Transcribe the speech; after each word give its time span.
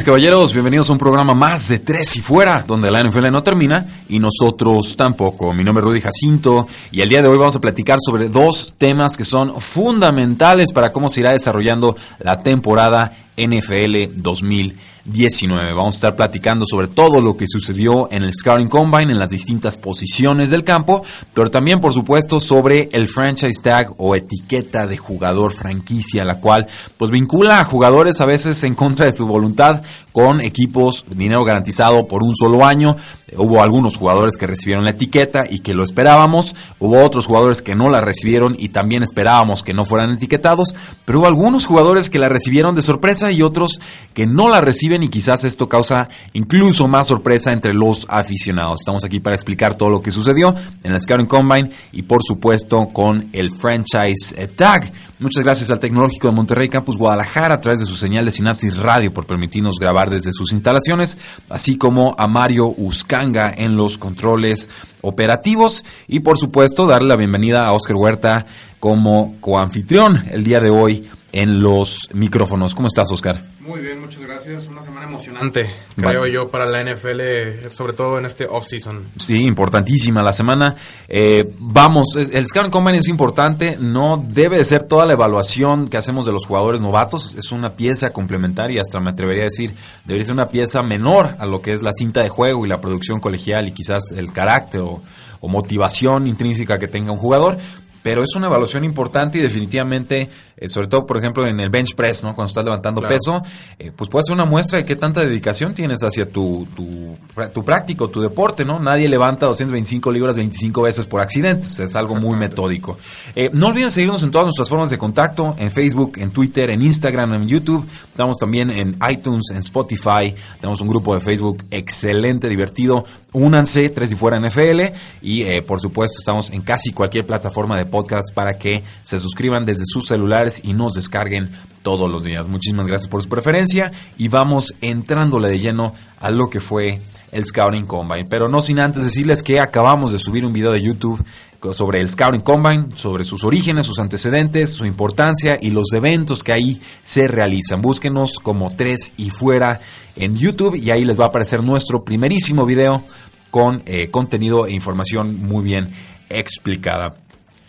Y 0.00 0.04
caballeros, 0.04 0.54
bienvenidos 0.54 0.88
a 0.88 0.94
un 0.94 0.98
programa 0.98 1.34
más 1.34 1.68
de 1.68 1.78
Tres 1.78 2.16
y 2.16 2.22
Fuera, 2.22 2.64
donde 2.66 2.90
la 2.90 3.04
NFL 3.04 3.30
no 3.30 3.42
termina 3.42 4.02
y 4.08 4.18
nosotros 4.18 4.96
tampoco. 4.96 5.52
Mi 5.52 5.64
nombre 5.64 5.82
es 5.82 5.86
Rudy 5.86 6.00
Jacinto 6.00 6.66
y 6.90 7.02
el 7.02 7.10
día 7.10 7.20
de 7.20 7.28
hoy 7.28 7.36
vamos 7.36 7.56
a 7.56 7.60
platicar 7.60 7.98
sobre 8.00 8.30
dos 8.30 8.74
temas 8.78 9.18
que 9.18 9.24
son 9.24 9.60
fundamentales 9.60 10.72
para 10.72 10.92
cómo 10.92 11.10
se 11.10 11.20
irá 11.20 11.32
desarrollando 11.32 11.94
la 12.20 12.42
temporada 12.42 13.12
NFL 13.36 14.20
2019. 14.20 15.72
Vamos 15.72 15.94
a 15.94 15.98
estar 15.98 16.16
platicando 16.16 16.64
sobre 16.66 16.88
todo 16.88 17.20
lo 17.20 17.36
que 17.36 17.46
sucedió 17.48 18.08
en 18.12 18.22
el 18.22 18.32
Scouting 18.32 18.68
Combine, 18.68 19.12
en 19.12 19.18
las 19.18 19.30
distintas 19.30 19.78
posiciones 19.78 20.50
del 20.50 20.64
campo, 20.64 21.02
pero 21.32 21.50
también, 21.50 21.80
por 21.80 21.92
supuesto, 21.92 22.40
sobre 22.40 22.88
el 22.92 23.08
franchise 23.08 23.60
tag 23.62 23.94
o 23.96 24.14
etiqueta 24.14 24.86
de 24.86 24.98
jugador 24.98 25.52
franquicia, 25.52 26.24
la 26.24 26.40
cual 26.40 26.66
pues 26.98 27.10
vincula 27.10 27.60
a 27.60 27.64
jugadores 27.64 28.20
a 28.20 28.26
veces 28.26 28.62
en 28.64 28.74
contra 28.74 29.06
de 29.06 29.12
su 29.12 29.26
voluntad 29.26 29.82
con 30.12 30.40
equipos, 30.40 31.04
dinero 31.10 31.44
garantizado 31.44 32.06
por 32.06 32.22
un 32.22 32.36
solo 32.36 32.64
año. 32.64 32.96
Hubo 33.34 33.62
algunos 33.62 33.96
jugadores 33.96 34.36
que 34.36 34.46
recibieron 34.46 34.84
la 34.84 34.90
etiqueta 34.90 35.44
y 35.48 35.60
que 35.60 35.72
lo 35.72 35.84
esperábamos, 35.84 36.54
hubo 36.78 37.02
otros 37.02 37.26
jugadores 37.26 37.62
que 37.62 37.74
no 37.74 37.88
la 37.88 38.02
recibieron 38.02 38.54
y 38.58 38.68
también 38.68 39.02
esperábamos 39.02 39.62
que 39.62 39.72
no 39.72 39.86
fueran 39.86 40.10
etiquetados, 40.12 40.74
pero 41.06 41.20
hubo 41.20 41.26
algunos 41.26 41.64
jugadores 41.64 42.10
que 42.10 42.18
la 42.18 42.28
recibieron 42.28 42.74
de 42.74 42.82
sorpresa 42.82 43.21
y 43.30 43.42
otros 43.42 43.78
que 44.14 44.26
no 44.26 44.48
la 44.48 44.60
reciben 44.60 45.02
y 45.02 45.08
quizás 45.08 45.44
esto 45.44 45.68
causa 45.68 46.08
incluso 46.32 46.88
más 46.88 47.08
sorpresa 47.08 47.52
entre 47.52 47.74
los 47.74 48.06
aficionados. 48.08 48.80
Estamos 48.80 49.04
aquí 49.04 49.20
para 49.20 49.36
explicar 49.36 49.76
todo 49.76 49.90
lo 49.90 50.02
que 50.02 50.10
sucedió 50.10 50.54
en 50.82 50.92
el 50.92 51.00
Scouting 51.00 51.26
Combine 51.26 51.70
y 51.92 52.02
por 52.02 52.22
supuesto 52.22 52.88
con 52.88 53.28
el 53.32 53.50
franchise 53.50 54.34
eh, 54.36 54.48
tag. 54.48 54.92
Muchas 55.18 55.44
gracias 55.44 55.70
al 55.70 55.78
Tecnológico 55.78 56.28
de 56.28 56.34
Monterrey 56.34 56.68
Campus 56.68 56.96
Guadalajara 56.96 57.54
a 57.54 57.60
través 57.60 57.80
de 57.80 57.86
su 57.86 57.94
señal 57.94 58.24
de 58.24 58.32
Sinapsis 58.32 58.76
Radio 58.76 59.12
por 59.12 59.26
permitirnos 59.26 59.78
grabar 59.78 60.10
desde 60.10 60.32
sus 60.32 60.52
instalaciones, 60.52 61.16
así 61.48 61.76
como 61.76 62.16
a 62.18 62.26
Mario 62.26 62.74
Uscanga 62.76 63.52
en 63.56 63.76
los 63.76 63.98
controles 63.98 64.68
operativos 65.02 65.84
y 66.08 66.20
por 66.20 66.38
supuesto 66.38 66.86
darle 66.86 67.08
la 67.08 67.16
bienvenida 67.16 67.66
a 67.66 67.72
Oscar 67.72 67.96
Huerta 67.96 68.46
como 68.82 69.36
coanfitrión 69.40 70.24
el 70.32 70.42
día 70.42 70.58
de 70.58 70.68
hoy 70.68 71.08
en 71.30 71.62
los 71.62 72.08
micrófonos. 72.14 72.74
¿Cómo 72.74 72.88
estás, 72.88 73.12
Oscar? 73.12 73.40
Muy 73.60 73.80
bien, 73.80 74.00
muchas 74.00 74.22
gracias. 74.22 74.66
Una 74.66 74.82
semana 74.82 75.06
emocionante, 75.06 75.70
creo 75.94 76.26
yo, 76.26 76.50
para 76.50 76.66
la 76.66 76.82
NFL, 76.82 77.68
sobre 77.70 77.92
todo 77.92 78.18
en 78.18 78.26
este 78.26 78.44
off-season. 78.44 79.10
Sí, 79.16 79.36
importantísima 79.36 80.20
la 80.24 80.32
semana. 80.32 80.74
Eh, 81.06 81.44
vamos, 81.60 82.16
el 82.16 82.44
Scouting 82.44 82.72
Combine 82.72 82.98
es 82.98 83.06
importante, 83.06 83.76
no 83.78 84.20
debe 84.28 84.58
de 84.58 84.64
ser 84.64 84.82
toda 84.82 85.06
la 85.06 85.12
evaluación 85.12 85.86
que 85.86 85.96
hacemos 85.96 86.26
de 86.26 86.32
los 86.32 86.44
jugadores 86.44 86.80
novatos, 86.80 87.36
es 87.36 87.52
una 87.52 87.74
pieza 87.74 88.10
complementaria, 88.10 88.80
hasta 88.80 88.98
me 88.98 89.10
atrevería 89.10 89.44
a 89.44 89.44
decir, 89.44 89.76
debería 90.04 90.24
ser 90.24 90.34
una 90.34 90.48
pieza 90.48 90.82
menor 90.82 91.36
a 91.38 91.46
lo 91.46 91.62
que 91.62 91.72
es 91.72 91.82
la 91.82 91.92
cinta 91.92 92.20
de 92.24 92.30
juego 92.30 92.66
y 92.66 92.68
la 92.68 92.80
producción 92.80 93.20
colegial 93.20 93.68
y 93.68 93.72
quizás 93.72 94.10
el 94.10 94.32
carácter 94.32 94.80
o, 94.80 95.02
o 95.42 95.48
motivación 95.48 96.28
intrínseca 96.28 96.78
que 96.78 96.86
tenga 96.86 97.12
un 97.12 97.18
jugador, 97.18 97.58
pero 98.02 98.22
es 98.22 98.34
una 98.34 98.46
evaluación 98.48 98.84
importante 98.84 99.38
y 99.38 99.42
definitivamente, 99.42 100.28
eh, 100.56 100.68
sobre 100.68 100.88
todo, 100.88 101.06
por 101.06 101.18
ejemplo, 101.18 101.46
en 101.46 101.60
el 101.60 101.70
bench 101.70 101.94
press, 101.94 102.22
¿no? 102.22 102.34
Cuando 102.34 102.48
estás 102.48 102.64
levantando 102.64 103.00
Claro. 103.00 103.14
peso, 103.14 103.42
eh, 103.78 103.92
pues 103.94 104.10
puede 104.10 104.24
ser 104.24 104.34
una 104.34 104.44
muestra 104.44 104.78
de 104.78 104.84
qué 104.84 104.96
tanta 104.96 105.20
dedicación 105.20 105.74
tienes 105.74 106.00
hacia 106.02 106.26
tu, 106.26 106.66
tu, 106.74 107.16
tu 107.52 107.64
práctico, 107.64 108.08
tu 108.10 108.20
deporte, 108.20 108.64
¿no? 108.64 108.78
Nadie 108.80 109.08
levanta 109.08 109.46
225 109.46 110.10
libras 110.10 110.36
25 110.36 110.82
veces 110.82 111.06
por 111.06 111.20
accidente, 111.20 111.66
o 111.66 111.70
sea, 111.70 111.84
es 111.84 111.94
algo 111.96 112.16
muy 112.16 112.36
metódico. 112.36 112.98
Eh, 113.34 113.50
no 113.52 113.68
olviden 113.68 113.90
seguirnos 113.90 114.22
en 114.22 114.30
todas 114.30 114.46
nuestras 114.46 114.68
formas 114.68 114.90
de 114.90 114.98
contacto, 114.98 115.54
en 115.58 115.70
Facebook, 115.70 116.12
en 116.16 116.30
Twitter, 116.30 116.70
en 116.70 116.82
Instagram, 116.82 117.34
en 117.34 117.46
YouTube, 117.48 117.86
estamos 118.10 118.36
también 118.38 118.70
en 118.70 118.96
iTunes, 119.10 119.50
en 119.52 119.58
Spotify, 119.58 120.34
tenemos 120.60 120.80
un 120.80 120.88
grupo 120.88 121.14
de 121.14 121.20
Facebook 121.20 121.64
excelente, 121.70 122.48
divertido, 122.48 123.04
únanse, 123.32 123.88
tres 123.90 124.12
y 124.12 124.16
fuera 124.16 124.38
NFL, 124.38 124.92
y 125.22 125.60
por 125.62 125.80
supuesto 125.80 126.18
estamos 126.18 126.50
en 126.50 126.62
casi 126.62 126.92
cualquier 126.92 127.26
plataforma 127.26 127.76
de 127.76 127.86
podcast 127.92 128.34
para 128.34 128.58
que 128.58 128.82
se 129.04 129.20
suscriban 129.20 129.64
desde 129.64 129.84
sus 129.86 130.06
celulares 130.06 130.60
y 130.64 130.74
nos 130.74 130.94
descarguen 130.94 131.52
todos 131.82 132.10
los 132.10 132.24
días. 132.24 132.48
Muchísimas 132.48 132.88
gracias 132.88 133.06
por 133.06 133.22
su 133.22 133.28
preferencia 133.28 133.92
y 134.18 134.26
vamos 134.26 134.74
entrándole 134.80 135.48
de 135.48 135.60
lleno 135.60 135.94
a 136.18 136.30
lo 136.30 136.50
que 136.50 136.58
fue 136.58 137.00
el 137.30 137.44
Scouting 137.44 137.86
Combine. 137.86 138.24
Pero 138.24 138.48
no 138.48 138.60
sin 138.62 138.80
antes 138.80 139.02
decirles 139.02 139.42
que 139.42 139.60
acabamos 139.60 140.12
de 140.12 140.18
subir 140.18 140.44
un 140.44 140.52
video 140.52 140.72
de 140.72 140.82
YouTube 140.82 141.24
sobre 141.72 142.00
el 142.00 142.08
Scouting 142.08 142.40
Combine, 142.40 142.86
sobre 142.96 143.24
sus 143.24 143.44
orígenes, 143.44 143.86
sus 143.86 143.98
antecedentes, 143.98 144.72
su 144.72 144.84
importancia 144.84 145.58
y 145.60 145.70
los 145.70 145.92
eventos 145.92 146.42
que 146.42 146.52
ahí 146.52 146.80
se 147.02 147.28
realizan. 147.28 147.82
Búsquenos 147.82 148.34
como 148.42 148.70
tres 148.70 149.14
y 149.16 149.30
fuera 149.30 149.80
en 150.16 150.34
YouTube 150.34 150.74
y 150.74 150.90
ahí 150.90 151.04
les 151.04 151.18
va 151.18 151.24
a 151.24 151.28
aparecer 151.28 151.62
nuestro 151.62 152.04
primerísimo 152.04 152.66
video 152.66 153.04
con 153.50 153.82
eh, 153.86 154.08
contenido 154.10 154.66
e 154.66 154.72
información 154.72 155.40
muy 155.40 155.62
bien 155.62 155.92
explicada. 156.28 157.21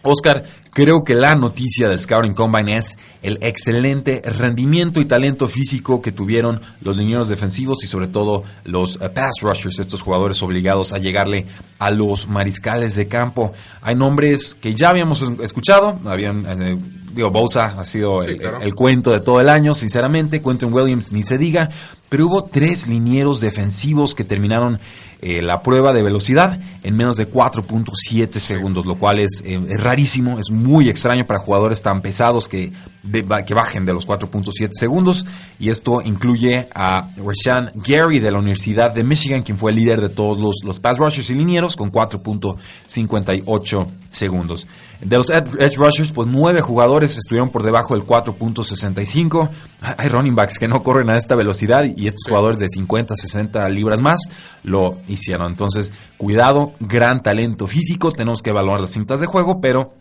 Oscar, 0.03 0.43
creo 0.71 1.03
que 1.03 1.15
la 1.15 1.35
noticia 1.35 1.87
del 1.89 1.99
Scouting 1.99 2.33
Combine 2.33 2.77
es 2.77 2.97
el 3.21 3.37
excelente 3.41 4.21
rendimiento 4.25 4.99
y 4.99 5.05
talento 5.05 5.47
físico 5.47 6.01
que 6.01 6.11
tuvieron 6.11 6.61
los 6.81 6.97
linieros 6.97 7.29
defensivos 7.29 7.83
y 7.83 7.87
sobre 7.87 8.07
todo 8.09 8.43
los 8.65 8.97
eh, 9.01 9.09
pass 9.09 9.35
rushers, 9.41 9.79
estos 9.79 10.01
jugadores 10.01 10.41
obligados 10.43 10.93
a 10.93 10.97
llegarle 10.97 11.47
a 11.79 11.89
los 11.91 12.27
mariscales 12.27 12.95
de 12.95 13.07
campo. 13.07 13.53
Hay 13.81 13.95
nombres 13.95 14.55
que 14.55 14.73
ya 14.75 14.89
habíamos 14.89 15.21
es- 15.21 15.31
escuchado, 15.41 15.99
habían, 16.05 16.45
eh, 16.61 16.77
digo, 17.13 17.31
Bosa 17.31 17.75
ha 17.79 17.85
sido 17.85 18.21
Sí, 18.23 18.31
el, 18.31 18.37
claro. 18.39 18.59
el 18.61 18.73
cuento 18.75 19.11
de 19.11 19.21
todo 19.21 19.39
el 19.39 19.47
año, 19.49 19.73
sinceramente, 19.73 20.41
Quentin 20.41 20.73
Williams 20.73 21.11
ni 21.11 21.23
se 21.23 21.37
diga, 21.37 21.69
pero 22.13 22.27
hubo 22.27 22.43
tres 22.43 22.87
linieros 22.87 23.39
defensivos 23.39 24.13
que 24.13 24.23
terminaron 24.23 24.79
eh, 25.25 25.41
la 25.41 25.63
prueba 25.63 25.93
de 25.93 26.03
velocidad 26.03 26.59
en 26.83 26.97
menos 26.97 27.15
de 27.15 27.31
4.7 27.31 28.39
segundos, 28.39 28.85
lo 28.85 28.95
cual 28.99 29.19
es, 29.19 29.41
eh, 29.45 29.57
es 29.69 29.81
rarísimo, 29.81 30.37
es 30.37 30.51
muy 30.51 30.89
extraño 30.89 31.25
para 31.25 31.39
jugadores 31.39 31.81
tan 31.81 32.01
pesados 32.01 32.49
que, 32.49 32.73
bajen 33.03 33.85
de 33.85 33.93
los 33.93 34.05
4.7 34.05 34.71
segundos. 34.73 35.25
Y 35.59 35.69
esto 35.69 36.01
incluye 36.01 36.67
a 36.75 37.09
Rashan 37.15 37.71
Gary 37.75 38.19
de 38.19 38.31
la 38.31 38.39
Universidad 38.39 38.93
de 38.93 39.05
Michigan, 39.05 39.43
quien 39.43 39.57
fue 39.57 39.71
el 39.71 39.77
líder 39.77 40.01
de 40.01 40.09
todos 40.09 40.61
los, 40.61 40.79
pass 40.81 40.97
rushers 40.97 41.29
y 41.29 41.35
linieros 41.35 41.77
con 41.77 41.89
4.58 41.89 43.87
segundos. 44.09 44.67
De 45.01 45.17
los 45.17 45.29
ed- 45.29 45.47
edge 45.59 45.77
rushers, 45.77 46.11
pues 46.11 46.27
nueve 46.27 46.59
jugadores 46.61 47.17
estuvieron 47.17 47.49
por 47.49 47.63
debajo 47.63 47.95
del 47.95 48.05
4.65. 48.05 49.49
Hay 49.97 50.09
running 50.09 50.35
backs 50.35 50.59
que 50.59 50.67
no 50.67 50.83
corren 50.83 51.09
a 51.09 51.17
esta 51.17 51.35
velocidad 51.35 51.85
estos 52.07 52.25
jugadores 52.27 52.59
de 52.59 52.69
50, 52.69 53.15
60 53.15 53.69
libras 53.69 53.99
más 54.01 54.21
lo 54.63 54.97
hicieron. 55.07 55.51
Entonces, 55.51 55.91
cuidado, 56.17 56.73
gran 56.79 57.21
talento 57.21 57.67
físico. 57.67 58.11
Tenemos 58.11 58.41
que 58.41 58.51
evaluar 58.51 58.79
las 58.79 58.91
cintas 58.91 59.19
de 59.19 59.25
juego, 59.25 59.61
pero 59.61 59.93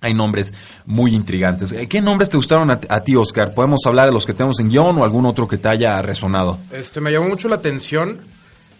hay 0.00 0.14
nombres 0.14 0.52
muy 0.84 1.14
intrigantes. 1.14 1.72
Eh, 1.72 1.88
¿Qué 1.88 2.00
nombres 2.00 2.28
te 2.30 2.36
gustaron 2.36 2.70
a, 2.70 2.80
a 2.88 3.00
ti, 3.00 3.16
Oscar? 3.16 3.54
¿Podemos 3.54 3.80
hablar 3.86 4.06
de 4.06 4.12
los 4.12 4.26
que 4.26 4.34
tenemos 4.34 4.60
en 4.60 4.68
guion 4.68 4.98
o 4.98 5.04
algún 5.04 5.26
otro 5.26 5.48
que 5.48 5.58
te 5.58 5.68
haya 5.68 6.00
resonado? 6.02 6.58
Este, 6.70 7.00
me 7.00 7.10
llamó 7.10 7.28
mucho 7.28 7.48
la 7.48 7.56
atención 7.56 8.20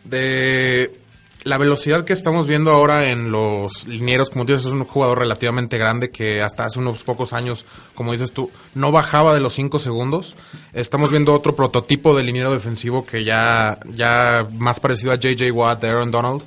de 0.05 1.04
la 1.45 1.59
velocidad 1.59 2.05
que 2.05 2.13
estamos 2.13 2.47
viendo 2.47 2.71
ahora 2.73 3.11
en 3.11 3.31
los 3.31 3.87
linieros. 3.87 4.31
Como 4.31 4.45
dices, 4.45 4.65
es 4.67 4.73
un 4.73 4.85
jugador 4.85 5.19
relativamente 5.21 5.77
grande 5.79 6.11
que 6.11 6.43
hasta 6.43 6.65
hace 6.65 6.79
unos 6.79 7.05
pocos 7.05 7.33
años, 7.33 7.67
como 7.95 8.13
dices 8.13 8.33
tú, 8.33 8.51
no 8.75 8.91
bajaba 8.93 9.35
de 9.35 9.41
los 9.41 9.53
5 9.55 9.79
segundos. 9.79 10.35
Estamos 10.73 11.11
viendo 11.11 11.33
otro 11.35 11.55
prototipo 11.55 12.17
de 12.17 12.25
liniero 12.25 12.53
defensivo 12.53 13.05
que 13.05 13.25
ya, 13.25 13.79
ya 13.93 14.47
más 14.53 14.81
parecido 14.81 15.13
a 15.13 15.17
J.J. 15.17 15.53
Watt, 15.53 15.81
de 15.83 15.89
Aaron 15.89 16.11
Donald. 16.11 16.43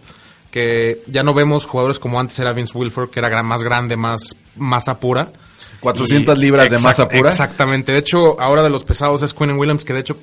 Que 0.51 1.03
ya 1.07 1.23
no 1.23 1.33
vemos 1.33 1.65
jugadores 1.67 2.00
como 2.00 2.19
antes 2.19 2.39
era 2.39 2.53
Vince 2.53 2.75
Wilford, 2.77 3.09
que 3.09 3.19
era 3.19 3.43
más 3.43 3.61
grande, 3.63 3.95
más 3.97 4.35
masa 4.55 5.00
pura. 5.00 5.31
400 5.81 6.35
Y- 6.38 6.41
libras 6.41 6.71
de 6.71 6.79
masa 6.79 7.07
pura. 7.07 7.29
Exactamente. 7.29 7.91
De 7.91 8.00
hecho, 8.00 8.39
ahora 8.41 8.63
de 8.63 8.69
los 8.71 8.83
pesados 8.83 9.21
es 9.21 9.33
Quinn 9.33 9.51
Williams, 9.59 9.85
que 9.85 9.93
de 9.93 10.00
hecho, 10.00 10.17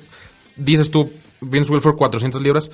dices 0.57 0.91
tú, 0.91 1.13
Vince 1.39 1.71
Wilford 1.71 1.95
400 1.95 2.41
libras. 2.41 2.69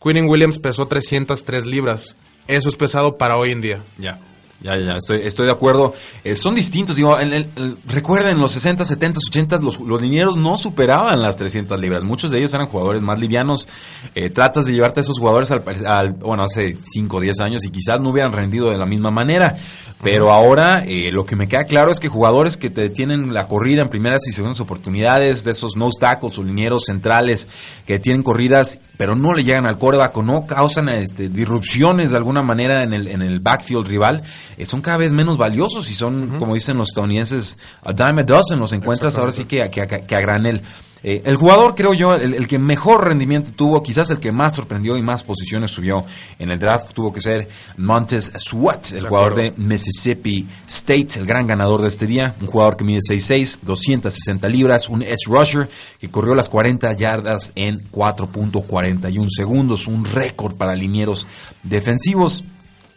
Quinn 0.00 0.28
Williams 0.28 0.58
pesó 0.58 0.86
303 0.86 1.66
libras. 1.66 2.16
Eso 2.46 2.68
es 2.68 2.76
pesado 2.76 3.16
para 3.16 3.36
hoy 3.36 3.52
en 3.52 3.60
día. 3.60 3.82
Ya. 3.98 4.18
Ya, 4.62 4.74
ya, 4.78 4.96
estoy, 4.96 5.18
estoy 5.22 5.44
de 5.46 5.52
acuerdo. 5.52 5.92
Eh, 6.24 6.34
son 6.34 6.54
distintos. 6.54 6.96
Digo, 6.96 7.20
en 7.20 7.32
el- 7.32 7.46
el- 7.56 7.76
recuerden, 7.86 8.38
los 8.40 8.52
60, 8.52 8.86
70, 8.86 9.20
80, 9.28 9.58
los, 9.58 9.78
los 9.80 10.00
linieros 10.00 10.36
no 10.36 10.56
superaban 10.56 11.20
las 11.20 11.36
300 11.36 11.78
libras. 11.78 12.02
Muchos 12.04 12.30
de 12.30 12.38
ellos 12.38 12.54
eran 12.54 12.66
jugadores 12.66 13.02
más 13.02 13.18
livianos. 13.18 13.68
Eh, 14.14 14.30
tratas 14.30 14.64
de 14.64 14.72
llevarte 14.72 15.00
a 15.00 15.02
esos 15.02 15.18
jugadores 15.18 15.50
al, 15.50 15.62
al- 15.86 16.12
bueno, 16.12 16.42
hace 16.44 16.76
5 16.90 17.18
o 17.18 17.20
10 17.20 17.38
años 17.40 17.64
y 17.66 17.70
quizás 17.70 18.00
no 18.00 18.10
hubieran 18.10 18.32
rendido 18.32 18.70
de 18.70 18.78
la 18.78 18.86
misma 18.86 19.10
manera. 19.10 19.56
Pero 20.02 20.32
ahora 20.32 20.82
eh, 20.86 21.10
lo 21.12 21.24
que 21.26 21.36
me 21.36 21.48
queda 21.48 21.64
claro 21.64 21.90
es 21.92 22.00
que 22.00 22.08
jugadores 22.08 22.56
que 22.56 22.70
te 22.70 22.82
detienen 22.82 23.32
la 23.34 23.48
corrida 23.48 23.82
en 23.82 23.88
primeras 23.88 24.26
y 24.26 24.32
segundas 24.32 24.60
oportunidades, 24.60 25.44
de 25.44 25.50
esos 25.52 25.76
nose 25.76 25.98
tackles 26.00 26.38
o 26.38 26.42
linieros 26.42 26.84
centrales 26.86 27.48
que 27.86 27.98
tienen 27.98 28.22
corridas, 28.22 28.78
pero 28.98 29.14
no 29.16 29.34
le 29.34 29.44
llegan 29.44 29.66
al 29.66 29.78
coreback 29.78 30.16
o 30.16 30.22
no 30.22 30.46
causan 30.46 30.88
este, 30.90 31.28
disrupciones 31.28 32.10
de 32.10 32.16
alguna 32.18 32.42
manera 32.42 32.82
en 32.82 32.92
el, 32.92 33.08
en 33.08 33.22
el 33.22 33.40
backfield 33.40 33.86
rival, 33.86 34.22
son 34.64 34.80
cada 34.80 34.98
vez 34.98 35.12
menos 35.12 35.36
valiosos 35.36 35.90
y 35.90 35.94
son, 35.94 36.38
como 36.38 36.54
dicen 36.54 36.76
los 36.78 36.88
estadounidenses, 36.88 37.58
a 37.82 37.92
dime 37.92 38.22
a 38.22 38.24
dozen, 38.24 38.58
los 38.58 38.72
encuentras 38.72 39.18
ahora 39.18 39.32
sí 39.32 39.44
que, 39.44 39.62
a- 39.62 39.70
que, 39.70 39.82
a- 39.82 39.86
que 39.86 40.16
a 40.16 40.20
granel. 40.20 40.62
Eh, 41.02 41.22
el 41.26 41.36
jugador, 41.36 41.74
creo 41.76 41.92
yo, 41.94 42.14
el, 42.16 42.34
el 42.34 42.48
que 42.48 42.58
mejor 42.58 43.04
rendimiento 43.06 43.52
tuvo, 43.52 43.80
quizás 43.82 44.10
el 44.10 44.18
que 44.18 44.32
más 44.32 44.56
sorprendió 44.56 44.96
y 44.96 45.02
más 45.02 45.22
posiciones 45.22 45.70
subió 45.70 46.04
en 46.38 46.50
el 46.50 46.58
draft, 46.58 46.94
tuvo 46.94 47.12
que 47.12 47.20
ser 47.20 47.48
Montez 47.76 48.32
Sweat, 48.36 48.92
el 48.94 49.02
De 49.02 49.08
jugador 49.08 49.34
de 49.36 49.52
Mississippi 49.56 50.48
State, 50.66 51.08
el 51.16 51.26
gran 51.26 51.46
ganador 51.46 51.82
de 51.82 51.88
este 51.88 52.06
día, 52.08 52.34
un 52.40 52.48
jugador 52.48 52.76
que 52.76 52.82
mide 52.84 53.00
6'6, 53.08 53.58
260 53.62 54.48
libras, 54.48 54.88
un 54.88 55.02
edge 55.02 55.26
rusher 55.28 55.68
que 56.00 56.10
corrió 56.10 56.34
las 56.34 56.48
40 56.48 56.92
yardas 56.94 57.52
en 57.54 57.88
4.41 57.92 59.28
segundos, 59.30 59.86
un 59.86 60.04
récord 60.04 60.56
para 60.56 60.74
linieros 60.74 61.26
defensivos. 61.62 62.42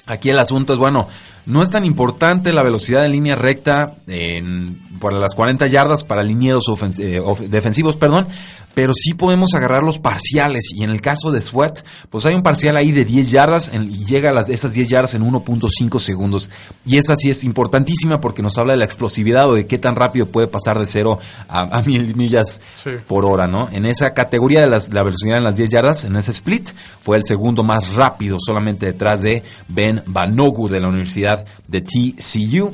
Aquí 0.07 0.29
el 0.31 0.39
asunto 0.39 0.73
es, 0.73 0.79
bueno, 0.79 1.07
no 1.49 1.61
es 1.63 1.69
tan 1.71 1.83
importante 1.85 2.53
la 2.53 2.63
velocidad 2.63 3.05
en 3.05 3.11
línea 3.11 3.35
recta 3.35 3.95
en, 4.07 4.79
por 4.99 5.11
las 5.13 5.33
40 5.35 5.67
yardas 5.67 6.03
para 6.03 6.23
linieros 6.23 6.63
eh, 6.99 7.21
defensivos, 7.49 7.95
perdón, 7.97 8.27
pero 8.73 8.93
sí 8.93 9.13
podemos 9.13 9.53
agarrar 9.55 9.81
los 9.83 9.97
parciales 9.99 10.69
y 10.73 10.83
en 10.83 10.89
el 10.91 11.01
caso 11.01 11.31
de 11.31 11.41
Sweat, 11.41 11.79
pues 12.09 12.25
hay 12.25 12.35
un 12.35 12.43
parcial 12.43 12.77
ahí 12.77 12.91
de 12.91 13.03
10 13.03 13.31
yardas 13.31 13.69
en- 13.73 13.89
y 13.93 14.05
llega 14.05 14.29
a 14.29 14.33
las, 14.33 14.47
esas 14.47 14.73
10 14.73 14.87
yardas 14.89 15.15
en 15.15 15.23
1.5 15.23 15.99
segundos 15.99 16.49
y 16.85 16.97
esa 16.97 17.15
sí 17.15 17.29
es 17.29 17.43
importantísima 17.43 18.21
porque 18.21 18.41
nos 18.41 18.57
habla 18.57 18.73
de 18.73 18.79
la 18.79 18.85
explosividad 18.85 19.49
o 19.49 19.55
de 19.55 19.65
qué 19.65 19.77
tan 19.79 19.95
rápido 19.95 20.27
puede 20.27 20.47
pasar 20.47 20.77
de 20.79 20.85
0 20.85 21.17
a, 21.49 21.77
a 21.77 21.81
mil 21.81 22.15
millas 22.15 22.61
Sí. 22.75 22.91
por 23.07 23.25
hora, 23.25 23.47
¿no? 23.47 23.69
En 23.71 23.85
esa 23.85 24.13
categoría 24.13 24.61
de 24.61 24.67
las- 24.67 24.93
la 24.93 25.03
velocidad 25.03 25.37
en 25.37 25.43
las 25.43 25.55
10 25.55 25.69
yardas, 25.69 26.03
en 26.03 26.15
ese 26.15 26.31
split, 26.31 26.69
fue 27.01 27.17
el 27.17 27.23
segundo 27.25 27.63
más 27.63 27.93
rápido, 27.95 28.37
solamente 28.39 28.85
detrás 28.85 29.21
de 29.21 29.43
Ben 29.67 30.03
Banogu 30.05 30.67
de 30.69 30.79
la 30.79 30.87
Universidad 30.89 31.38
de 31.67 31.81
TCU. 31.81 32.73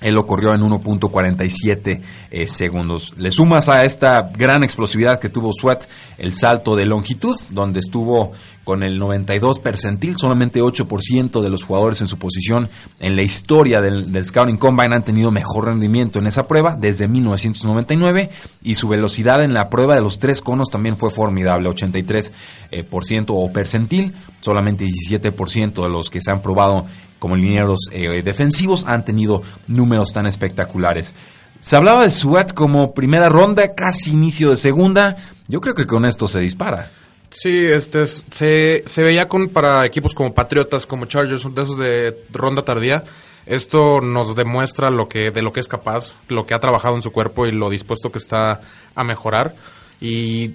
Él 0.00 0.14
lo 0.14 0.26
corrió 0.26 0.54
en 0.54 0.60
1.47 0.60 2.02
eh, 2.30 2.46
segundos. 2.46 3.14
Le 3.16 3.30
sumas 3.30 3.68
a 3.68 3.84
esta 3.84 4.30
gran 4.36 4.62
explosividad 4.62 5.18
que 5.18 5.30
tuvo 5.30 5.52
Sweat 5.52 5.86
el 6.18 6.34
salto 6.34 6.76
de 6.76 6.84
longitud, 6.84 7.36
donde 7.50 7.80
estuvo 7.80 8.32
con 8.66 8.82
el 8.82 8.98
92 8.98 9.60
percentil. 9.60 10.16
Solamente 10.18 10.60
8% 10.60 11.40
de 11.40 11.50
los 11.50 11.62
jugadores 11.62 12.00
en 12.00 12.08
su 12.08 12.18
posición 12.18 12.68
en 12.98 13.14
la 13.14 13.22
historia 13.22 13.80
del, 13.80 14.10
del 14.10 14.26
Scouting 14.26 14.56
Combine 14.56 14.96
han 14.96 15.04
tenido 15.04 15.30
mejor 15.30 15.66
rendimiento 15.66 16.18
en 16.18 16.26
esa 16.26 16.48
prueba 16.48 16.74
desde 16.76 17.06
1999 17.06 18.28
y 18.64 18.74
su 18.74 18.88
velocidad 18.88 19.44
en 19.44 19.54
la 19.54 19.70
prueba 19.70 19.94
de 19.94 20.00
los 20.00 20.18
tres 20.18 20.40
conos 20.40 20.68
también 20.68 20.96
fue 20.96 21.10
formidable, 21.10 21.70
83% 21.70 22.32
eh, 22.72 22.82
por 22.82 23.04
ciento 23.04 23.34
o 23.34 23.52
percentil. 23.52 24.12
Solamente 24.40 24.84
17% 24.84 25.84
de 25.84 25.88
los 25.88 26.10
que 26.10 26.20
se 26.20 26.32
han 26.32 26.42
probado 26.42 26.86
como 27.20 27.36
linieros 27.36 27.88
eh, 27.92 28.20
defensivos 28.24 28.84
han 28.88 29.04
tenido 29.04 29.42
números 29.68 30.12
tan 30.12 30.26
espectaculares. 30.26 31.14
Se 31.60 31.76
hablaba 31.76 32.02
de 32.02 32.10
Sweat 32.10 32.52
como 32.52 32.94
primera 32.94 33.28
ronda, 33.28 33.76
casi 33.76 34.10
inicio 34.10 34.50
de 34.50 34.56
segunda. 34.56 35.14
Yo 35.46 35.60
creo 35.60 35.76
que 35.76 35.86
con 35.86 36.04
esto 36.04 36.26
se 36.26 36.40
dispara. 36.40 36.90
Sí, 37.30 37.66
este 37.66 38.02
es- 38.02 38.24
se, 38.30 38.82
se 38.86 39.02
veía 39.02 39.28
con 39.28 39.48
para 39.48 39.84
equipos 39.84 40.14
como 40.14 40.32
Patriotas, 40.32 40.86
como 40.86 41.06
Chargers, 41.06 41.52
de 41.54 41.62
esos 41.62 41.78
de 41.78 42.24
ronda 42.32 42.62
tardía. 42.64 43.04
Esto 43.46 44.00
nos 44.00 44.34
demuestra 44.34 44.90
lo 44.90 45.08
que 45.08 45.30
de 45.30 45.42
lo 45.42 45.52
que 45.52 45.60
es 45.60 45.68
capaz, 45.68 46.14
lo 46.28 46.46
que 46.46 46.54
ha 46.54 46.60
trabajado 46.60 46.96
en 46.96 47.02
su 47.02 47.12
cuerpo 47.12 47.46
y 47.46 47.52
lo 47.52 47.70
dispuesto 47.70 48.10
que 48.10 48.18
está 48.18 48.60
a 48.94 49.04
mejorar. 49.04 49.54
Y 50.00 50.54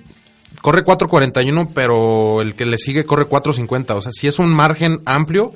corre 0.61 0.83
4.41, 0.83 1.69
pero 1.73 2.41
el 2.41 2.55
que 2.55 2.65
le 2.65 2.77
sigue 2.77 3.05
corre 3.05 3.27
4.50. 3.27 3.95
O 3.95 4.01
sea, 4.01 4.11
sí 4.11 4.27
es 4.27 4.39
un 4.39 4.49
margen 4.49 5.01
amplio, 5.05 5.53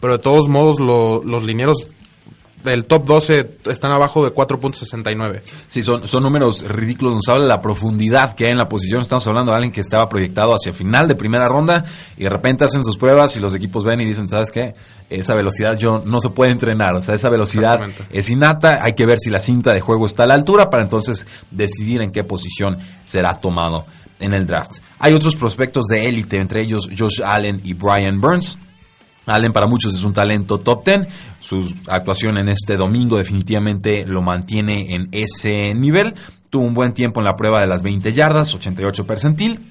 pero 0.00 0.14
de 0.14 0.18
todos 0.18 0.48
modos 0.48 0.78
lo- 0.80 1.22
los 1.24 1.44
linieros 1.44 1.88
del 2.64 2.86
top 2.86 3.04
12 3.04 3.58
están 3.66 3.92
abajo 3.92 4.24
de 4.24 4.34
4.69. 4.34 5.42
Sí, 5.68 5.82
son, 5.82 6.08
son 6.08 6.22
números 6.22 6.66
ridículos. 6.66 7.14
Nos 7.14 7.28
habla 7.28 7.42
de 7.42 7.48
la 7.48 7.60
profundidad 7.60 8.34
que 8.34 8.46
hay 8.46 8.52
en 8.52 8.58
la 8.58 8.68
posición. 8.68 9.00
Estamos 9.00 9.26
hablando 9.26 9.52
de 9.52 9.56
alguien 9.56 9.72
que 9.72 9.82
estaba 9.82 10.08
proyectado 10.08 10.54
hacia 10.54 10.72
final 10.72 11.06
de 11.06 11.14
primera 11.14 11.46
ronda 11.46 11.84
y 12.16 12.24
de 12.24 12.30
repente 12.30 12.64
hacen 12.64 12.82
sus 12.82 12.96
pruebas 12.96 13.36
y 13.36 13.40
los 13.40 13.54
equipos 13.54 13.84
ven 13.84 14.00
y 14.00 14.06
dicen, 14.06 14.28
¿sabes 14.28 14.50
qué? 14.50 14.74
Esa 15.10 15.34
velocidad 15.34 15.76
yo 15.76 16.02
no 16.04 16.20
se 16.20 16.30
puede 16.30 16.50
entrenar. 16.52 16.94
O 16.96 17.00
sea, 17.00 17.14
esa 17.14 17.28
velocidad 17.28 17.80
es 18.10 18.30
innata. 18.30 18.82
Hay 18.82 18.94
que 18.94 19.06
ver 19.06 19.18
si 19.20 19.30
la 19.30 19.40
cinta 19.40 19.72
de 19.72 19.80
juego 19.80 20.06
está 20.06 20.24
a 20.24 20.26
la 20.26 20.34
altura 20.34 20.70
para 20.70 20.82
entonces 20.82 21.26
decidir 21.50 22.00
en 22.00 22.10
qué 22.10 22.24
posición 22.24 22.78
será 23.04 23.34
tomado 23.34 23.84
en 24.20 24.32
el 24.32 24.46
draft. 24.46 24.78
Hay 24.98 25.12
otros 25.12 25.36
prospectos 25.36 25.86
de 25.86 26.06
élite, 26.06 26.38
entre 26.38 26.62
ellos 26.62 26.88
Josh 26.96 27.22
Allen 27.22 27.60
y 27.62 27.74
Brian 27.74 28.20
Burns. 28.20 28.58
Allen 29.26 29.52
para 29.52 29.66
muchos 29.66 29.94
es 29.94 30.04
un 30.04 30.12
talento 30.12 30.58
top 30.58 30.84
10. 30.84 31.06
Su 31.40 31.74
actuación 31.88 32.38
en 32.38 32.48
este 32.48 32.76
domingo 32.76 33.16
definitivamente 33.16 34.04
lo 34.06 34.22
mantiene 34.22 34.94
en 34.94 35.08
ese 35.12 35.74
nivel. 35.74 36.14
Tuvo 36.50 36.64
un 36.64 36.74
buen 36.74 36.92
tiempo 36.92 37.20
en 37.20 37.24
la 37.24 37.36
prueba 37.36 37.60
de 37.60 37.66
las 37.66 37.82
20 37.82 38.12
yardas, 38.12 38.54
88 38.54 39.06
percentil. 39.06 39.70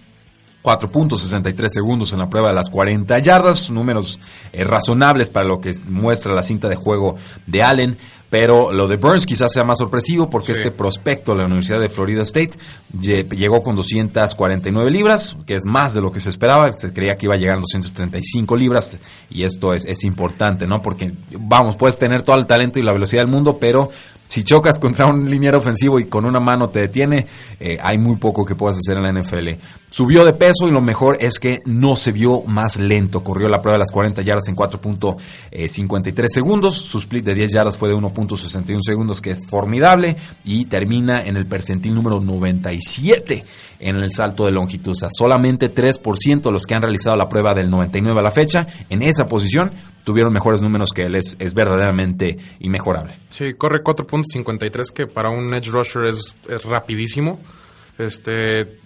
4.63 0.64 1.68
segundos 1.68 2.14
en 2.14 2.20
la 2.20 2.30
prueba 2.30 2.48
de 2.48 2.56
las 2.56 2.70
40 2.70 3.20
yardas, 3.20 3.70
números 3.70 4.20
eh, 4.54 4.64
razonables 4.64 5.30
para 5.30 5.46
lo 5.46 5.60
que 5.60 5.74
muestra 5.90 6.34
la 6.34 6.42
cinta 6.42 6.70
de 6.70 6.78
juego 6.78 7.18
de 7.46 7.62
Allen, 7.62 7.98
pero 8.34 8.74
lo 8.74 8.88
de 8.88 8.96
Burns 8.98 9.28
quizás 9.28 9.54
sea 9.54 9.64
más 9.64 9.78
sorpresivo 9.78 10.28
porque 10.28 10.56
Sí. 10.56 10.60
este 10.62 10.72
prospecto 10.72 11.34
de 11.34 11.42
la 11.42 11.46
Universidad 11.46 11.80
de 11.80 11.88
Florida 11.88 12.24
State 12.24 12.54
lle- 12.98 13.30
llegó 13.30 13.62
con 13.62 13.76
249 13.76 14.90
libras, 14.90 15.38
que 15.46 15.54
es 15.54 15.66
más 15.68 15.94
de 15.94 16.02
lo 16.02 16.12
que 16.12 16.20
se 16.20 16.32
esperaba, 16.32 16.76
se 16.76 16.92
creía 16.92 17.16
que 17.16 17.28
iba 17.28 17.36
a 17.36 17.38
llegar 17.38 17.58
a 17.58 17.62
235 17.62 18.56
libras 18.56 18.98
y 19.30 19.44
esto 19.44 19.76
es, 19.76 19.86
es 19.86 20.04
importante, 20.04 20.66
¿no? 20.66 20.82
Porque 20.82 21.14
vamos, 21.40 21.76
puedes 21.76 22.00
tener 22.00 22.24
todo 22.24 22.38
el 22.38 22.48
talento 22.48 22.80
y 22.80 22.82
la 22.82 22.92
velocidad 22.92 23.22
del 23.22 23.32
mundo, 23.32 23.60
pero 23.60 23.92
si 24.28 24.44
chocas 24.44 24.80
contra 24.80 25.06
un 25.06 25.30
liniero 25.30 25.60
ofensivo 25.60 26.00
y 26.00 26.06
con 26.06 26.26
una 26.26 26.40
mano 26.40 26.70
te 26.70 26.80
detiene, 26.80 27.28
eh, 27.60 27.78
hay 27.84 28.00
muy 28.00 28.16
poco 28.16 28.46
que 28.46 28.56
puedas 28.56 28.78
hacer 28.80 28.98
en 28.98 29.04
la 29.04 29.10
NFL. 29.12 29.60
Subió 29.92 30.26
de 30.26 30.34
peso 30.34 30.68
y 30.68 30.72
lo 30.72 30.82
mejor 30.82 31.18
es 31.20 31.38
que 31.38 31.60
no 31.66 31.96
se 31.96 32.12
vio 32.12 32.42
más 32.48 32.78
lento. 32.80 33.24
Corrió 33.24 33.48
la 33.48 33.62
prueba 33.62 33.74
de 33.76 33.80
las 33.82 33.92
40 33.92 34.24
yardas 34.24 34.48
en 34.48 34.56
4.53 34.56 36.28
segundos. 36.34 36.76
Su 36.76 36.98
split 36.98 37.26
de 37.26 37.36
10 37.36 37.52
yardas 37.52 37.78
fue 37.78 37.90
de 37.90 37.96
1.61 38.28 38.82
segundos, 38.82 39.22
que 39.22 39.32
es 39.32 39.46
formidable. 39.48 40.16
Y 40.44 40.66
termina 40.66 41.24
en 41.24 41.38
el 41.38 41.46
percentil 41.46 41.94
número 41.94 42.20
97 42.20 43.44
en 43.80 43.96
el 43.98 44.12
salto 44.12 44.46
de 44.46 44.52
longitud. 44.52 44.92
O 44.92 44.96
sea, 44.96 45.10
solamente 45.12 45.74
3% 45.74 46.42
de 46.42 46.52
los 46.52 46.66
que 46.66 46.76
han 46.76 46.82
realizado 46.82 47.16
la 47.18 47.30
prueba 47.30 47.54
del 47.54 47.70
99 47.70 48.20
a 48.20 48.24
la 48.24 48.32
fecha 48.32 48.66
en 48.90 49.02
esa 49.02 49.28
posición 49.28 49.72
tuvieron 50.04 50.34
mejores 50.34 50.62
números 50.62 50.92
que 50.92 51.04
él. 51.04 51.16
Es, 51.16 51.36
es 51.40 51.54
verdaderamente 51.54 52.38
inmejorable. 52.60 53.18
Sí, 53.30 53.54
corre 53.54 53.84
4.53, 53.84 54.92
que 54.94 55.08
para 55.08 55.30
un 55.30 55.54
edge 55.54 55.70
rusher 55.70 56.06
es, 56.06 56.36
rapidísimo. 56.64 57.40
Este, 57.98 58.80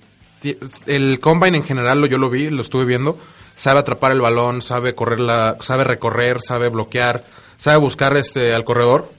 el 0.85 1.19
combine 1.19 1.57
en 1.57 1.63
general, 1.63 2.07
yo 2.07 2.17
lo 2.17 2.29
vi, 2.29 2.49
lo 2.49 2.61
estuve 2.61 2.85
viendo. 2.85 3.17
Sabe 3.55 3.79
atrapar 3.79 4.11
el 4.11 4.21
balón, 4.21 4.61
sabe 4.61 4.93
correr 4.93 5.19
la, 5.19 5.57
sabe 5.61 5.83
recorrer, 5.83 6.41
sabe 6.41 6.69
bloquear, 6.69 7.23
sabe 7.55 7.79
buscar 7.79 8.15
este 8.15 8.53
al 8.53 8.63
corredor. 8.63 9.11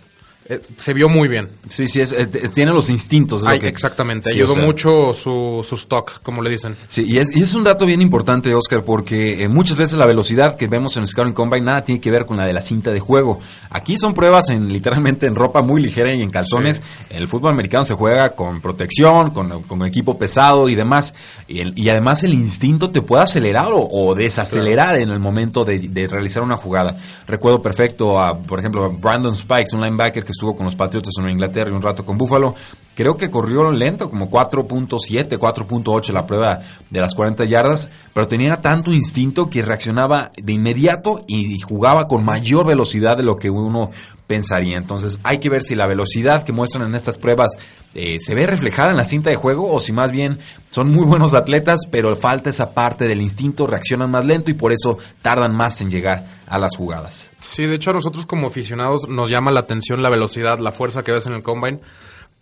Eh, 0.51 0.61
se 0.77 0.95
vio 0.95 1.09
muy 1.11 1.29
bien. 1.29 1.51
Sí, 1.69 1.89
sí, 1.89 2.01
es, 2.01 2.13
eh, 2.13 2.27
tiene 2.27 2.73
los 2.73 2.89
instintos. 2.89 3.43
lo 3.43 3.51
Ay, 3.51 3.61
que- 3.61 3.69
exactamente. 3.69 4.31
Sí, 4.31 4.41
o 4.41 4.45
Ayudó 4.45 4.55
sea, 4.55 4.65
mucho 4.65 5.13
su, 5.13 5.65
su 5.67 5.75
stock, 5.75 6.23
como 6.23 6.41
le 6.43 6.49
dicen. 6.51 6.75
Sí, 6.89 7.05
y 7.07 7.19
es, 7.19 7.35
y 7.37 7.43
es 7.43 7.55
un 7.55 7.65
dato 7.65 7.85
bien 7.85 8.01
importante, 8.01 8.55
Oscar, 8.55 8.83
porque 8.85 9.43
eh, 9.45 9.49
muchas 9.49 9.77
veces 9.77 9.99
la 9.99 10.07
velocidad 10.07 10.57
que 10.57 10.67
vemos 10.67 10.97
en 10.97 11.03
el 11.03 11.07
Scouting 11.07 11.35
Combine 11.35 11.67
nada 11.67 11.83
tiene 11.85 12.01
que 12.01 12.11
ver 12.11 12.25
con 12.25 12.37
la 12.39 12.47
de 12.47 12.53
la 12.55 12.63
cinta 12.63 12.91
de 12.93 13.01
juego. 13.01 13.39
Aquí 13.71 13.97
son 13.99 14.15
pruebas 14.15 14.49
en 14.49 14.73
literalmente 14.73 15.27
en 15.27 15.35
ropa 15.35 15.61
muy 15.61 15.83
ligera 15.83 16.15
y 16.15 16.23
en 16.23 16.31
calzones. 16.31 16.83
El 17.11 17.29
fútbol 17.29 17.53
americano 17.53 17.85
se 17.85 17.95
juega 17.95 18.31
con 18.35 18.61
protección, 18.63 19.31
con, 19.33 19.63
con 19.65 19.85
equipo 19.87 20.19
pesado 20.19 20.69
y 20.71 20.75
demás. 20.75 21.15
Y, 21.47 21.61
el- 21.61 21.73
y 21.79 21.91
además 21.91 22.25
el 22.25 22.33
instinto 22.33 22.91
te 22.91 23.03
puede 23.03 23.23
acelerar 23.23 23.69
o, 23.73 23.87
o 23.87 24.15
desacelerar 24.15 24.97
en 24.97 25.11
el 25.11 25.19
momento 25.19 25.65
de, 25.65 25.79
de 25.79 26.07
realizar 26.07 26.43
una 26.43 26.57
jugada. 26.57 26.97
Recuerdo 27.27 27.61
perfecto 27.61 28.19
a, 28.19 28.39
por 28.39 28.59
ejemplo, 28.61 28.85
a 28.85 28.89
Brandon 28.89 29.35
Spikes, 29.35 29.75
un 29.75 29.83
linebacker 29.83 30.25
que 30.25 30.33
estuvo 30.39 30.55
con 30.55 30.67
los 30.67 30.77
Patriotas 30.77 31.13
en 31.19 31.29
Inglaterra 31.29 31.71
y 31.71 31.75
un 31.75 31.83
rato 31.83 32.05
con 32.05 32.17
Buffalo. 32.17 32.55
Creo 32.95 33.17
que 33.17 33.29
corrió 33.29 33.71
lento, 33.73 34.09
como 34.09 34.31
4.7, 34.31 35.37
4.8 35.37 36.13
la 36.13 36.27
prueba 36.27 36.61
de 36.89 37.01
las 37.01 37.15
40 37.17 37.45
yardas, 37.45 37.89
pero 38.15 38.29
tenía 38.29 38.63
tanto 38.63 38.93
instinto 38.93 39.51
que 39.51 39.63
reaccionaba 39.63 40.31
de 40.41 40.53
inmediato 40.53 41.25
y 41.27 41.59
jugaba 41.59 42.07
con 42.07 42.25
mayor 42.25 42.67
velocidad 42.67 43.17
de 43.17 43.25
lo 43.25 43.37
que 43.37 43.51
uno 43.51 43.91
pensaría. 44.29 44.77
Entonces 44.77 45.19
hay 45.25 45.39
que 45.39 45.49
ver 45.49 45.63
si 45.63 45.75
la 45.75 45.89
velocidad 45.89 46.45
que 46.45 46.53
muestran 46.53 46.87
en 46.87 46.95
estas 46.95 47.19
pruebas 47.19 47.57
eh, 47.95 48.19
se 48.21 48.35
ve 48.37 48.47
reflejada 48.47 48.91
en 48.91 48.97
la 48.97 49.05
cinta 49.05 49.31
de 49.31 49.37
juego 49.37 49.73
o 49.73 49.81
si 49.81 49.91
más 49.91 50.13
bien 50.13 50.39
son 50.71 50.93
muy 50.93 51.05
buenos 51.05 51.35
atletas, 51.35 51.81
pero 51.91 52.15
falta 52.15 52.51
esa 52.51 52.73
parte 52.73 53.09
del 53.09 53.21
instinto, 53.21 53.67
reaccionan 53.67 54.11
más 54.13 54.25
lento 54.25 54.53
y 54.53 54.55
por 54.55 54.73
eso 54.73 54.99
tardan 55.23 55.57
más 55.57 55.81
en 55.81 55.91
llegar 55.91 56.43
a 56.47 56.59
las 56.59 56.77
jugadas. 56.77 57.31
Sí, 57.41 57.65
de 57.65 57.75
hecho 57.75 57.91
a 57.91 57.95
nosotros 57.95 58.27
como 58.27 58.47
aficionados 58.47 59.09
nos 59.09 59.31
llama 59.31 59.51
la 59.51 59.61
atención 59.61 60.03
la 60.03 60.11
velocidad, 60.11 60.61
la 60.61 60.73
fuerza 60.73 61.03
que 61.03 61.11
ves 61.11 61.27
en 61.27 61.33
el 61.33 61.43
combine. 61.43 61.81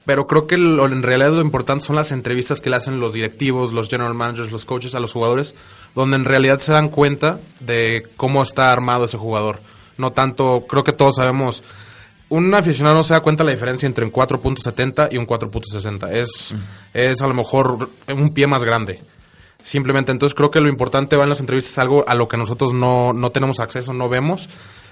Pero 0.04 0.28
creo 0.28 0.46
que 0.46 0.54
en 0.54 1.02
realidad 1.02 1.32
lo 1.32 1.40
importante 1.40 1.84
son 1.84 1.96
las 1.96 2.12
entrevistas 2.12 2.60
que 2.60 2.70
le 2.70 2.76
hacen 2.76 3.00
los 3.00 3.12
directivos, 3.12 3.72
los 3.72 3.88
general 3.88 4.14
managers, 4.14 4.52
los 4.52 4.64
coaches 4.64 4.94
a 4.94 5.00
los 5.00 5.12
jugadores, 5.12 5.56
donde 5.96 6.14
en 6.14 6.24
realidad 6.24 6.60
se 6.60 6.70
dan 6.70 6.90
cuenta 6.90 7.40
de 7.58 8.06
cómo 8.16 8.42
está 8.44 8.72
armado 8.72 9.06
ese 9.06 9.18
jugador 9.18 9.58
no 9.98 10.12
tanto, 10.12 10.66
creo 10.68 10.84
que 10.84 10.92
todos 10.92 11.16
sabemos, 11.16 11.62
un 12.28 12.54
aficionado 12.54 12.96
no 12.96 13.02
se 13.02 13.14
da 13.14 13.20
cuenta 13.20 13.44
la 13.44 13.52
diferencia 13.52 13.86
entre 13.86 14.04
un 14.04 14.12
4.70 14.12 15.08
y 15.12 15.16
un 15.16 15.26
4.60. 15.26 16.10
Es, 16.12 16.54
es 16.92 17.22
a 17.22 17.26
lo 17.26 17.34
mejor 17.34 17.88
un 18.08 18.30
pie 18.30 18.46
más 18.46 18.64
grande. 18.64 19.00
Simplemente, 19.62 20.12
entonces 20.12 20.34
creo 20.34 20.50
que 20.50 20.60
lo 20.60 20.68
importante 20.68 21.16
va 21.16 21.24
en 21.24 21.30
las 21.30 21.40
entrevistas 21.40 21.78
algo 21.78 22.04
a 22.06 22.14
lo 22.14 22.28
que 22.28 22.36
nosotros 22.36 22.72
no, 22.72 23.12
no 23.12 23.30
tenemos 23.30 23.60
acceso, 23.60 23.92
no 23.92 24.08
vemos 24.08 24.48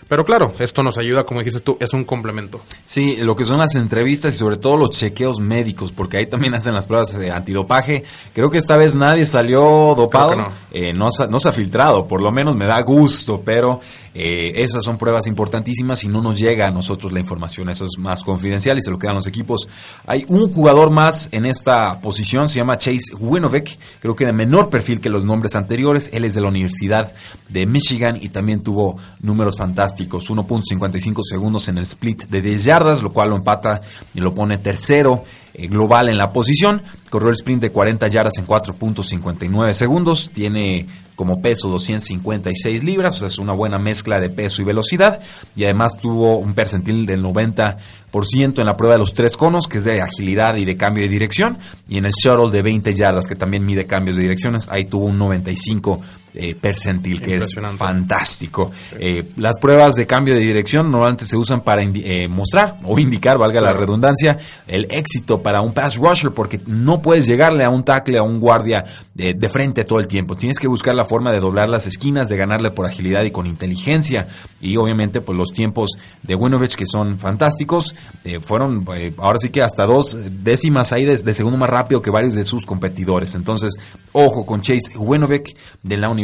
pero 0.08 0.24
claro, 0.24 0.54
esto 0.58 0.82
nos 0.82 0.98
ayuda, 0.98 1.24
como 1.24 1.40
dijiste 1.40 1.60
tú, 1.60 1.76
es 1.80 1.92
un 1.94 2.04
complemento. 2.04 2.60
Sí, 2.86 3.16
lo 3.16 3.34
que 3.34 3.46
son 3.46 3.58
las 3.58 3.74
entrevistas 3.74 4.34
y 4.34 4.38
sobre 4.38 4.56
todo 4.56 4.76
los 4.76 4.90
chequeos 4.90 5.40
médicos, 5.40 5.92
porque 5.92 6.18
ahí 6.18 6.26
también 6.26 6.54
hacen 6.54 6.74
las 6.74 6.86
pruebas 6.86 7.18
de 7.18 7.30
antidopaje. 7.30 8.04
Creo 8.32 8.50
que 8.50 8.58
esta 8.58 8.76
vez 8.76 8.94
nadie 8.94 9.24
salió 9.26 9.94
dopado. 9.96 10.36
No. 10.36 10.48
Eh, 10.70 10.92
no, 10.92 11.10
se 11.10 11.48
ha 11.48 11.52
filtrado, 11.52 12.06
por 12.06 12.20
lo 12.20 12.30
menos 12.30 12.54
me 12.54 12.66
da 12.66 12.80
gusto, 12.82 13.40
pero 13.44 13.80
eh, 14.14 14.52
esas 14.56 14.84
son 14.84 14.98
pruebas 14.98 15.26
importantísimas 15.26 16.04
y 16.04 16.08
no 16.08 16.20
nos 16.20 16.38
llega 16.38 16.66
a 16.66 16.70
nosotros 16.70 17.12
la 17.12 17.20
información. 17.20 17.68
Eso 17.68 17.84
es 17.84 17.98
más 17.98 18.22
confidencial 18.22 18.76
y 18.76 18.82
se 18.82 18.90
lo 18.90 18.98
quedan 18.98 19.16
los 19.16 19.26
equipos. 19.26 19.68
Hay 20.06 20.24
un 20.28 20.52
jugador 20.52 20.90
más 20.90 21.28
en 21.32 21.46
esta 21.46 22.00
posición, 22.00 22.48
se 22.48 22.56
llama 22.56 22.78
Chase 22.78 23.14
Winovec, 23.18 23.78
creo 24.00 24.14
que 24.14 24.26
de 24.26 24.32
menor 24.32 24.68
perfil 24.68 25.00
que 25.00 25.08
los 25.08 25.24
nombres 25.24 25.54
anteriores. 25.54 26.10
Él 26.12 26.24
es 26.24 26.34
de 26.34 26.40
la 26.40 26.48
Universidad 26.48 27.14
de 27.48 27.66
Michigan 27.66 28.18
y 28.20 28.28
también 28.28 28.62
tuvo 28.62 28.96
números 29.20 29.56
fantásticos 29.56 29.93
1.55 29.94 31.22
segundos 31.22 31.68
en 31.68 31.78
el 31.78 31.84
split 31.84 32.24
de 32.24 32.42
10 32.42 32.64
yardas, 32.64 33.02
lo 33.02 33.12
cual 33.12 33.30
lo 33.30 33.36
empata 33.36 33.80
y 34.14 34.20
lo 34.20 34.34
pone 34.34 34.58
tercero 34.58 35.24
eh, 35.54 35.68
global 35.68 36.08
en 36.08 36.18
la 36.18 36.32
posición. 36.32 36.82
Corrió 37.10 37.28
el 37.28 37.36
sprint 37.36 37.62
de 37.62 37.70
40 37.70 38.08
yardas 38.08 38.38
en 38.38 38.46
4.59 38.46 39.72
segundos. 39.72 40.30
Tiene 40.32 40.86
como 41.14 41.40
peso 41.40 41.68
256 41.68 42.82
libras, 42.82 43.16
o 43.16 43.18
sea, 43.20 43.28
es 43.28 43.38
una 43.38 43.52
buena 43.52 43.78
mezcla 43.78 44.18
de 44.18 44.30
peso 44.30 44.62
y 44.62 44.64
velocidad. 44.64 45.20
Y 45.54 45.64
además 45.64 45.96
tuvo 46.00 46.38
un 46.38 46.54
percentil 46.54 47.06
del 47.06 47.22
90% 47.22 48.58
en 48.58 48.66
la 48.66 48.76
prueba 48.76 48.94
de 48.94 48.98
los 48.98 49.14
tres 49.14 49.36
conos, 49.36 49.68
que 49.68 49.78
es 49.78 49.84
de 49.84 50.02
agilidad 50.02 50.56
y 50.56 50.64
de 50.64 50.76
cambio 50.76 51.04
de 51.04 51.08
dirección. 51.08 51.58
Y 51.88 51.98
en 51.98 52.06
el 52.06 52.12
shuttle 52.12 52.50
de 52.50 52.62
20 52.62 52.92
yardas, 52.94 53.26
que 53.26 53.36
también 53.36 53.64
mide 53.64 53.86
cambios 53.86 54.16
de 54.16 54.22
direcciones, 54.22 54.68
ahí 54.68 54.86
tuvo 54.86 55.06
un 55.06 55.18
95 55.18 56.00
eh, 56.34 56.54
percentil, 56.54 57.20
que 57.20 57.36
es 57.36 57.54
fantástico. 57.76 58.72
Eh, 58.98 59.30
las 59.36 59.58
pruebas 59.58 59.94
de 59.94 60.06
cambio 60.06 60.34
de 60.34 60.40
dirección 60.40 60.90
normalmente 60.90 61.26
se 61.26 61.36
usan 61.36 61.62
para 61.62 61.82
mostrar 62.28 62.78
o 62.82 62.98
indicar, 62.98 63.38
valga 63.38 63.60
la 63.60 63.72
redundancia, 63.72 64.38
el 64.66 64.86
éxito 64.90 65.42
para 65.42 65.60
un 65.60 65.72
pass 65.72 65.96
rusher 65.96 66.32
porque 66.32 66.60
no 66.66 67.00
puedes 67.00 67.26
llegarle 67.26 67.64
a 67.64 67.70
un 67.70 67.84
tackle, 67.84 68.18
a 68.18 68.22
un 68.22 68.40
guardia 68.40 68.84
de, 69.14 69.48
frente 69.48 69.84
todo 69.84 70.00
el 70.00 70.08
tiempo. 70.08 70.34
Tienes 70.34 70.58
que 70.58 70.66
buscar 70.66 70.94
la 70.94 71.04
forma 71.04 71.30
de 71.30 71.40
doblar 71.40 71.68
las 71.68 71.86
esquinas, 71.86 72.28
de 72.28 72.36
ganarle 72.36 72.70
por 72.72 72.86
agilidad 72.86 73.22
y 73.22 73.30
con 73.30 73.46
inteligencia. 73.46 74.26
Y 74.60 74.76
obviamente, 74.76 75.20
pues 75.20 75.38
los 75.38 75.50
tiempos 75.50 75.90
de 76.22 76.34
Winovich 76.34 76.74
que 76.74 76.86
son 76.86 77.18
fantásticos, 77.18 77.94
eh, 78.24 78.40
fueron 78.40 78.84
eh, 78.96 79.14
ahora 79.18 79.38
sí 79.38 79.50
que 79.50 79.62
hasta 79.62 79.86
dos 79.86 80.16
décimas 80.42 80.92
ahí 80.92 81.04
de, 81.04 81.16
de, 81.16 81.34
segundo 81.34 81.58
más 81.58 81.70
rápido 81.70 82.02
que 82.02 82.10
varios 82.10 82.34
de 82.34 82.44
sus 82.44 82.66
competidores. 82.66 83.34
Entonces, 83.34 83.74
ojo 84.12 84.44
con 84.44 84.60
Chase 84.60 84.98
Winovich 84.98 85.56
de 85.82 85.96
la 85.96 86.08
Universidad 86.08 86.23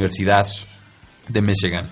de 1.29 1.43
Michigan. 1.43 1.89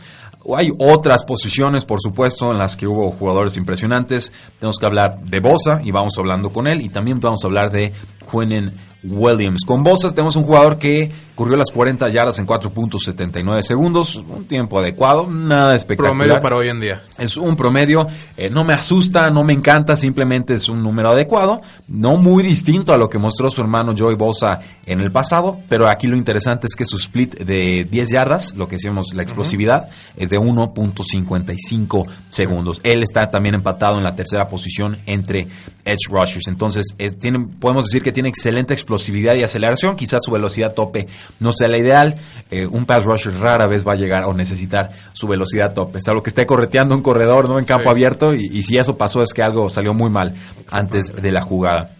Hay 0.56 0.70
otras 0.78 1.24
posiciones, 1.24 1.84
por 1.84 2.00
supuesto, 2.00 2.50
en 2.50 2.58
las 2.58 2.76
que 2.76 2.86
hubo 2.86 3.10
jugadores 3.10 3.56
impresionantes. 3.56 4.32
Tenemos 4.58 4.78
que 4.78 4.86
hablar 4.86 5.20
de 5.22 5.40
Bosa 5.40 5.80
y 5.84 5.90
vamos 5.90 6.14
hablando 6.16 6.50
con 6.50 6.66
él. 6.66 6.80
Y 6.80 6.88
también 6.88 7.20
vamos 7.20 7.44
a 7.44 7.48
hablar 7.48 7.70
de 7.70 7.92
Quinnen 8.30 8.72
Williams. 9.02 9.62
Con 9.64 9.82
Bosa 9.82 10.10
tenemos 10.10 10.36
un 10.36 10.42
jugador 10.42 10.78
que 10.78 11.10
corrió 11.34 11.56
las 11.56 11.70
40 11.70 12.08
yardas 12.08 12.38
en 12.40 12.46
4.79 12.46 13.62
segundos, 13.62 14.16
un 14.16 14.46
tiempo 14.46 14.80
adecuado, 14.80 15.28
nada 15.28 15.74
espectacular. 15.74 16.16
Promedio 16.16 16.42
para 16.42 16.56
hoy 16.56 16.68
en 16.68 16.80
día. 16.80 17.02
Es 17.16 17.36
un 17.36 17.54
promedio, 17.54 18.08
eh, 18.36 18.50
no 18.50 18.64
me 18.64 18.74
asusta, 18.74 19.30
no 19.30 19.44
me 19.44 19.52
encanta, 19.52 19.94
simplemente 19.94 20.54
es 20.54 20.68
un 20.68 20.82
número 20.82 21.10
adecuado, 21.10 21.60
no 21.86 22.16
muy 22.16 22.42
distinto 22.42 22.92
a 22.92 22.96
lo 22.96 23.08
que 23.08 23.18
mostró 23.18 23.50
su 23.50 23.60
hermano 23.60 23.94
Joey 23.96 24.16
Bosa 24.16 24.60
en 24.84 25.00
el 25.00 25.12
pasado, 25.12 25.60
pero 25.68 25.86
aquí 25.86 26.08
lo 26.08 26.16
interesante 26.16 26.66
es 26.66 26.74
que 26.74 26.84
su 26.84 26.96
split 26.96 27.38
de 27.38 27.86
10 27.88 28.08
yardas, 28.08 28.54
lo 28.56 28.66
que 28.66 28.76
decíamos 28.76 29.14
la 29.14 29.22
explosividad, 29.22 29.90
es 30.16 30.30
de 30.30 30.40
1.55 30.40 32.06
segundos. 32.30 32.80
Él 32.82 33.04
está 33.04 33.30
también 33.30 33.54
empatado 33.54 33.96
en 33.96 34.02
la 34.02 34.16
tercera 34.16 34.48
posición 34.48 34.98
entre 35.06 35.46
edge 35.84 36.08
rushers, 36.10 36.48
entonces 36.48 36.96
tiene, 37.20 37.46
podemos 37.60 37.84
decir 37.84 38.02
que 38.02 38.10
tiene 38.10 38.28
excelente 38.28 38.74
explosividad 38.74 38.87
y 38.88 39.42
aceleración, 39.42 39.96
quizás 39.96 40.20
su 40.24 40.30
velocidad 40.30 40.74
tope 40.74 41.06
no 41.40 41.52
sea 41.52 41.68
la 41.68 41.78
ideal. 41.78 42.16
Eh, 42.50 42.66
un 42.66 42.86
pass 42.86 43.04
rusher 43.04 43.34
rara 43.38 43.66
vez 43.66 43.86
va 43.86 43.92
a 43.92 43.96
llegar 43.96 44.24
o 44.24 44.34
necesitar 44.34 44.90
su 45.12 45.26
velocidad 45.26 45.74
tope. 45.74 45.98
lo 46.06 46.22
que 46.22 46.30
esté 46.30 46.46
correteando 46.46 46.94
un 46.94 47.02
corredor 47.02 47.48
no 47.48 47.58
en 47.58 47.64
campo 47.64 47.90
abierto 47.90 48.34
y, 48.34 48.62
si 48.62 48.78
eso 48.78 48.96
pasó 48.96 49.22
es 49.22 49.32
que 49.32 49.42
algo 49.42 49.68
salió 49.68 49.94
muy 49.94 50.10
mal 50.10 50.34
antes 50.70 51.14
de 51.14 51.32
la 51.32 51.42
jugada. 51.42 51.94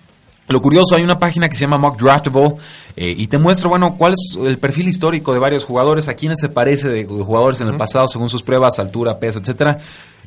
Lo 0.49 0.62
curioso, 0.62 0.97
hay 0.97 1.02
una 1.02 1.18
página 1.18 1.49
que 1.49 1.57
se 1.57 1.62
llama 1.62 1.76
Mock 1.76 2.00
Draftable 2.00 2.54
eh, 2.97 3.14
y 3.14 3.26
te 3.26 3.37
muestra, 3.37 3.68
bueno, 3.68 3.97
cuál 3.99 4.14
es 4.14 4.38
el 4.42 4.59
perfil 4.59 4.88
histórico 4.88 5.35
de 5.35 5.38
varios 5.38 5.66
jugadores, 5.66 6.09
a 6.09 6.14
quiénes 6.14 6.40
se 6.40 6.49
parece 6.49 6.88
de, 6.88 7.04
jugadores 7.04 7.61
en 7.61 7.68
el 7.68 7.76
pasado 7.76 8.09
según 8.09 8.30
sus 8.30 8.42
pruebas, 8.42 8.78
altura, 8.78 9.18
peso, 9.18 9.40
etcétera. 9.40 9.78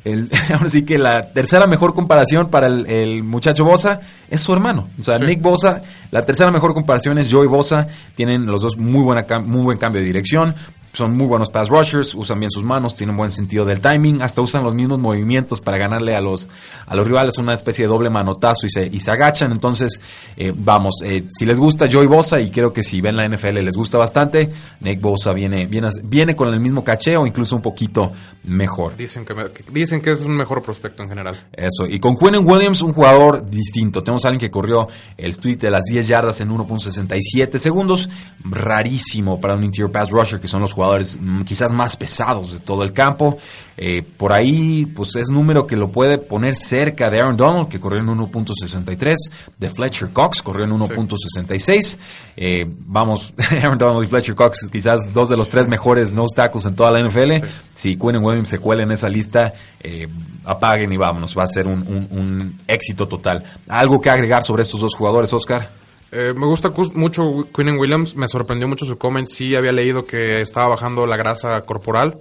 El, 0.04 0.30
ahora 0.52 0.68
sí 0.68 0.84
que 0.84 0.98
la 0.98 1.22
tercera 1.22 1.66
mejor 1.66 1.94
comparación 1.94 2.48
para 2.48 2.66
el, 2.66 3.22
muchacho 3.22 3.64
Bosa 3.64 4.00
es 4.28 4.40
su 4.40 4.52
hermano. 4.52 4.88
O 4.98 5.02
sea, 5.02 5.18
Nick 5.18 5.40
Bosa, 5.40 5.82
la 6.10 6.22
tercera 6.22 6.50
mejor 6.50 6.74
comparación 6.74 7.18
es 7.18 7.32
Joey 7.32 7.48
Bosa. 7.48 7.86
Tienen 8.14 8.46
los 8.46 8.62
dos 8.62 8.76
muy, 8.76 9.02
buena, 9.02 9.26
muy 9.40 9.62
buen 9.62 9.78
cambio 9.78 10.00
de 10.00 10.06
dirección 10.06 10.54
son 10.92 11.16
muy 11.16 11.26
buenos 11.26 11.48
pass 11.48 11.68
rushers, 11.68 12.14
usan 12.14 12.38
bien 12.38 12.50
sus 12.50 12.64
manos, 12.64 12.94
tienen 12.94 13.16
buen 13.16 13.32
sentido 13.32 13.64
del 13.64 13.80
timing, 13.80 14.20
hasta 14.20 14.42
usan 14.42 14.62
los 14.62 14.74
mismos 14.74 14.98
movimientos 14.98 15.60
para 15.60 15.78
ganarle 15.78 16.14
a 16.14 16.20
los, 16.20 16.48
a 16.86 16.94
los 16.94 17.06
rivales 17.06 17.38
una 17.38 17.54
especie 17.54 17.86
de 17.86 17.88
doble 17.88 18.10
manotazo 18.10 18.66
y 18.66 18.70
se, 18.70 18.86
y 18.86 19.00
se 19.00 19.10
agachan. 19.10 19.52
Entonces, 19.52 20.00
eh, 20.36 20.52
vamos, 20.54 20.96
eh, 21.02 21.24
si 21.30 21.46
les 21.46 21.58
gusta 21.58 21.86
Joey 21.90 22.06
Bosa, 22.06 22.40
y 22.40 22.50
creo 22.50 22.72
que 22.72 22.82
si 22.82 23.00
ven 23.00 23.16
la 23.16 23.26
NFL 23.26 23.60
les 23.60 23.74
gusta 23.74 23.96
bastante, 23.96 24.52
Nick 24.80 25.00
Bosa 25.00 25.32
viene, 25.32 25.66
viene, 25.66 25.88
viene 26.04 26.36
con 26.36 26.52
el 26.52 26.60
mismo 26.60 26.84
caché 26.84 27.16
o 27.16 27.26
incluso 27.26 27.56
un 27.56 27.62
poquito 27.62 28.12
mejor. 28.44 28.94
Dicen 28.94 29.24
que, 29.24 29.34
dicen 29.72 30.02
que 30.02 30.10
es 30.10 30.24
un 30.26 30.36
mejor 30.36 30.62
prospecto 30.62 31.02
en 31.02 31.08
general. 31.08 31.36
Eso, 31.52 31.86
y 31.88 31.98
con 32.00 32.16
Quinnen 32.16 32.46
Williams, 32.46 32.82
un 32.82 32.92
jugador 32.92 33.48
distinto. 33.48 34.02
Tenemos 34.02 34.26
a 34.26 34.28
alguien 34.28 34.40
que 34.40 34.50
corrió 34.50 34.88
el 35.16 35.38
tweet 35.38 35.56
de 35.56 35.70
las 35.70 35.84
10 35.84 36.06
yardas 36.06 36.40
en 36.42 36.50
1.67 36.50 37.56
segundos, 37.56 38.10
rarísimo 38.44 39.40
para 39.40 39.54
un 39.54 39.64
interior 39.64 39.90
pass 39.90 40.10
rusher, 40.10 40.38
que 40.38 40.48
son 40.48 40.60
los 40.60 40.72
jugadores 40.72 40.81
jugadores 40.82 41.18
mm, 41.20 41.42
quizás 41.42 41.72
más 41.72 41.96
pesados 41.96 42.52
de 42.52 42.58
todo 42.58 42.82
el 42.82 42.92
campo. 42.92 43.36
Eh, 43.76 44.02
por 44.02 44.32
ahí, 44.32 44.86
pues 44.86 45.14
es 45.16 45.30
número 45.30 45.66
que 45.66 45.76
lo 45.76 45.90
puede 45.90 46.18
poner 46.18 46.54
cerca 46.54 47.08
de 47.08 47.20
Aaron 47.20 47.36
Donald, 47.36 47.68
que 47.68 47.80
corrió 47.80 48.00
en 48.00 48.08
1.63, 48.08 49.16
de 49.58 49.70
Fletcher 49.70 50.10
Cox, 50.12 50.42
corrió 50.42 50.64
en 50.64 50.72
1.66. 50.72 51.98
Eh, 52.36 52.66
vamos, 52.68 53.32
Aaron 53.62 53.78
Donald 53.78 54.04
y 54.04 54.08
Fletcher 54.08 54.34
Cox, 54.34 54.68
quizás 54.70 55.12
dos 55.14 55.28
de 55.28 55.36
los 55.36 55.48
tres 55.48 55.68
mejores 55.68 56.14
no 56.14 56.26
tackles 56.26 56.66
en 56.66 56.74
toda 56.74 56.90
la 56.90 57.06
NFL. 57.06 57.44
Si 57.74 57.96
Quinn 57.96 58.16
Williams 58.16 58.48
se 58.48 58.58
cuela 58.58 58.82
en 58.82 58.92
esa 58.92 59.08
lista, 59.08 59.52
eh, 59.80 60.08
apaguen 60.44 60.92
y 60.92 60.96
vámonos, 60.96 61.36
va 61.38 61.44
a 61.44 61.48
ser 61.48 61.66
un, 61.66 61.80
un 62.10 62.60
éxito 62.66 63.06
total. 63.06 63.44
¿Algo 63.68 64.00
que 64.00 64.10
agregar 64.10 64.42
sobre 64.42 64.62
estos 64.62 64.80
dos 64.80 64.94
jugadores, 64.96 65.32
Oscar? 65.32 65.82
Eh, 66.14 66.34
me 66.36 66.44
gusta 66.44 66.70
mucho 66.92 67.48
Quinn 67.54 67.78
Williams, 67.78 68.16
me 68.16 68.28
sorprendió 68.28 68.68
mucho 68.68 68.84
su 68.84 68.98
comment. 68.98 69.26
Sí, 69.26 69.56
había 69.56 69.72
leído 69.72 70.04
que 70.04 70.42
estaba 70.42 70.68
bajando 70.68 71.06
la 71.06 71.16
grasa 71.16 71.62
corporal 71.62 72.18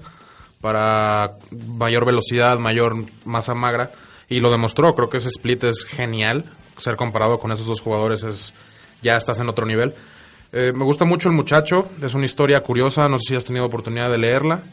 para 0.61 1.31
mayor 1.51 2.05
velocidad, 2.05 2.57
mayor 2.57 3.03
masa 3.25 3.53
magra, 3.53 3.91
y 4.29 4.39
lo 4.39 4.49
demostró. 4.49 4.93
Creo 4.95 5.09
que 5.09 5.17
ese 5.17 5.27
split 5.27 5.65
es 5.65 5.83
genial. 5.83 6.45
Ser 6.77 6.95
comparado 6.95 7.37
con 7.37 7.51
esos 7.51 7.65
dos 7.65 7.81
jugadores 7.81 8.23
es 8.23 8.53
ya 9.01 9.17
estás 9.17 9.41
en 9.41 9.49
otro 9.49 9.65
nivel. 9.65 9.93
Eh, 10.53 10.71
me 10.73 10.85
gusta 10.85 11.03
mucho 11.03 11.27
el 11.27 11.35
muchacho, 11.35 11.89
es 12.01 12.13
una 12.13 12.25
historia 12.25 12.61
curiosa, 12.61 13.09
no 13.09 13.17
sé 13.17 13.29
si 13.29 13.35
has 13.35 13.45
tenido 13.45 13.65
oportunidad 13.65 14.09
de 14.09 14.17
leerla. 14.17 14.63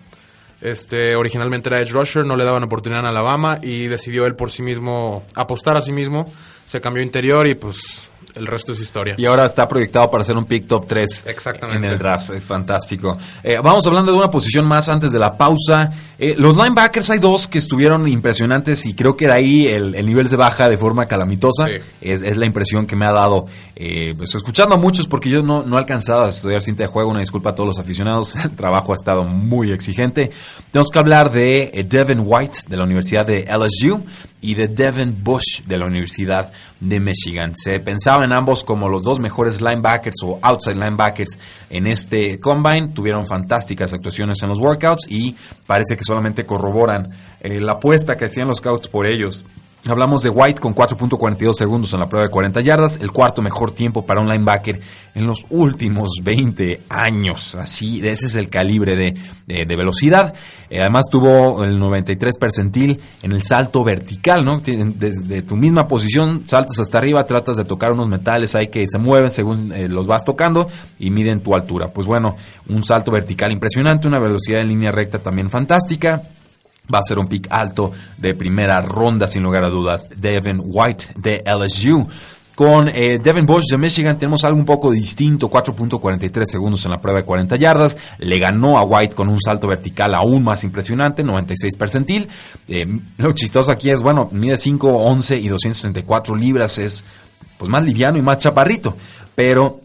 Este, 0.61 1.17
originalmente 1.17 1.69
era 1.69 1.81
Edge 1.81 1.93
Rusher, 1.93 2.25
no 2.25 2.37
le 2.37 2.45
daban 2.45 2.65
oportunidad 2.65 3.03
en 3.03 3.09
Alabama 3.09 3.59
y 3.63 3.87
decidió 3.87 4.27
él 4.27 4.35
por 4.35 4.51
sí 4.51 4.63
mismo 4.63 5.25
apostar 5.35 5.77
a 5.77 5.83
sí 5.83 5.93
mismo. 5.93 6.33
Se 6.67 6.81
cambió 6.81 7.03
interior 7.03 7.47
y 7.47 7.55
pues 7.55 8.08
el 8.35 8.47
resto 8.47 8.73
es 8.73 8.81
historia. 8.81 9.15
Y 9.19 9.27
ahora 9.27 9.45
está 9.45 9.67
proyectado 9.67 10.11
para 10.11 10.25
ser 10.25 10.37
un 10.37 10.45
pick 10.45 10.67
top 10.67 10.87
3 10.87 11.25
Exactamente. 11.27 11.87
en 11.87 11.93
el 11.93 11.99
draft. 11.99 12.31
Es 12.31 12.45
fantástico. 12.45 13.17
Eh, 13.43 13.59
vamos 13.63 13.87
hablando 13.87 14.13
de 14.13 14.19
una 14.19 14.31
posición 14.31 14.67
más 14.67 14.89
antes 14.89 15.13
de 15.13 15.19
la 15.19 15.37
pausa. 15.37 15.91
Eh, 16.19 16.35
los 16.39 16.57
linebackers 16.57 17.11
hay 17.11 17.19
dos 17.19 17.49
que 17.49 17.59
estuvieron 17.59 18.07
impresionantes 18.09 18.87
y 18.87 18.95
creo 18.95 19.17
que 19.17 19.27
de 19.27 19.33
ahí 19.33 19.67
el, 19.67 19.95
el 19.95 20.07
nivel 20.07 20.29
se 20.29 20.37
baja 20.37 20.69
de 20.69 20.77
forma 20.79 21.07
calamitosa. 21.07 21.67
Sí. 21.67 21.75
Es, 22.01 22.23
es 22.23 22.37
la 22.37 22.47
impresión 22.47 22.87
que 22.87 22.97
me 22.97 23.07
ha 23.07 23.13
dado. 23.13 23.47
Eh, 23.77 24.15
pues 24.17 24.35
escuchando 24.35 24.75
a 24.75 24.79
muchos 24.79 25.07
porque 25.07 25.31
yo 25.31 25.43
no, 25.43 25.63
no 25.63 25.77
he 25.77 25.79
alcanzado 25.79 26.25
a 26.25 26.29
estudiar 26.29 26.61
cinta 26.61 26.83
de 26.83 26.89
juego. 26.89 27.11
Una 27.11 27.21
disculpa 27.21 27.51
a 27.51 27.55
todos 27.55 27.69
los 27.69 27.79
aficionados. 27.79 28.35
El 28.45 28.51
trabajo 28.51 28.93
ha 28.93 28.97
estado 28.97 29.25
muy 29.25 29.71
exigente. 29.71 30.31
Tenemos 30.71 30.91
que 30.91 30.99
hablar 30.99 31.31
de 31.31 31.71
eh, 31.73 31.85
Devin 31.85 32.23
White 32.25 32.61
de 32.69 32.77
la 32.77 32.85
Universidad 32.85 33.27
de 33.27 33.47
LSU 33.47 34.05
y 34.41 34.55
de 34.55 34.69
Devin 34.69 35.23
Bush 35.23 35.63
de 35.67 35.79
la 35.79 35.87
Universidad 35.87 36.53
de 36.81 37.01
Michigan. 37.01 37.55
Se 37.57 37.81
pensaba 37.81 38.25
en 38.25 38.33
ambos 38.33 38.65
como 38.65 38.89
los 38.89 39.03
dos 39.03 39.19
mejores 39.19 39.61
linebackers 39.61 40.17
o 40.23 40.39
outside 40.43 40.75
linebackers 40.75 41.39
en 41.71 41.87
este 41.87 42.39
combine. 42.41 42.89
Tuvieron 42.89 43.27
fantásticas 43.27 43.93
actuaciones 43.93 44.43
en 44.43 44.51
los 44.51 44.59
workouts 44.59 45.07
y 45.09 45.37
parece 45.67 45.97
que 45.97 46.05
solamente 46.05 46.47
corroboran 46.47 47.11
eh, 47.41 47.61
la 47.61 47.73
apuesta 47.73 48.17
que 48.17 48.27
hacían 48.27 48.49
los 48.49 48.59
scouts 48.59 48.89
por 48.89 49.07
ellos. 49.07 49.45
Hablamos 49.87 50.23
de 50.23 50.29
White 50.29 50.61
con 50.61 50.75
4.42 50.75 51.55
segundos 51.55 51.95
en 51.95 52.01
la 52.01 52.09
prueba 52.09 52.27
de 52.27 52.31
40 52.31 52.61
yardas, 52.61 52.99
el 53.01 53.13
cuarto 53.13 53.41
mejor 53.43 53.71
tiempo 53.71 54.05
para 54.05 54.21
un 54.21 54.29
linebacker 54.29 54.81
en 55.15 55.27
los 55.27 55.47
últimos 55.51 56.11
20 56.23 56.83
años. 56.89 57.55
Así, 57.55 58.07
ese 58.07 58.27
es 58.27 58.35
el 58.35 58.51
calibre 58.51 58.97
de, 58.97 59.15
velocidad. 59.77 60.35
Eh, 60.69 60.81
además 60.81 61.05
tuvo 61.11 61.65
el 61.65 61.79
93 61.79 62.39
percentil 62.39 63.01
en 63.23 63.33
el 63.33 63.43
salto 63.43 63.85
vertical, 63.85 64.45
¿no? 64.45 64.61
Desde 64.61 65.43
tu 65.43 65.57
misma 65.57 65.87
posición 65.87 66.43
saltas 66.45 66.81
hasta 66.81 66.99
arriba, 66.99 67.25
tratas 67.25 67.57
de 67.57 67.65
tocar 67.65 67.93
unos 67.93 68.09
metales 68.09 68.57
ahí 68.57 68.67
que 68.69 68.85
se 68.89 68.99
mueven 68.99 69.31
según 69.31 69.73
eh, 69.73 69.89
los 69.89 70.07
vas 70.07 70.25
tocando 70.25 70.69
y 70.99 71.11
miden 71.11 71.41
tu 71.41 71.55
altura. 71.55 71.93
Pues 71.93 72.07
bueno, 72.07 72.37
un 72.69 72.83
salto 72.83 73.13
vertical 73.13 73.53
impresionante, 73.53 74.09
una 74.09 74.19
velocidad 74.19 74.61
en 74.61 74.69
línea 74.69 74.91
recta 74.91 75.21
también 75.21 75.49
fantástica. 75.49 76.23
Va 76.93 77.01
a 77.01 77.03
ser 77.03 77.19
un 77.19 77.27
pick 77.27 77.49
alto 77.51 77.93
de 78.17 78.35
primera 78.35 78.81
ronda, 78.81 79.29
sin 79.29 79.43
lugar 79.43 79.65
a 79.65 79.69
dudas. 79.69 80.09
Devin 80.17 80.61
White 80.65 81.07
de 81.17 81.45
LSU. 81.45 82.07
Con 82.59 82.89
eh, 82.89 83.21
Devin 83.23 83.47
Bush 83.47 83.67
de 83.71 83.79
Michigan 83.79 84.19
tenemos 84.19 84.43
algo 84.43 84.59
un 84.59 84.65
poco 84.65 84.91
distinto, 84.91 85.49
4.43 85.49 86.45
segundos 86.45 86.85
en 86.87 86.91
la 86.91 87.01
prueba 87.01 87.21
de 87.21 87.25
40 87.25 87.55
yardas. 87.55 87.97
Le 88.19 88.37
ganó 88.41 88.79
a 88.79 88.83
White 88.83 89.15
con 89.15 89.29
un 89.29 89.41
salto 89.41 89.69
vertical 89.69 90.13
aún 90.13 90.43
más 90.43 90.65
impresionante, 90.65 91.23
96 91.23 91.77
percentil. 91.77 92.29
Eh, 92.67 92.85
lo 93.19 93.31
chistoso 93.31 93.71
aquí 93.71 93.91
es, 93.91 94.03
bueno, 94.03 94.29
mide 94.33 94.57
5, 94.57 94.89
11 94.89 95.37
y 95.37 95.47
234 95.47 96.35
libras, 96.35 96.79
es 96.79 97.05
pues 97.59 97.71
más 97.71 97.85
liviano 97.85 98.19
y 98.19 98.23
más 98.23 98.39
chaparrito. 98.39 98.97
Pero 99.37 99.81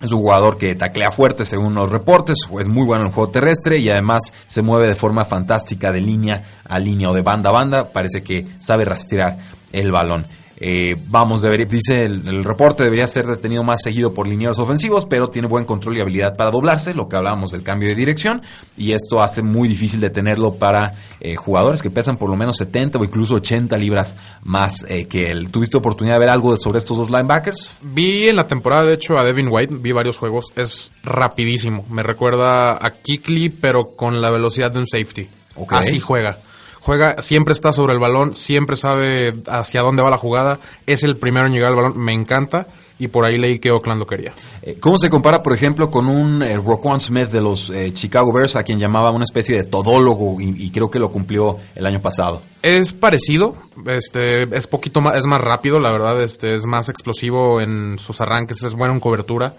es 0.00 0.10
un 0.10 0.20
jugador 0.20 0.58
que 0.58 0.74
taclea 0.74 1.10
fuerte 1.10 1.44
según 1.44 1.74
los 1.74 1.90
reportes, 1.90 2.38
es 2.60 2.68
muy 2.68 2.84
bueno 2.84 3.02
en 3.02 3.08
el 3.08 3.14
juego 3.14 3.30
terrestre 3.30 3.78
y 3.78 3.88
además 3.88 4.32
se 4.46 4.62
mueve 4.62 4.88
de 4.88 4.94
forma 4.94 5.24
fantástica 5.24 5.92
de 5.92 6.00
línea 6.00 6.42
a 6.64 6.78
línea 6.78 7.10
o 7.10 7.14
de 7.14 7.22
banda 7.22 7.50
a 7.50 7.52
banda. 7.52 7.88
Parece 7.88 8.22
que 8.22 8.46
sabe 8.58 8.84
rastrear 8.84 9.38
el 9.72 9.92
balón. 9.92 10.26
Eh, 10.56 10.94
vamos, 11.08 11.42
debería, 11.42 11.66
dice 11.66 12.04
el, 12.04 12.26
el 12.26 12.44
reporte, 12.44 12.84
debería 12.84 13.06
ser 13.06 13.26
detenido 13.26 13.62
más 13.62 13.82
seguido 13.82 14.14
por 14.14 14.26
linieros 14.26 14.58
ofensivos, 14.58 15.06
pero 15.06 15.28
tiene 15.28 15.48
buen 15.48 15.64
control 15.64 15.96
y 15.96 16.00
habilidad 16.00 16.36
para 16.36 16.50
doblarse, 16.50 16.94
lo 16.94 17.08
que 17.08 17.16
hablábamos 17.16 17.50
del 17.50 17.62
cambio 17.62 17.88
de 17.88 17.94
dirección, 17.94 18.42
y 18.76 18.92
esto 18.92 19.22
hace 19.22 19.42
muy 19.42 19.68
difícil 19.68 20.00
detenerlo 20.00 20.54
para 20.54 20.94
eh, 21.20 21.36
jugadores 21.36 21.82
que 21.82 21.90
pesan 21.90 22.16
por 22.16 22.30
lo 22.30 22.36
menos 22.36 22.56
70 22.56 22.98
o 22.98 23.04
incluso 23.04 23.34
80 23.34 23.76
libras 23.76 24.16
más 24.42 24.84
eh, 24.88 25.06
que 25.06 25.30
él. 25.30 25.50
¿Tuviste 25.50 25.76
oportunidad 25.76 26.16
de 26.16 26.20
ver 26.20 26.28
algo 26.28 26.56
sobre 26.56 26.78
estos 26.78 26.96
dos 26.96 27.10
linebackers? 27.10 27.78
Vi 27.82 28.28
en 28.28 28.36
la 28.36 28.46
temporada, 28.46 28.84
de 28.84 28.94
hecho, 28.94 29.18
a 29.18 29.24
Devin 29.24 29.48
White, 29.50 29.74
vi 29.78 29.92
varios 29.92 30.18
juegos. 30.18 30.52
Es 30.56 30.92
rapidísimo. 31.02 31.84
Me 31.90 32.02
recuerda 32.02 32.72
a 32.74 32.90
Kikli, 32.90 33.48
pero 33.48 33.88
con 33.96 34.20
la 34.20 34.30
velocidad 34.30 34.70
de 34.70 34.78
un 34.78 34.86
safety. 34.86 35.28
Así 35.68 36.00
juega. 36.00 36.38
Juega, 36.84 37.22
siempre 37.22 37.52
está 37.52 37.72
sobre 37.72 37.94
el 37.94 37.98
balón, 37.98 38.34
siempre 38.34 38.76
sabe 38.76 39.32
hacia 39.46 39.80
dónde 39.80 40.02
va 40.02 40.10
la 40.10 40.18
jugada. 40.18 40.58
Es 40.86 41.02
el 41.02 41.16
primero 41.16 41.46
en 41.46 41.54
llegar 41.54 41.70
al 41.70 41.76
balón, 41.76 41.98
me 41.98 42.12
encanta. 42.12 42.66
Y 42.98 43.08
por 43.08 43.24
ahí 43.24 43.38
leí 43.38 43.58
que 43.58 43.72
Oakland 43.72 43.98
lo 43.98 44.06
quería. 44.06 44.34
Eh, 44.62 44.76
¿Cómo 44.78 44.98
se 44.98 45.10
compara, 45.10 45.42
por 45.42 45.52
ejemplo, 45.52 45.90
con 45.90 46.06
un 46.06 46.42
eh, 46.42 46.56
Roquan 46.56 47.00
Smith 47.00 47.28
de 47.28 47.40
los 47.40 47.70
eh, 47.70 47.92
Chicago 47.92 48.32
Bears, 48.32 48.54
a 48.54 48.62
quien 48.62 48.78
llamaba 48.78 49.10
una 49.10 49.24
especie 49.24 49.56
de 49.56 49.64
todólogo 49.64 50.40
y, 50.40 50.64
y 50.64 50.70
creo 50.70 50.90
que 50.90 50.98
lo 50.98 51.10
cumplió 51.10 51.56
el 51.74 51.86
año 51.86 52.00
pasado? 52.00 52.42
Es 52.62 52.92
parecido, 52.92 53.56
este, 53.86 54.42
es 54.56 54.66
poquito 54.66 55.00
más, 55.00 55.16
es 55.16 55.24
más 55.24 55.40
rápido, 55.40 55.80
la 55.80 55.90
verdad, 55.90 56.22
este, 56.22 56.54
es 56.54 56.66
más 56.66 56.88
explosivo 56.88 57.60
en 57.60 57.98
sus 57.98 58.20
arranques, 58.20 58.62
es 58.62 58.74
bueno 58.74 58.94
en 58.94 59.00
cobertura. 59.00 59.56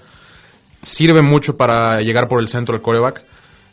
Sirve 0.81 1.21
mucho 1.21 1.57
para 1.57 2.01
llegar 2.01 2.29
por 2.29 2.39
el 2.39 2.47
centro 2.47 2.73
del 2.73 2.83
coreback. 2.83 3.25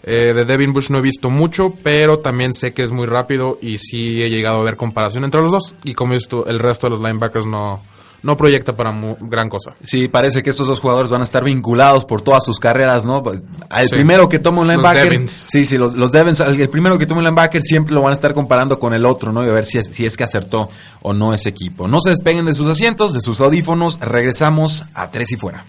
Eh, 0.05 0.33
de 0.35 0.45
Devin 0.45 0.73
Bush 0.73 0.91
no 0.91 0.99
he 0.99 1.03
visto 1.03 1.31
mucho, 1.31 1.73
pero 1.83 2.19
también 2.19 2.53
sé 2.55 2.73
que 2.75 2.83
es 2.83 2.91
muy 2.93 3.07
rápido 3.07 3.59
y 3.63 3.79
sí 3.79 4.21
he 4.23 4.31
llegado 4.31 4.61
a 4.61 4.65
ver 4.65 4.77
comparación 4.77 5.25
entre 5.25 5.41
los 5.41 5.51
dos. 5.53 5.75
Y 5.85 5.95
como 5.95 6.13
he 6.13 6.17
visto, 6.17 6.47
el 6.47 6.59
resto 6.59 6.89
de 6.89 6.91
los 6.97 7.01
linebackers 7.01 7.47
no, 7.47 7.81
no 8.25 8.37
proyecta 8.37 8.75
para 8.77 8.91
mu- 8.91 9.17
gran 9.21 9.49
cosa. 9.49 9.75
Sí, 9.81 10.09
parece 10.09 10.43
que 10.43 10.51
estos 10.51 10.67
dos 10.67 10.81
jugadores 10.81 11.09
van 11.09 11.21
a 11.21 11.25
estar 11.25 11.45
vinculados 11.45 12.05
por 12.05 12.21
todas 12.23 12.45
sus 12.45 12.59
carreras, 12.59 13.05
¿no? 13.05 13.23
El 13.31 13.89
Sí. 13.89 13.95
primero 13.95 14.29
que 14.29 14.41
toma 14.41 14.63
un 14.63 14.67
Los 14.67 14.77
linebacker. 14.79 15.05
Devins. 15.09 15.47
Sí, 15.49 15.65
sí, 15.65 15.79
los, 15.79 15.95
los 15.95 16.11
Devins. 16.11 16.41
El 16.41 16.61
el 16.61 16.69
primero 16.69 16.99
que 16.99 17.07
toma 17.07 17.19
un 17.21 17.25
linebacker 17.27 17.63
siempre 17.63 17.95
lo 17.95 18.03
van 18.03 18.11
a 18.11 18.15
estar 18.15 18.35
comparando 18.35 18.81
con 18.81 18.95
el 18.95 19.07
otro, 19.07 19.31
¿no? 19.33 19.47
Y 19.47 19.49
a 19.51 19.53
ver 19.53 19.65
si 19.67 19.79
es, 19.79 19.87
si 19.87 20.05
es 20.05 20.17
que 20.17 20.25
acertó 20.25 20.69
o 21.03 21.13
no 21.13 21.33
ese 21.33 21.49
equipo. 21.51 21.87
No 21.87 22.01
se 22.01 22.11
despeguen 22.11 22.45
de 22.47 22.55
sus 22.55 22.67
asientos, 22.67 23.13
de 23.13 23.21
sus 23.21 23.41
audífonos. 23.41 24.01
Regresamos 24.01 24.85
a 24.95 25.11
Tres 25.13 25.31
y 25.31 25.37
Fuera. 25.37 25.65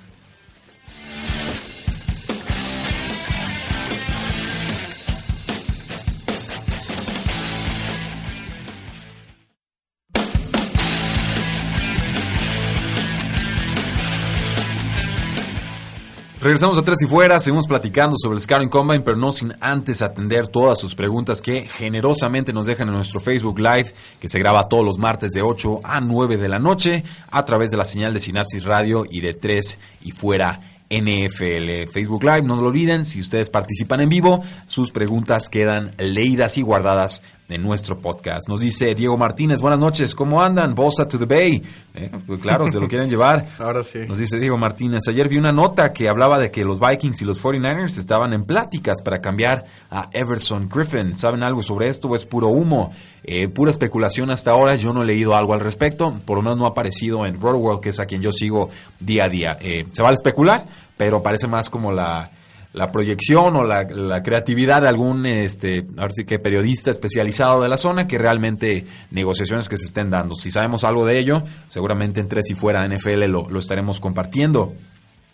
Regresamos 16.43 16.77
a 16.77 16.81
Tres 16.81 17.01
y 17.01 17.07
Fuera, 17.07 17.39
seguimos 17.39 17.67
platicando 17.67 18.17
sobre 18.17 18.35
el 18.35 18.41
Scouting 18.41 18.67
Combine, 18.67 18.99
pero 18.99 19.15
no 19.15 19.31
sin 19.31 19.53
antes 19.61 20.01
atender 20.01 20.47
todas 20.47 20.77
sus 20.77 20.93
preguntas 20.93 21.41
que 21.41 21.65
generosamente 21.65 22.51
nos 22.51 22.65
dejan 22.65 22.89
en 22.89 22.95
nuestro 22.95 23.21
Facebook 23.21 23.59
Live, 23.59 23.93
que 24.19 24.27
se 24.27 24.39
graba 24.39 24.65
todos 24.65 24.83
los 24.83 24.97
martes 24.97 25.31
de 25.31 25.41
8 25.41 25.79
a 25.81 26.01
9 26.01 26.35
de 26.35 26.49
la 26.49 26.59
noche, 26.59 27.05
a 27.31 27.45
través 27.45 27.71
de 27.71 27.77
la 27.77 27.85
señal 27.85 28.13
de 28.13 28.19
Sinapsis 28.19 28.65
Radio 28.65 29.05
y 29.09 29.21
de 29.21 29.35
Tres 29.35 29.79
y 30.01 30.11
Fuera 30.11 30.59
NFL. 30.89 31.89
Facebook 31.89 32.25
Live, 32.25 32.41
no 32.41 32.57
lo 32.57 32.67
olviden, 32.67 33.05
si 33.05 33.21
ustedes 33.21 33.49
participan 33.49 34.01
en 34.01 34.09
vivo, 34.09 34.43
sus 34.65 34.91
preguntas 34.91 35.47
quedan 35.47 35.95
leídas 35.97 36.57
y 36.57 36.61
guardadas 36.61 37.23
en 37.49 37.61
nuestro 37.61 37.99
podcast. 37.99 38.47
Nos 38.47 38.61
dice 38.61 38.95
Diego 38.95 39.17
Martínez, 39.17 39.59
buenas 39.59 39.79
noches, 39.79 40.15
¿cómo 40.15 40.41
andan? 40.41 40.75
Bosa 40.75 41.07
to 41.07 41.19
the 41.19 41.25
Bay. 41.25 41.61
Eh, 41.93 42.09
pues 42.25 42.39
claro, 42.39 42.67
se 42.67 42.79
lo 42.79 42.87
quieren 42.87 43.09
llevar. 43.09 43.45
Ahora 43.59 43.83
sí. 43.83 43.99
Nos 44.07 44.17
dice 44.17 44.39
Diego 44.39 44.57
Martínez, 44.57 45.01
ayer 45.07 45.27
vi 45.29 45.37
una 45.37 45.51
nota 45.51 45.93
que 45.93 46.09
hablaba 46.09 46.39
de 46.39 46.51
que 46.51 46.65
los 46.65 46.79
Vikings 46.79 47.21
y 47.21 47.25
los 47.25 47.43
49ers 47.43 47.97
estaban 47.97 48.33
en 48.33 48.43
pláticas 48.43 49.01
para 49.03 49.19
cambiar 49.19 49.65
a 49.91 50.09
Everson 50.11 50.69
Griffin. 50.69 51.13
¿Saben 51.15 51.43
algo 51.43 51.61
sobre 51.61 51.89
esto 51.89 52.07
o 52.07 52.15
es 52.15 52.25
puro 52.25 52.47
humo? 52.47 52.91
Eh, 53.23 53.47
pura 53.47 53.71
especulación 53.71 54.31
hasta 54.31 54.51
ahora, 54.51 54.75
yo 54.75 54.93
no 54.93 55.03
he 55.03 55.05
leído 55.05 55.35
algo 55.35 55.53
al 55.53 55.59
respecto, 55.59 56.19
por 56.25 56.37
lo 56.37 56.43
menos 56.43 56.57
no 56.57 56.65
ha 56.65 56.69
aparecido 56.69 57.25
en 57.25 57.39
Rotoworld, 57.39 57.81
que 57.81 57.89
es 57.89 57.99
a 57.99 58.05
quien 58.05 58.21
yo 58.21 58.31
sigo 58.31 58.69
día 58.99 59.25
a 59.25 59.29
día. 59.29 59.57
Eh, 59.61 59.85
se 59.91 60.01
vale 60.01 60.15
especular, 60.15 60.65
pero 60.97 61.21
parece 61.21 61.47
más 61.47 61.69
como 61.69 61.91
la, 61.91 62.31
la 62.73 62.91
proyección 62.91 63.55
o 63.55 63.63
la, 63.63 63.85
creatividad 64.23 64.81
de 64.81 64.87
algún, 64.87 65.25
este, 65.25 65.85
que 66.25 66.39
periodista 66.39 66.91
especializado 66.91 67.61
de 67.61 67.69
la 67.69 67.77
zona 67.77 68.07
que 68.07 68.17
realmente 68.17 68.85
negociaciones 69.11 69.69
que 69.69 69.77
se 69.77 69.85
estén 69.85 70.09
dando. 70.09 70.35
Si 70.35 70.49
sabemos 70.51 70.83
algo 70.83 71.05
de 71.05 71.19
ello, 71.19 71.43
seguramente 71.67 72.19
en 72.19 72.27
Tres 72.27 72.49
y 72.49 72.55
Fuera 72.55 72.87
NFL 72.87 73.25
lo, 73.25 73.49
lo 73.49 73.59
estaremos 73.59 73.99
compartiendo. 73.99 74.73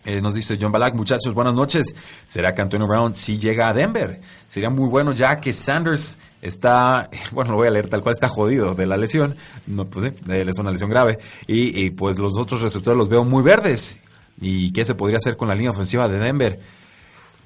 Eh, 0.06 0.22
nos 0.22 0.34
dice 0.34 0.58
John 0.60 0.72
Balak, 0.72 0.96
muchachos, 0.96 1.34
buenas 1.34 1.54
noches. 1.54 1.94
¿Será 2.26 2.56
que 2.56 2.62
Antonio 2.62 2.88
Brown 2.88 3.16
sí 3.16 3.38
llega 3.38 3.70
a 3.70 3.74
Denver? 3.74 4.22
Sería 4.48 4.70
muy 4.70 4.90
bueno 4.90 5.12
ya 5.12 5.40
que 5.40 5.54
Sanders 5.54 6.18
está, 6.42 7.10
bueno, 7.32 7.52
lo 7.52 7.58
voy 7.58 7.68
a 7.68 7.72
leer 7.72 7.90
tal 7.90 8.02
cual, 8.02 8.14
está 8.14 8.30
jodido 8.30 8.76
de 8.76 8.86
la 8.86 8.98
lesión. 8.98 9.36
No, 9.68 9.86
pues 9.86 10.06
sí, 10.06 10.24
es 10.30 10.60
una 10.60 10.72
lesión 10.72 10.90
grave. 10.90 11.20
Y, 11.48 11.86
y, 11.86 11.90
pues 11.90 12.18
los 12.18 12.38
otros 12.38 12.62
receptores 12.62 12.98
los 12.98 13.10
veo 13.10 13.24
muy 13.24 13.44
verdes. 13.44 14.00
¿Y 14.42 14.72
qué 14.72 14.86
se 14.86 14.96
podría 14.96 15.18
hacer 15.18 15.36
con 15.36 15.50
la 15.50 15.56
línea 15.56 15.72
ofensiva 15.72 16.08
de 16.08 16.18
Denver? 16.18 16.60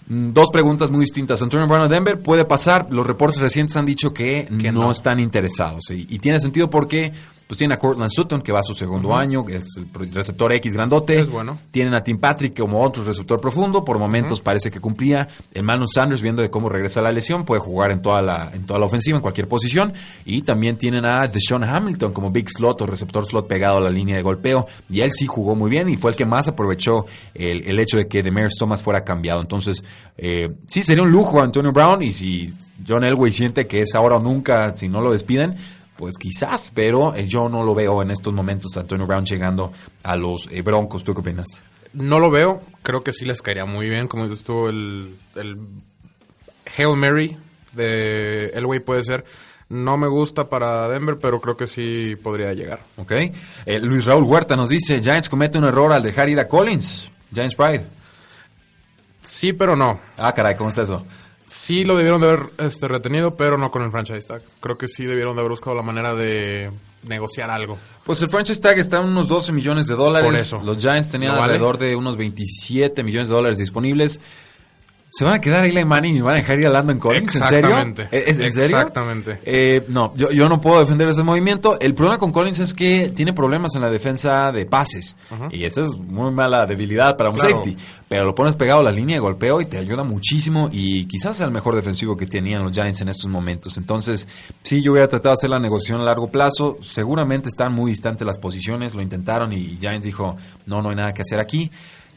Mm, 0.07 0.33
Dos 0.33 0.49
preguntas 0.51 0.91
muy 0.91 1.01
distintas. 1.01 1.41
Antonio 1.41 1.67
Brown 1.67 1.83
a 1.83 1.87
Denver 1.87 2.21
puede 2.21 2.45
pasar. 2.45 2.87
Los 2.89 3.05
reportes 3.07 3.39
recientes 3.41 3.75
han 3.77 3.85
dicho 3.85 4.13
que, 4.13 4.47
Que 4.59 4.71
no, 4.71 4.83
no. 4.83 4.91
están 4.91 5.19
interesados. 5.19 5.89
Y, 5.91 6.05
y 6.09 6.19
tiene 6.19 6.39
sentido 6.39 6.69
porque 6.69 7.11
pues 7.53 7.59
tienen 7.59 7.77
a 7.77 7.77
Cortland 7.77 8.09
Sutton, 8.09 8.41
que 8.41 8.51
va 8.51 8.61
a 8.61 8.63
su 8.63 8.73
segundo 8.73 9.15
año, 9.15 9.45
que 9.45 9.57
es 9.57 9.77
el 9.77 10.11
receptor 10.11 10.51
X 10.53 10.73
grandote. 10.73 11.19
Es 11.19 11.29
bueno. 11.29 11.59
Tienen 11.69 11.93
a 11.93 12.01
Tim 12.01 12.17
Patrick 12.17 12.57
como 12.57 12.81
otro 12.81 13.03
receptor 13.03 13.39
profundo, 13.39 13.85
por 13.85 13.99
momentos 13.99 14.41
parece 14.41 14.71
que 14.71 14.79
cumplía. 14.79 15.27
El 15.53 15.61
Manuel 15.61 15.87
Sanders, 15.93 16.23
viendo 16.23 16.41
de 16.41 16.49
cómo 16.49 16.67
regresa 16.67 16.99
la 17.03 17.11
lesión, 17.11 17.45
puede 17.45 17.61
jugar 17.61 17.91
en 17.91 18.01
toda 18.01 18.23
la, 18.23 18.49
en 18.51 18.65
toda 18.65 18.79
la 18.79 18.87
ofensiva, 18.87 19.17
en 19.17 19.21
cualquier 19.21 19.47
posición. 19.47 19.93
Y 20.25 20.41
también 20.41 20.77
tienen 20.77 21.05
a 21.05 21.27
Deshaun 21.27 21.63
Hamilton 21.63 22.11
como 22.11 22.31
big 22.31 22.49
slot 22.49 22.81
o 22.81 22.87
receptor 22.87 23.23
slot 23.23 23.47
pegado 23.47 23.77
a 23.77 23.81
la 23.81 23.91
línea 23.91 24.15
de 24.15 24.23
golpeo. 24.23 24.65
Y 24.89 25.01
él 25.01 25.11
sí 25.11 25.27
jugó 25.27 25.53
muy 25.53 25.69
bien 25.69 25.89
y 25.89 25.97
fue 25.97 26.09
el 26.09 26.17
que 26.17 26.25
más 26.25 26.47
aprovechó 26.47 27.05
el, 27.35 27.67
el 27.67 27.77
hecho 27.77 27.97
de 27.97 28.07
que 28.07 28.23
Demers 28.23 28.55
Thomas 28.57 28.81
fuera 28.81 29.03
cambiado. 29.03 29.41
Entonces, 29.41 29.83
eh, 30.17 30.49
sí, 30.65 30.81
sería 30.81 31.03
un 31.03 31.11
lujo 31.11 31.39
Antonio 31.39 31.71
Brown 31.71 32.01
y 32.01 32.13
si 32.13 32.51
John 32.87 33.03
Elway 33.03 33.31
siente 33.31 33.67
que 33.67 33.83
es 33.83 33.93
ahora 33.93 34.15
o 34.15 34.19
nunca, 34.19 34.75
si 34.75 34.89
no 34.89 35.01
lo 35.01 35.11
despiden, 35.11 35.55
pues 35.97 36.15
quizás, 36.17 36.71
pero 36.73 37.15
eh, 37.15 37.27
yo 37.27 37.49
no 37.49 37.63
lo 37.63 37.75
veo 37.75 38.01
en 38.01 38.11
estos 38.11 38.33
momentos 38.33 38.75
Antonio 38.77 39.05
Brown 39.05 39.25
llegando 39.25 39.71
a 40.03 40.15
los 40.15 40.47
eh, 40.51 40.61
Broncos. 40.61 41.03
¿Tú 41.03 41.13
qué 41.13 41.21
opinas? 41.21 41.59
No 41.93 42.19
lo 42.19 42.31
veo, 42.31 42.61
creo 42.81 43.03
que 43.03 43.13
sí 43.13 43.25
les 43.25 43.41
caería 43.41 43.65
muy 43.65 43.87
bien, 43.87 44.07
como 44.07 44.23
dices 44.23 44.43
tú, 44.43 44.67
el, 44.67 45.15
el 45.35 45.57
Hail 46.77 46.95
Mary 46.97 47.37
de 47.73 48.47
Elway 48.47 48.79
puede 48.79 49.03
ser. 49.03 49.23
No 49.69 49.97
me 49.97 50.07
gusta 50.07 50.49
para 50.49 50.87
Denver, 50.87 51.17
pero 51.19 51.39
creo 51.39 51.57
que 51.57 51.67
sí 51.67 52.15
podría 52.15 52.53
llegar. 52.53 52.81
Ok. 52.97 53.11
Eh, 53.11 53.79
Luis 53.79 54.05
Raúl 54.05 54.23
Huerta 54.23 54.55
nos 54.55 54.69
dice, 54.69 55.01
Giants 55.01 55.29
comete 55.29 55.57
un 55.57 55.63
error 55.65 55.91
al 55.91 56.03
dejar 56.03 56.29
ir 56.29 56.39
a 56.39 56.47
Collins. 56.47 57.09
Giants 57.33 57.55
Pride. 57.55 57.85
Sí, 59.21 59.53
pero 59.53 59.75
no. 59.75 59.99
Ah, 60.17 60.33
caray, 60.33 60.55
¿cómo 60.55 60.69
está 60.69 60.83
eso? 60.83 61.03
Sí 61.45 61.83
lo 61.83 61.95
debieron 61.95 62.21
de 62.21 62.27
haber 62.27 62.49
este, 62.57 62.87
retenido, 62.87 63.35
pero 63.35 63.57
no 63.57 63.71
con 63.71 63.81
el 63.83 63.91
franchise 63.91 64.21
tag. 64.21 64.41
Creo 64.59 64.77
que 64.77 64.87
sí 64.87 65.05
debieron 65.05 65.35
de 65.35 65.41
haber 65.41 65.51
buscado 65.51 65.75
la 65.75 65.81
manera 65.81 66.15
de 66.15 66.71
negociar 67.03 67.49
algo. 67.49 67.77
Pues 68.03 68.21
el 68.21 68.29
franchise 68.29 68.61
tag 68.61 68.77
está 68.77 68.99
en 68.99 69.05
unos 69.05 69.27
12 69.27 69.51
millones 69.51 69.87
de 69.87 69.95
dólares. 69.95 70.25
Por 70.25 70.35
eso. 70.35 70.61
Los 70.63 70.77
Giants 70.77 71.09
tenían 71.09 71.33
¿No 71.33 71.39
vale? 71.39 71.53
alrededor 71.53 71.77
de 71.77 71.95
unos 71.95 72.17
27 72.17 73.03
millones 73.03 73.29
de 73.29 73.35
dólares 73.35 73.57
disponibles. 73.57 74.21
¿Se 75.15 75.23
van 75.23 75.35
a 75.35 75.39
quedar 75.39 75.63
Eli 75.63 75.85
Manning 75.85 76.15
y 76.17 76.21
van 76.21 76.33
a 76.33 76.37
dejar 76.37 76.59
ir 76.59 76.65
a 76.65 76.69
Landon 76.71 76.97
Collins? 76.97 77.35
¿En 77.35 77.41
serio? 77.43 77.69
Exactamente. 77.69 78.07
¿Es, 78.11 78.23
es- 78.29 78.39
en 78.39 78.51
serio? 78.51 78.63
Exactamente. 78.63 79.39
Eh, 79.43 79.85
no, 79.89 80.11
yo, 80.15 80.31
yo 80.31 80.49
no 80.49 80.59
puedo 80.59 80.79
defender 80.79 81.07
ese 81.07 81.21
movimiento. 81.21 81.79
El 81.79 81.93
problema 81.93 82.17
con 82.17 82.31
Collins 82.31 82.57
es 82.57 82.73
que 82.73 83.11
tiene 83.15 83.31
problemas 83.31 83.75
en 83.75 83.81
la 83.81 83.91
defensa 83.91 84.51
de 84.51 84.65
pases. 84.65 85.15
Y 85.51 85.65
esa 85.65 85.81
es 85.81 85.91
muy 85.99 86.31
mala 86.31 86.65
debilidad 86.65 87.15
para 87.15 87.29
un 87.29 87.35
Claro. 87.35 87.57
safety. 87.57 87.77
Pero 88.09 88.25
lo 88.25 88.33
pones 88.33 88.55
pegado 88.55 88.79
a 88.79 88.83
la 88.83 88.91
línea 88.91 89.15
de 89.15 89.19
golpeo 89.19 89.61
y 89.61 89.65
te 89.65 89.77
ayuda 89.77 90.03
muchísimo. 90.03 90.69
Y 90.71 91.05
quizás 91.05 91.37
sea 91.37 91.45
el 91.45 91.51
mejor 91.51 91.75
defensivo 91.75 92.17
que 92.17 92.25
tenían 92.25 92.63
los 92.63 92.71
Giants 92.71 93.01
en 93.01 93.09
estos 93.09 93.29
momentos. 93.29 93.77
Entonces, 93.77 94.27
sí, 94.63 94.81
yo 94.81 94.93
hubiera 94.93 95.07
tratado 95.07 95.29
de 95.29 95.39
hacer 95.39 95.49
la 95.51 95.59
negociación 95.59 96.01
a 96.01 96.05
largo 96.05 96.31
plazo. 96.31 96.77
Seguramente 96.81 97.49
están 97.49 97.71
muy 97.71 97.91
distantes 97.91 98.25
las 98.25 98.39
posiciones. 98.39 98.95
Lo 98.95 99.01
intentaron 99.03 99.53
y 99.53 99.77
Giants 99.79 100.05
dijo, 100.05 100.37
no, 100.65 100.81
no 100.81 100.89
hay 100.89 100.95
nada 100.95 101.13
que 101.13 101.21
hacer 101.21 101.39
aquí. 101.39 101.69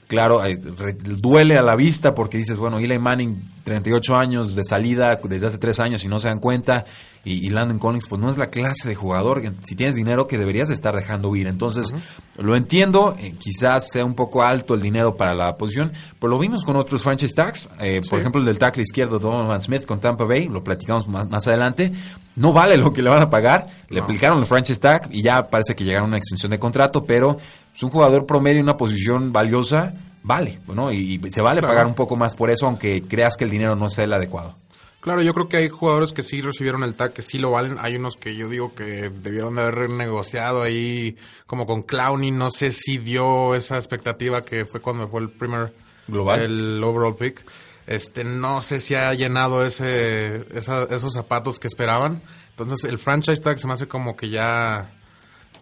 Claro, 0.09 0.45
eh, 0.45 0.57
duele 0.57 1.59
a 1.59 1.63
la 1.63 1.75
vista 1.75 2.15
porque 2.15 2.39
dices, 2.39 2.57
bueno, 2.57 2.79
Eli 2.79 2.97
Manning, 2.99 3.43
38 3.65 4.15
años 4.15 4.55
de 4.55 4.63
salida 4.65 5.19
desde 5.25 5.49
hace 5.49 5.59
3 5.59 5.81
años 5.81 6.05
y 6.05 6.09
no 6.09 6.21
se 6.21 6.29
dan 6.29 6.39
cuenta. 6.39 6.85
Y, 7.25 7.45
y 7.45 7.51
Landon 7.51 7.81
Collins, 7.81 8.07
pues 8.07 8.21
no 8.21 8.31
es 8.31 8.39
la 8.39 8.47
clase 8.51 8.89
de 8.89 8.95
jugador, 8.95 9.43
que 9.43 9.51
si 9.65 9.75
tienes 9.75 9.97
dinero, 9.97 10.29
que 10.29 10.39
deberías 10.39 10.69
de 10.69 10.75
estar 10.75 10.95
dejando 10.95 11.35
ir. 11.35 11.49
Entonces, 11.49 11.93
lo 12.37 12.55
entiendo, 12.55 13.17
eh, 13.19 13.35
quizás 13.37 13.89
sea 13.91 14.05
un 14.05 14.15
poco 14.15 14.45
alto 14.45 14.75
el 14.75 14.81
dinero 14.81 15.17
para 15.17 15.35
la 15.35 15.57
posición, 15.57 15.91
pero 16.21 16.31
lo 16.31 16.39
vimos 16.39 16.65
con 16.65 16.77
otros 16.77 17.03
franchise 17.03 17.35
tags. 17.35 17.69
eh, 17.81 18.01
Por 18.09 18.21
ejemplo, 18.21 18.41
el 18.41 18.47
del 18.47 18.61
tackle 18.61 18.85
izquierdo, 18.85 19.19
Donovan 19.19 19.61
Smith 19.61 19.87
con 19.87 19.99
Tampa 20.01 20.25
Bay, 20.25 20.47
lo 20.47 20.63
platicamos 20.63 21.09
más, 21.09 21.29
más 21.29 21.49
adelante. 21.49 21.93
No 22.37 22.53
vale 22.53 22.77
lo 22.77 22.93
que 22.93 23.03
le 23.03 23.11
van 23.11 23.23
a 23.23 23.29
pagar. 23.31 23.67
Le 23.89 23.99
No. 23.99 24.05
aplicaron 24.05 24.39
el 24.39 24.47
franchise 24.47 24.79
tag 24.79 25.09
y 25.11 25.21
ya 25.23 25.49
parece 25.51 25.75
que 25.75 25.83
llegaron 25.83 26.05
a 26.05 26.09
una 26.11 26.19
extensión 26.19 26.53
de 26.53 26.61
contrato, 26.61 27.05
pero 27.05 27.39
es 27.77 27.83
un 27.83 27.91
jugador 27.91 28.25
promedio 28.27 28.59
en 28.59 28.65
una 28.65 28.77
posición 28.77 29.33
valiosa, 29.33 29.95
vale, 30.23 30.59
¿no? 30.67 30.91
Y, 30.91 31.21
y 31.23 31.31
se 31.31 31.43
vale 31.43 31.61
Claro. 31.61 31.73
pagar 31.75 31.87
un 31.87 31.95
poco 31.95 32.17
más 32.17 32.35
por 32.35 32.51
eso, 32.51 32.67
aunque 32.67 33.03
creas 33.03 33.37
que 33.37 33.45
el 33.45 33.51
dinero 33.51 33.77
no 33.77 33.91
sea 33.91 34.05
el 34.05 34.13
adecuado. 34.15 34.57
Claro, 35.01 35.23
yo 35.23 35.33
creo 35.35 35.49
que 35.49 35.59
hay 35.59 35.69
jugadores 35.69 36.13
que 36.13 36.25
sí 36.25 36.41
recibieron 36.41 36.83
el 36.83 36.97
tag, 36.97 37.13
que 37.13 37.23
sí 37.23 37.39
lo 37.39 37.53
valen. 37.53 37.77
Hay 37.79 37.95
unos 37.95 38.17
que 38.17 38.35
yo 38.35 38.49
digo 38.49 38.75
que 38.75 39.09
debieron 39.23 39.55
de 39.55 39.63
haber 39.63 39.89
negociado 39.91 40.63
ahí, 40.63 41.17
como 41.47 41.65
con 41.65 41.83
Clowney. 41.83 42.33
No 42.33 42.51
sé 42.51 42.73
si 42.73 42.99
dio 42.99 43.55
esa 43.55 43.77
expectativa 43.77 44.43
que 44.45 44.65
fue 44.65 44.81
cuando 44.81 45.07
fue 45.07 45.21
el 45.21 45.31
primer 45.31 45.73
Global. 46.09 46.41
el 46.41 46.83
overall 46.83 47.15
pick. 47.15 47.45
Este, 47.87 48.25
no 48.25 48.61
sé 48.63 48.81
si 48.81 48.97
ha 48.97 49.13
llenado 49.15 49.65
ese, 49.65 50.45
esa- 50.59 50.85
esos 50.91 51.13
zapatos 51.13 51.61
que 51.61 51.69
esperaban. 51.69 52.21
Entonces, 52.51 52.85
el 52.91 52.99
franchise 52.99 53.41
tag 53.41 53.61
se 53.61 53.69
me 53.69 53.75
hace 53.75 53.87
como 53.87 54.17
que 54.17 54.29
ya, 54.29 54.91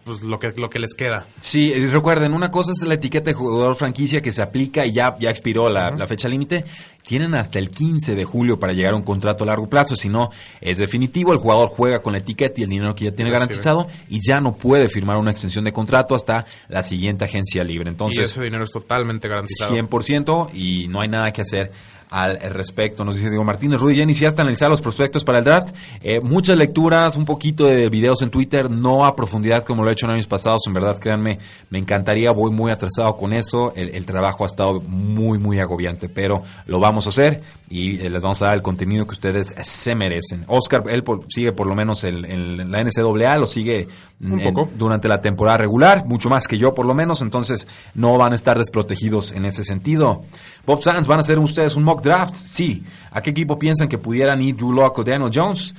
pues 0.05 0.21
lo 0.21 0.37
que, 0.37 0.53
lo 0.55 0.69
que 0.69 0.77
les 0.77 0.93
queda. 0.93 1.25
Sí, 1.41 1.73
y 1.73 1.87
recuerden, 1.87 2.33
una 2.33 2.51
cosa 2.51 2.71
es 2.71 2.87
la 2.87 2.93
etiqueta 2.93 3.31
de 3.31 3.33
jugador 3.33 3.75
franquicia 3.75 4.21
que 4.21 4.31
se 4.31 4.43
aplica 4.43 4.85
y 4.85 4.91
ya, 4.91 5.17
ya 5.19 5.31
expiró 5.31 5.67
la, 5.67 5.89
la 5.89 6.05
fecha 6.05 6.29
límite. 6.29 6.63
Tienen 7.03 7.33
hasta 7.33 7.57
el 7.57 7.71
15 7.71 8.13
de 8.13 8.23
julio 8.23 8.59
para 8.59 8.71
llegar 8.73 8.93
a 8.93 8.97
un 8.97 9.01
contrato 9.01 9.43
a 9.43 9.47
largo 9.47 9.67
plazo. 9.67 9.95
Si 9.95 10.07
no, 10.07 10.29
es 10.61 10.77
definitivo. 10.77 11.33
El 11.33 11.39
jugador 11.39 11.69
juega 11.69 12.03
con 12.03 12.13
la 12.13 12.19
etiqueta 12.19 12.61
y 12.61 12.63
el 12.63 12.69
dinero 12.69 12.93
que 12.93 13.05
ya 13.05 13.11
tiene 13.11 13.31
garantizado 13.31 13.87
y 14.07 14.19
ya 14.25 14.39
no 14.39 14.55
puede 14.55 14.89
firmar 14.89 15.17
una 15.17 15.31
extensión 15.31 15.65
de 15.65 15.73
contrato 15.73 16.13
hasta 16.13 16.45
la 16.69 16.83
siguiente 16.83 17.25
agencia 17.25 17.63
libre. 17.63 17.89
y 17.89 17.91
Entonces, 17.91 18.29
ese 18.29 18.43
dinero 18.43 18.63
es 18.63 18.71
totalmente 18.71 19.27
garantizado. 19.27 19.75
100% 19.75 20.53
y 20.53 20.87
no 20.87 21.01
hay 21.01 21.07
nada 21.07 21.31
que 21.31 21.41
hacer 21.41 21.71
al 22.09 22.39
respecto. 22.39 23.03
Nos 23.03 23.15
dice 23.15 23.29
Diego 23.29 23.43
Martínez, 23.43 23.79
Rudy 23.79 23.95
Jenny, 23.95 24.13
si 24.13 24.25
hasta 24.25 24.41
analizar 24.41 24.69
los 24.69 24.81
prospectos 24.81 25.23
para 25.23 25.39
el 25.39 25.43
draft. 25.43 25.69
Eh, 26.01 26.19
muchas 26.21 26.57
lecturas, 26.57 27.15
un 27.15 27.25
poquito 27.25 27.65
de 27.65 27.89
videos 27.89 28.21
en 28.21 28.29
Twitter, 28.29 28.69
no 28.69 29.05
a 29.05 29.15
profundidad 29.15 29.63
como 29.63 29.83
lo 29.83 29.89
he 29.89 29.93
hecho 29.93 30.05
en 30.05 30.13
años 30.13 30.27
pasados. 30.27 30.61
En 30.67 30.73
verdad, 30.73 30.97
créanme, 30.99 31.39
me 31.69 31.79
encantaría, 31.79 32.31
voy 32.31 32.51
muy 32.51 32.71
atrasado 32.71 33.15
con 33.17 33.33
eso. 33.33 33.73
El, 33.75 33.89
el 33.95 34.05
trabajo 34.05 34.43
ha 34.43 34.47
estado 34.47 34.81
muy, 34.81 35.37
muy 35.39 35.59
agobiante, 35.59 36.09
pero 36.09 36.43
lo 36.67 36.79
vamos 36.79 37.05
a 37.05 37.09
hacer 37.09 37.41
y 37.69 37.99
eh, 37.99 38.09
les 38.09 38.21
vamos 38.21 38.41
a 38.41 38.45
dar 38.45 38.55
el 38.55 38.61
contenido 38.61 39.05
que 39.05 39.13
ustedes 39.13 39.53
se 39.63 39.95
merecen. 39.95 40.45
Oscar, 40.47 40.83
él 40.89 41.03
por- 41.03 41.25
sigue 41.29 41.51
por 41.51 41.67
lo 41.67 41.75
menos 41.75 42.03
el- 42.03 42.25
el- 42.25 42.71
la 42.71 42.81
NCAA, 42.81 43.37
lo 43.37 43.47
sigue 43.47 43.87
Un 44.21 44.39
en- 44.39 44.53
poco. 44.53 44.69
durante 44.77 45.07
la 45.07 45.19
temporada 45.21 45.57
regular, 45.57 46.05
mucho 46.05 46.29
más 46.29 46.47
que 46.47 46.57
yo 46.57 46.73
por 46.73 46.85
lo 46.85 46.93
menos, 46.93 47.21
entonces 47.21 47.67
no 47.93 48.17
van 48.17 48.31
a 48.33 48.35
estar 48.35 48.57
desprotegidos 48.57 49.31
en 49.31 49.45
ese 49.45 49.63
sentido. 49.63 50.21
Bob 50.65 50.81
Sands, 50.81 51.07
¿van 51.07 51.19
a 51.19 51.21
hacer 51.21 51.37
ustedes 51.39 51.75
un 51.75 51.83
mock 51.83 51.94
draft? 52.01 52.35
Sí. 52.35 52.83
¿A 53.11 53.21
qué 53.21 53.29
equipo 53.31 53.57
piensan 53.59 53.87
que 53.87 53.97
pudieran 53.97 54.41
ir 54.41 54.55
Drew 54.55 54.73
Lock 54.73 54.99
o 54.99 55.03
Daniel 55.03 55.31
Jones? 55.33 55.73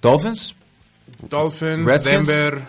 Dolphins. 0.00 0.54
Dolphins, 1.28 1.84
Redskins. 1.86 2.26
Denver, 2.26 2.62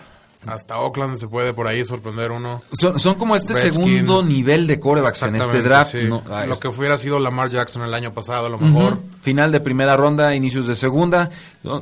hasta 0.46 0.78
Oakland 0.80 1.18
se 1.18 1.28
puede 1.28 1.52
por 1.52 1.66
ahí 1.68 1.84
sorprender 1.84 2.30
uno. 2.30 2.62
Son, 2.72 2.98
son 2.98 3.14
como 3.16 3.36
este 3.36 3.52
Redskins. 3.54 3.74
segundo 3.74 4.22
nivel 4.22 4.66
de 4.66 4.80
corebacks 4.80 5.22
en 5.24 5.36
este 5.36 5.60
draft. 5.62 5.92
sí. 5.92 6.04
No, 6.08 6.22
ah, 6.30 6.44
Lo 6.46 6.52
es- 6.54 6.60
que 6.60 6.68
hubiera 6.68 6.96
sido 6.98 7.18
Lamar 7.20 7.50
Jackson 7.50 7.82
el 7.82 7.92
año 7.94 8.12
pasado, 8.14 8.46
a 8.46 8.48
lo 8.48 8.58
mejor. 8.58 8.98
Final 9.28 9.52
de 9.52 9.60
primera 9.60 9.94
ronda, 9.94 10.34
inicios 10.34 10.66
de 10.66 10.74
segunda. 10.74 11.28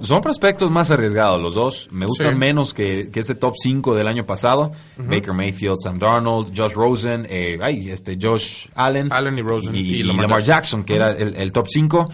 Son- 0.03 0.21
prospectos 0.21 0.69
más 0.69 0.91
arriesgados 0.91 1.41
los 1.41 1.55
dos. 1.55 1.89
Me 1.93 2.05
gustan 2.05 2.33
Sí. 2.33 2.39
menos 2.41 2.75
que, 2.75 3.09
que 3.13 3.21
ese 3.21 3.37
top 3.37 3.55
5 3.57 3.95
del 3.95 4.09
año 4.09 4.27
pasado. 4.27 4.73
Baker 4.99 5.33
Mayfield, 5.33 5.77
Sam 5.81 6.01
Darnold, 6.01 6.53
Josh 6.57 6.73
Rosen, 6.73 7.25
eh, 7.31 7.57
ay, 7.63 7.89
este 7.91 8.19
Josh 8.21 8.67
Allen. 8.75 9.13
Allen 9.13 9.39
y 9.39 9.43
Rosen. 9.43 9.77
Y, 9.77 9.79
Y 9.79 9.95
y 9.97 10.03
Lamar 10.03 10.23
Lamar, 10.23 10.43
Jackson, 10.43 10.83
que 10.83 10.97
era 10.97 11.13
el, 11.13 11.37
el 11.37 11.53
top 11.53 11.67
5. 11.71 12.11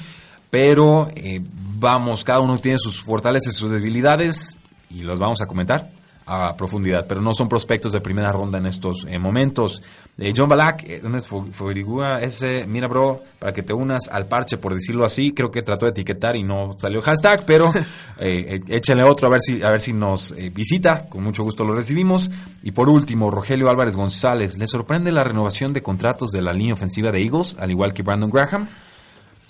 Pero 0.51 1.09
eh, 1.15 1.41
vamos, 1.79 2.25
cada 2.25 2.41
uno 2.41 2.59
tiene 2.59 2.79
sus 2.79 3.03
fortalezas 3.03 3.55
y 3.55 3.57
sus 3.59 3.71
debilidades 3.71 4.59
y 4.91 5.01
los 5.01 5.19
vamos 5.19 5.41
a 5.41 5.47
comentar 5.47 5.91
a 6.27 6.57
profundidad, 6.57 7.07
pero 7.07 7.21
no 7.21 7.35
son 7.35 7.49
prospectos 7.49 7.93
de 7.93 8.01
primera 8.01 8.31
ronda 8.33 8.59
en 8.59 8.67
estos 8.67 9.05
eh, 9.09 9.19
momentos. 9.19 9.83
Eh, 10.19 10.33
John 10.37 10.49
Balak, 10.49 10.85
Ernest 10.89 11.31
Fo- 11.31 11.51
Forigua, 11.51 12.21
ese, 12.21 12.67
mira 12.67 12.87
bro, 12.87 13.23
para 13.39 13.53
que 13.53 13.63
te 13.63 13.73
unas 13.73 14.09
al 14.09 14.27
parche, 14.27 14.59
por 14.59 14.75
decirlo 14.75 15.05
así, 15.05 15.33
creo 15.33 15.51
que 15.51 15.63
trató 15.63 15.87
de 15.87 15.91
etiquetar 15.91 16.37
y 16.37 16.43
no 16.43 16.71
salió 16.79 17.01
hashtag, 17.03 17.45
pero 17.47 17.73
eh, 18.19 18.61
eh, 18.69 18.77
échenle 18.77 19.03
otro 19.05 19.27
a 19.27 19.31
ver 19.31 19.41
si, 19.41 19.63
a 19.63 19.71
ver 19.71 19.81
si 19.81 19.93
nos 19.93 20.33
eh, 20.33 20.51
visita, 20.51 21.09
con 21.09 21.23
mucho 21.25 21.43
gusto 21.43 21.65
lo 21.65 21.75
recibimos. 21.75 22.31
Y 22.63 22.73
por 22.73 22.89
último, 22.89 23.31
Rogelio 23.31 23.69
Álvarez 23.71 23.97
González, 23.97 24.59
¿le 24.59 24.67
sorprende 24.67 25.13
la 25.13 25.25
renovación 25.25 25.73
de 25.73 25.83
contratos 25.83 26.31
de 26.31 26.43
la 26.43 26.53
línea 26.53 26.75
ofensiva 26.75 27.11
de 27.11 27.23
Eagles, 27.23 27.57
al 27.59 27.71
igual 27.71 27.93
que 27.95 28.03
Brandon 28.03 28.31
Graham? 28.31 28.69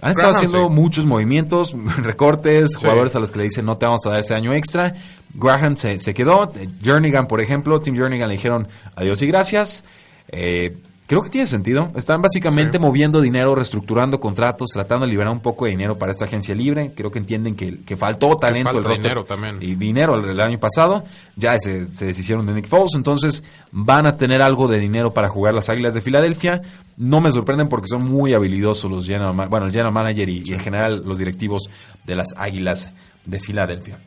Han 0.01 0.11
estado 0.11 0.31
Graham, 0.33 0.45
haciendo 0.45 0.69
sí. 0.69 0.75
muchos 0.75 1.07
movimientos, 1.07 1.77
recortes, 1.99 2.71
Sí. 2.73 2.81
jugadores 2.81 3.15
a 3.15 3.21
los 3.21 3.31
que 3.31 3.39
le 3.39 3.45
dicen 3.45 3.65
no 3.67 3.79
te 3.79 3.87
vamos 3.87 4.01
a 4.07 4.11
dar 4.11 4.21
ese 4.21 4.35
año 4.35 4.53
extra. 4.53 4.95
Graham 5.35 5.77
se, 5.77 5.99
se 6.01 6.13
quedó. 6.15 6.51
Jernigan, 6.83 7.27
por 7.29 7.41
ejemplo, 7.41 7.81
Tim 7.81 7.95
Jernigan 7.97 8.29
le 8.29 8.35
dijeron 8.35 8.69
adiós 8.97 9.23
y 9.23 9.27
gracias. 9.27 9.85
Eh, 10.29 10.77
creo 11.13 11.23
que 11.23 11.31
tiene 11.31 11.47
sentido. 11.47 11.91
Están 11.95 12.23
básicamente 12.23 12.79
Sí. 12.79 12.83
moviendo 12.83 13.21
dinero, 13.21 13.55
reestructurando 13.55 14.19
contratos, 14.19 14.71
tratando 14.73 15.05
de 15.05 15.11
liberar 15.11 15.33
un 15.33 15.41
poco 15.41 15.67
de 15.67 15.73
dinero 15.73 15.99
para 15.99 16.13
esta 16.13 16.25
agencia 16.25 16.55
libre. 16.55 16.93
Creo 16.97 17.11
que 17.11 17.19
entienden 17.19 17.55
que, 17.55 17.83
que 17.83 17.97
faltó 17.97 18.37
talento 18.37 18.73
falta 18.73 18.79
el 18.79 18.85
roster 18.85 19.03
dinero 19.11 19.25
también. 19.25 19.57
y 19.61 19.75
dinero 19.75 20.17
el, 20.19 20.31
el 20.31 20.41
año 20.41 20.59
pasado. 20.59 21.05
Ya 21.37 21.59
se, 21.59 21.93
se 21.95 22.07
deshicieron 22.07 22.47
de 22.47 22.55
Nick 22.55 22.67
Foles, 22.67 22.93
entonces 22.95 23.45
van 23.71 24.07
a 24.07 24.17
tener 24.17 24.41
algo 24.43 24.69
de 24.69 24.79
dinero 24.79 25.13
para 25.13 25.29
jugar 25.29 25.53
las 25.55 25.69
Águilas 25.69 25.95
de 25.95 26.01
Filadelfia. 26.01 26.63
No 26.97 27.21
me 27.21 27.31
sorprenden 27.31 27.69
porque 27.69 27.87
son 27.89 28.05
muy 28.05 28.33
habilidosos 28.35 28.91
los 28.91 29.07
general, 29.07 29.35
bueno, 29.49 29.67
el 29.67 29.73
general 29.73 29.93
manager 29.93 30.29
y, 30.29 30.43
y 30.47 30.53
en 30.53 30.61
general 30.61 31.03
los 31.05 31.19
directivos 31.19 31.63
de 32.05 32.17
las 32.17 32.29
Águilas 32.37 32.91
de 33.27 33.39
Filadelfia. 33.39 33.99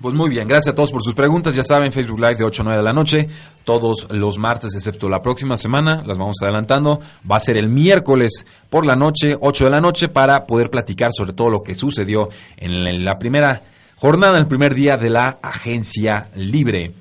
Pues 0.00 0.14
muy 0.14 0.30
bien, 0.30 0.48
gracias 0.48 0.72
a 0.72 0.76
todos 0.76 0.92
por 0.92 1.02
sus 1.02 1.14
preguntas. 1.14 1.54
Ya 1.54 1.62
saben, 1.62 1.92
Facebook 1.92 2.18
Live 2.18 2.36
de 2.36 2.44
8 2.44 2.62
a 2.62 2.64
9 2.64 2.78
de 2.78 2.84
la 2.84 2.94
noche, 2.94 3.28
todos 3.64 4.08
los 4.10 4.38
martes, 4.38 4.74
excepto 4.74 5.10
la 5.10 5.20
próxima 5.20 5.58
semana, 5.58 6.02
las 6.06 6.16
vamos 6.16 6.36
adelantando. 6.40 7.00
Va 7.30 7.36
a 7.36 7.40
ser 7.40 7.58
el 7.58 7.68
miércoles 7.68 8.46
por 8.70 8.86
la 8.86 8.96
noche, 8.96 9.36
8 9.38 9.64
de 9.66 9.70
la 9.70 9.80
noche, 9.82 10.08
para 10.08 10.46
poder 10.46 10.70
platicar 10.70 11.10
sobre 11.12 11.34
todo 11.34 11.50
lo 11.50 11.60
que 11.60 11.74
sucedió 11.74 12.30
en 12.56 13.04
la 13.04 13.18
primera 13.18 13.62
jornada, 13.96 14.38
el 14.38 14.46
primer 14.46 14.74
día 14.74 14.96
de 14.96 15.10
la 15.10 15.38
agencia 15.42 16.28
libre. 16.34 16.94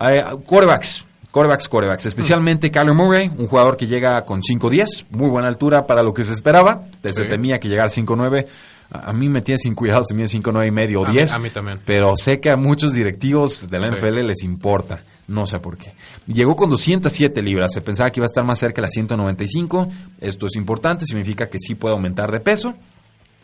Eh, 0.00 0.24
corebacks, 0.46 1.04
corebacks, 1.32 1.68
corebacks, 1.68 2.06
especialmente 2.06 2.70
Kyler 2.70 2.94
Murray, 2.94 3.32
un 3.36 3.48
jugador 3.48 3.76
que 3.76 3.88
llega 3.88 4.24
con 4.24 4.42
5'10, 4.42 5.06
muy 5.10 5.28
buena 5.28 5.48
altura 5.48 5.88
para 5.88 6.04
lo 6.04 6.14
que 6.14 6.22
se 6.22 6.34
esperaba, 6.34 6.84
se 7.02 7.24
temía 7.24 7.58
que 7.58 7.68
llegara 7.68 7.88
5'9 7.88 8.46
a 8.90 9.12
mí 9.12 9.28
me 9.28 9.42
tiene 9.42 9.58
sin 9.58 9.74
cuidado 9.74 10.02
si 10.04 10.14
mide 10.14 10.28
5, 10.28 10.50
9 10.50 10.66
y 10.66 10.70
medio 10.70 11.02
o 11.02 11.06
10. 11.06 11.34
A 11.34 11.38
mí 11.38 11.50
también. 11.50 11.78
Pero 11.84 12.16
sé 12.16 12.40
que 12.40 12.50
a 12.50 12.56
muchos 12.56 12.94
directivos 12.94 13.68
de 13.68 13.78
la 13.78 13.88
NFL 13.88 14.26
les 14.26 14.42
importa. 14.42 15.02
No 15.26 15.46
sé 15.46 15.60
por 15.60 15.76
qué. 15.76 15.92
Llegó 16.26 16.56
con 16.56 16.70
207 16.70 17.42
libras. 17.42 17.72
Se 17.74 17.82
pensaba 17.82 18.10
que 18.10 18.20
iba 18.20 18.24
a 18.24 18.32
estar 18.32 18.44
más 18.44 18.58
cerca 18.58 18.76
de 18.76 18.86
las 18.86 18.92
195. 18.92 19.88
Esto 20.20 20.46
es 20.46 20.56
importante. 20.56 21.04
Significa 21.04 21.50
que 21.50 21.58
sí 21.58 21.74
puede 21.74 21.94
aumentar 21.94 22.32
de 22.32 22.40
peso. 22.40 22.74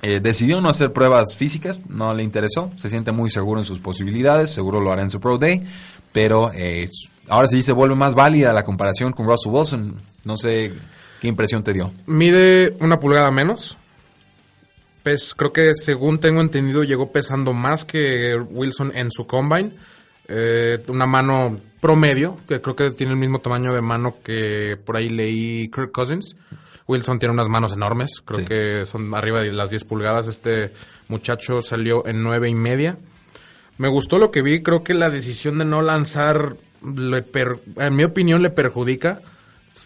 Eh, 0.01 0.21
decidió 0.21 0.63
no 0.63 0.71
hacer 0.71 0.95
pruebas 0.95 1.37
físicas. 1.37 1.79
No 1.91 2.15
le 2.15 2.23
interesó. 2.23 2.71
Se 2.77 2.89
siente 2.89 3.13
muy 3.13 3.29
seguro 3.29 3.61
en 3.61 3.67
sus 3.67 3.81
posibilidades. 3.81 4.49
Seguro 4.49 4.81
lo 4.81 4.93
hará 4.93 5.03
en 5.03 5.11
su 5.11 5.21
Pro 5.21 5.37
Day. 5.37 5.63
Pero 6.13 6.51
eh, 6.55 6.89
ahora 7.29 7.49
sí 7.49 7.61
se 7.61 7.73
vuelve 7.73 7.97
más 7.97 8.15
válida 8.15 8.55
la 8.55 8.65
comparación 8.65 9.13
con 9.13 9.27
Russell 9.27 9.53
Wilson. 9.53 10.01
No 10.25 10.37
sé 10.39 10.73
qué 11.21 11.29
impresión 11.29 11.63
te 11.63 11.75
dio. 11.75 11.93
Mide 12.07 12.79
una 12.81 12.99
pulgada 12.99 13.31
menos 13.31 13.77
creo 15.37 15.53
que 15.53 15.75
según 15.75 16.19
tengo 16.19 16.41
entendido 16.41 16.83
llegó 16.83 17.13
pesando 17.13 17.53
más 17.53 17.85
que 17.85 18.37
Wilson 18.37 18.93
en 18.95 19.11
su 19.11 19.27
combine. 19.27 19.73
Eh, 20.27 20.83
una 20.89 21.07
mano 21.07 21.61
promedio, 21.81 22.39
que 22.49 22.61
creo 22.63 22.75
que 22.75 22.91
tiene 22.93 23.13
el 23.13 23.19
mismo 23.19 23.41
tamaño 23.41 23.75
de 23.75 23.83
mano 23.83 24.17
que 24.25 24.79
por 24.83 24.97
ahí 24.97 25.11
leí 25.11 25.69
Kirk 25.69 25.93
Cousins. 25.93 26.37
Wilson 26.87 27.19
tiene 27.19 27.33
unas 27.33 27.49
manos 27.49 27.73
enormes, 27.73 28.23
creo 28.25 28.45
que 28.47 28.87
son 28.87 29.15
arriba 29.15 29.41
de 29.41 29.53
las 29.53 29.71
10 29.71 29.85
pulgadas. 29.85 30.27
Este 30.29 30.73
muchacho 31.09 31.63
salió 31.63 32.07
en 32.07 32.23
nueve 32.23 32.49
y 32.49 32.55
media. 32.55 32.99
Me 33.79 33.89
gustó 33.89 34.19
lo 34.19 34.31
que 34.31 34.43
vi, 34.43 34.63
creo 34.63 34.85
que 34.85 34.95
la 34.95 35.11
decisión 35.11 35.59
de 35.59 35.65
no 35.65 35.83
lanzar, 35.83 36.57
en 36.83 37.97
mi 37.97 38.05
opinión, 38.05 38.43
le 38.43 38.51
perjudica 38.51 39.21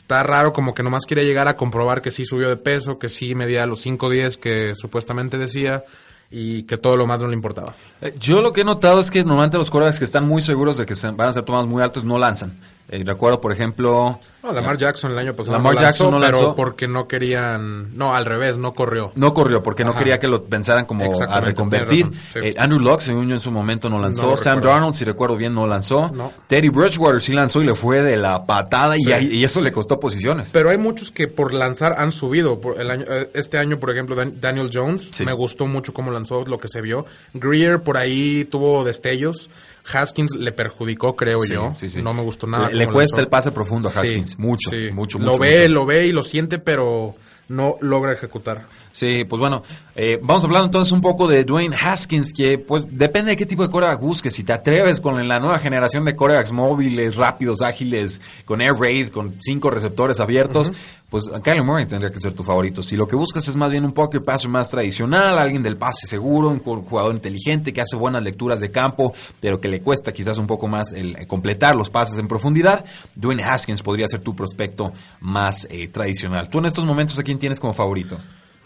está 0.08 0.22
raro, 0.22 0.54
como 0.54 0.72
que 0.72 0.82
nomás 0.82 1.04
quiere 1.04 1.26
llegar 1.26 1.48
a 1.48 1.56
comprobar 1.58 2.00
que 2.00 2.10
sí 2.10 2.24
subió 2.24 2.48
de 2.48 2.56
peso, 2.56 2.98
que 2.98 3.10
sí 3.10 3.34
medía 3.34 3.66
los 3.66 3.84
5.10 3.84 4.38
que 4.38 4.74
supuestamente 4.74 5.36
decía 5.36 5.84
y 6.30 6.62
que 6.62 6.78
todo 6.78 6.96
lo 6.96 7.06
más 7.06 7.20
no 7.20 7.28
le 7.28 7.34
importaba. 7.34 7.74
Eh, 8.00 8.14
yo 8.18 8.40
lo 8.40 8.54
que 8.54 8.62
he 8.62 8.64
notado 8.64 9.00
es 9.00 9.10
que 9.10 9.22
normalmente 9.22 9.58
los 9.58 9.68
corebacks 9.68 9.98
que 9.98 10.06
están 10.06 10.26
muy 10.26 10.40
seguros 10.40 10.78
de 10.78 10.86
que 10.86 10.94
van 11.14 11.28
a 11.28 11.32
ser 11.32 11.44
tomados 11.44 11.68
muy 11.68 11.82
altos 11.82 12.04
no 12.04 12.16
lanzan. 12.16 12.56
Eh, 12.88 13.02
recuerdo, 13.04 13.40
por 13.40 13.52
ejemplo... 13.52 14.18
No, 14.42 14.52
Lamar 14.52 14.78
Jackson 14.78 15.10
el 15.12 15.18
año 15.18 15.34
pasado 15.34 15.56
Lamar 15.56 15.76
Jackson 15.76 16.10
no 16.12 16.18
lanzó, 16.18 16.38
pero 16.38 16.54
porque 16.54 16.86
no 16.86 17.06
querían... 17.06 17.96
No, 17.96 18.14
al 18.14 18.24
revés, 18.24 18.56
no 18.56 18.72
corrió. 18.72 19.10
No 19.14 19.34
corrió, 19.34 19.62
porque 19.62 19.84
no 19.84 19.94
quería 19.94 20.18
que 20.18 20.28
lo 20.28 20.44
pensaran 20.44 20.86
como 20.86 21.04
a 21.28 21.40
reconvertir. 21.40 22.10
Eh, 22.36 22.54
Andrew 22.56 22.80
Locke, 22.80 23.02
según 23.02 23.28
yo, 23.28 23.34
en 23.34 23.40
su 23.40 23.50
momento 23.50 23.90
no 23.90 23.98
lanzó. 23.98 24.36
Sam 24.36 24.62
Darnold, 24.62 24.94
si 24.94 25.04
recuerdo 25.04 25.36
bien, 25.36 25.54
no 25.54 25.66
lanzó. 25.66 26.10
Teddy 26.46 26.70
Bridgewater 26.70 27.20
sí 27.20 27.32
lanzó 27.32 27.60
y 27.60 27.66
le 27.66 27.74
fue 27.74 28.02
de 28.02 28.16
la 28.16 28.46
patada 28.46 28.94
y, 28.96 29.44
eso 29.44 29.60
le 29.60 29.72
costó 29.72 30.00
posiciones. 30.00 30.50
Pero 30.52 30.70
hay 30.70 30.78
muchos 30.78 31.10
que 31.10 31.28
por 31.28 31.52
lanzar 31.52 31.96
han 31.98 32.12
subido. 32.12 32.60
Por 32.60 32.80
el 32.80 32.90
año, 32.90 33.04
eh, 33.08 33.30
este 33.34 33.58
año, 33.58 33.78
por 33.78 33.90
ejemplo, 33.90 34.16
Daniel 34.16 34.70
Jones, 34.72 35.10
me 35.20 35.32
gustó 35.32 35.66
mucho 35.66 35.92
cómo 35.92 36.10
lanzó, 36.10 36.44
lo 36.44 36.58
que 36.58 36.68
se 36.68 36.80
vio. 36.80 37.04
Greer 37.34 37.82
por 37.82 37.96
ahí 37.96 38.44
tuvo 38.44 38.84
destellos. 38.84 39.50
Haskins 39.92 40.34
le 40.34 40.52
perjudicó, 40.52 41.16
creo 41.16 41.44
yo. 41.44 41.74
No 42.02 42.14
me 42.14 42.22
gustó 42.22 42.46
nada. 42.46 42.70
Le, 42.70 42.86
cuesta 42.86 43.20
el 43.20 43.28
pase 43.28 43.52
profundo 43.52 43.88
a 43.88 43.92
Haskins. 43.92 44.38
mucho, 44.38 44.70
mucho, 44.92 45.18
mucho. 45.18 45.32
Lo 45.32 45.38
ve, 45.38 45.68
lo 45.68 45.86
ve 45.86 46.06
y 46.06 46.12
lo 46.12 46.22
siente, 46.22 46.58
pero 46.58 47.14
no 47.48 47.76
logra 47.80 48.12
ejecutar. 48.12 48.66
Sí, 48.92 49.24
pues 49.24 49.40
bueno, 49.40 49.62
eh, 49.96 50.18
vamos 50.22 50.44
hablando 50.44 50.66
entonces 50.66 50.92
un 50.92 51.00
poco 51.00 51.26
de 51.26 51.44
Dwayne 51.44 51.76
Haskins, 51.76 52.32
que 52.32 52.58
pues 52.58 52.84
depende 52.90 53.32
de 53.32 53.36
qué 53.36 53.46
tipo 53.46 53.62
de 53.62 53.70
coreback 53.70 54.00
busques. 54.00 54.34
Si 54.34 54.44
te 54.44 54.52
atreves 54.52 55.00
con 55.00 55.26
la 55.26 55.38
nueva 55.38 55.58
generación 55.58 56.04
de 56.04 56.14
corebacks 56.14 56.52
móviles, 56.52 57.16
rápidos, 57.16 57.62
ágiles, 57.62 58.20
con 58.44 58.60
air 58.60 58.74
raid, 58.74 59.08
con 59.08 59.36
cinco 59.40 59.70
receptores 59.70 60.20
abiertos, 60.20 60.72
pues 61.08 61.30
Kyler 61.42 61.62
Murray 61.62 61.86
tendría 61.86 62.10
que 62.10 62.20
ser 62.20 62.34
tu 62.34 62.44
favorito. 62.44 62.82
Si 62.82 62.96
lo 62.96 63.06
que 63.06 63.16
buscas 63.16 63.48
es 63.48 63.56
más 63.56 63.70
bien 63.70 63.84
un 63.84 63.92
pocket 63.92 64.20
passer 64.20 64.50
más 64.50 64.68
tradicional, 64.68 65.38
alguien 65.38 65.62
del 65.62 65.78
pase 65.78 66.06
seguro, 66.06 66.50
un 66.50 66.58
jugador 66.58 67.14
inteligente 67.14 67.72
que 67.72 67.80
hace 67.80 67.96
buenas 67.96 68.22
lecturas 68.22 68.60
de 68.60 68.70
campo, 68.70 69.14
pero 69.40 69.60
que 69.60 69.68
le 69.68 69.80
cuesta 69.80 70.12
quizás 70.12 70.36
un 70.36 70.46
poco 70.46 70.68
más 70.68 70.92
el 70.92 71.26
completar 71.26 71.74
los 71.76 71.88
pases 71.88 72.18
en 72.18 72.28
profundidad, 72.28 72.84
Dwayne 73.14 73.42
Haskins 73.42 73.82
podría 73.82 74.06
ser 74.06 74.20
tu 74.20 74.36
prospecto 74.36 74.92
más 75.20 75.66
eh, 75.70 75.88
tradicional. 75.88 76.50
Tú 76.50 76.58
en 76.58 76.66
estos 76.66 76.84
momentos, 76.84 77.18
¿a 77.18 77.22
tienes 77.38 77.60
como 77.60 77.74
favorito? 77.74 78.18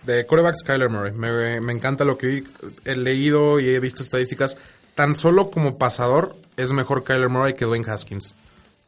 De 0.05 0.27
corebacks, 0.27 0.63
Kyler 0.65 0.91
Murray. 0.91 1.13
Me, 1.13 1.61
me 1.61 1.73
encanta 1.73 2.05
lo 2.05 2.19
que 2.19 2.43
he 2.85 2.97
leído 2.97 3.61
y 3.61 3.69
he 3.69 3.79
visto 3.79 4.03
estadísticas. 4.03 4.59
Tan 4.95 5.15
solo 5.15 5.51
como 5.51 5.79
pasador 5.79 6.37
es 6.57 6.73
mejor 6.73 7.05
Kyler 7.05 7.29
Murray 7.29 7.55
que 7.55 7.65
Dwayne 7.65 7.89
Haskins. 7.91 8.35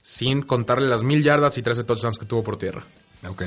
Sin 0.03 0.43
contarle 0.43 0.89
las 0.89 1.03
mil 1.03 1.23
yardas 1.23 1.57
y 1.57 1.63
13 1.63 1.85
touchdowns 1.85 2.19
que 2.19 2.27
tuvo 2.27 2.43
por 2.43 2.59
tierra. 2.59 2.85
Ok. 3.29 3.45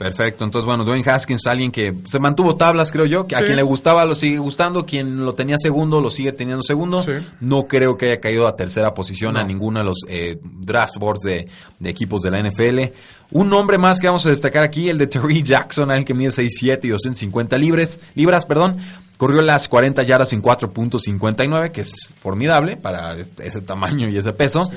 Perfecto. 0.00 0.46
Entonces, 0.46 0.64
bueno, 0.64 0.82
Dwayne 0.82 1.04
Haskins, 1.10 1.46
alguien 1.46 1.70
que 1.70 1.94
se 2.06 2.18
mantuvo 2.18 2.56
tablas, 2.56 2.90
creo 2.90 3.04
yo, 3.04 3.26
que 3.26 3.36
a 3.36 3.40
quien 3.40 3.56
le 3.56 3.62
gustaba 3.62 4.06
lo 4.06 4.14
sigue 4.14 4.38
gustando, 4.38 4.86
quien 4.86 5.26
lo 5.26 5.34
tenía 5.34 5.56
segundo 5.58 6.00
lo 6.00 6.08
sigue 6.08 6.32
teniendo 6.32 6.62
segundo. 6.62 7.04
No 7.40 7.64
creo 7.64 7.98
que 7.98 8.06
haya 8.06 8.18
caído 8.18 8.48
a 8.48 8.56
tercera 8.56 8.94
posición 8.94 9.36
a 9.36 9.44
ninguno 9.44 9.80
de 9.80 9.84
los 9.84 9.98
eh, 10.08 10.38
draft 10.42 10.96
boards 10.96 11.20
de, 11.24 11.48
equipos 11.84 12.22
de 12.22 12.30
la 12.30 12.42
NFL. 12.42 12.94
Un 13.32 13.50
nombre 13.50 13.76
más 13.76 14.00
que 14.00 14.06
vamos 14.06 14.24
a 14.24 14.30
destacar 14.30 14.62
aquí, 14.62 14.88
el 14.88 14.96
de 14.96 15.06
Terry 15.06 15.42
Jackson, 15.44 15.90
alguien 15.90 16.06
que 16.06 16.14
mide 16.14 16.30
6'7 16.30 16.80
y 16.84 16.88
250 16.88 17.58
libras, 17.58 18.00
libras, 18.14 18.46
perdón. 18.46 18.78
Corrió 19.18 19.42
las 19.42 19.68
40 19.68 20.02
yardas 20.04 20.32
en 20.32 20.40
4.59, 20.40 21.72
que 21.72 21.82
es 21.82 22.08
formidable 22.18 22.78
para 22.78 23.18
ese 23.18 23.60
tamaño 23.60 24.08
y 24.08 24.16
ese 24.16 24.32
peso 24.32 24.70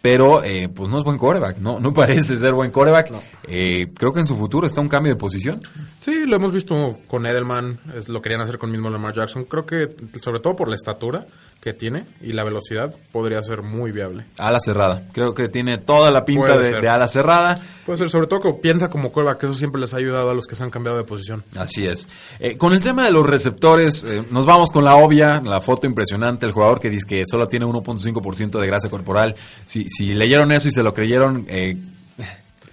pero 0.00 0.44
eh, 0.44 0.68
pues 0.68 0.88
no 0.88 0.98
es 0.98 1.04
buen 1.04 1.18
coreback, 1.18 1.58
no, 1.58 1.80
no 1.80 1.92
parece 1.92 2.36
ser 2.36 2.54
buen 2.54 2.70
coreback. 2.70 3.12
Eh, 3.44 3.90
creo 3.94 4.12
que 4.12 4.20
en 4.20 4.26
su 4.26 4.36
futuro 4.36 4.66
está 4.66 4.80
un 4.80 4.88
cambio 4.88 5.12
de 5.12 5.18
posición. 5.18 5.60
Sí, 5.98 6.26
lo 6.26 6.36
hemos 6.36 6.52
visto 6.52 6.98
con 7.08 7.26
Edelman, 7.26 7.80
es, 7.94 8.08
lo 8.08 8.22
querían 8.22 8.40
hacer 8.40 8.58
con 8.58 8.70
mismo 8.70 8.90
Lamar 8.90 9.14
Jackson. 9.14 9.44
Creo 9.44 9.66
que 9.66 9.94
sobre 10.22 10.40
todo 10.40 10.54
por 10.54 10.68
la 10.68 10.74
estatura 10.74 11.26
que 11.60 11.72
tiene 11.72 12.06
y 12.20 12.32
la 12.32 12.44
velocidad 12.44 12.94
podría 13.10 13.42
ser 13.42 13.62
muy 13.62 13.90
viable. 13.90 14.24
Ala 14.38 14.60
cerrada, 14.60 15.08
creo 15.12 15.34
que 15.34 15.48
tiene 15.48 15.78
toda 15.78 16.10
la 16.10 16.24
pinta 16.24 16.56
de, 16.56 16.88
ala 16.88 17.08
cerrada. 17.08 17.60
Puede 17.84 17.98
ser, 17.98 18.10
sobre 18.10 18.26
todo 18.26 18.40
que 18.40 18.52
piensa 18.54 18.88
como 18.88 19.10
coreback, 19.10 19.38
que 19.38 19.46
eso 19.46 19.54
siempre 19.54 19.80
les 19.80 19.92
ha 19.94 19.96
ayudado 19.96 20.30
a 20.30 20.34
los 20.34 20.46
que 20.46 20.54
se 20.54 20.62
han 20.62 20.70
cambiado 20.70 20.98
de 20.98 21.04
posición. 21.04 21.44
Así 21.56 21.86
es. 21.86 22.06
Eh, 22.38 22.56
con 22.56 22.72
el 22.72 22.82
tema 22.82 23.04
de 23.04 23.10
los 23.10 23.26
receptores, 23.26 24.06
nos 24.30 24.46
vamos 24.46 24.70
con 24.70 24.84
la 24.84 24.96
obvia, 24.96 25.40
la 25.40 25.60
foto 25.60 25.86
impresionante, 25.86 26.46
el 26.46 26.52
jugador 26.52 26.80
que 26.80 26.90
dice 26.90 27.06
que 27.06 27.24
solo 27.26 27.46
tiene 27.46 27.66
1.5% 27.66 28.60
de 28.60 28.66
grasa 28.66 28.88
corporal. 28.88 29.34
Si, 29.64 29.88
si 29.88 30.14
leyeron 30.14 30.52
eso 30.52 30.68
y 30.68 30.72
se 30.72 30.82
lo 30.82 30.94
creyeron, 30.94 31.46
eh, 31.48 31.76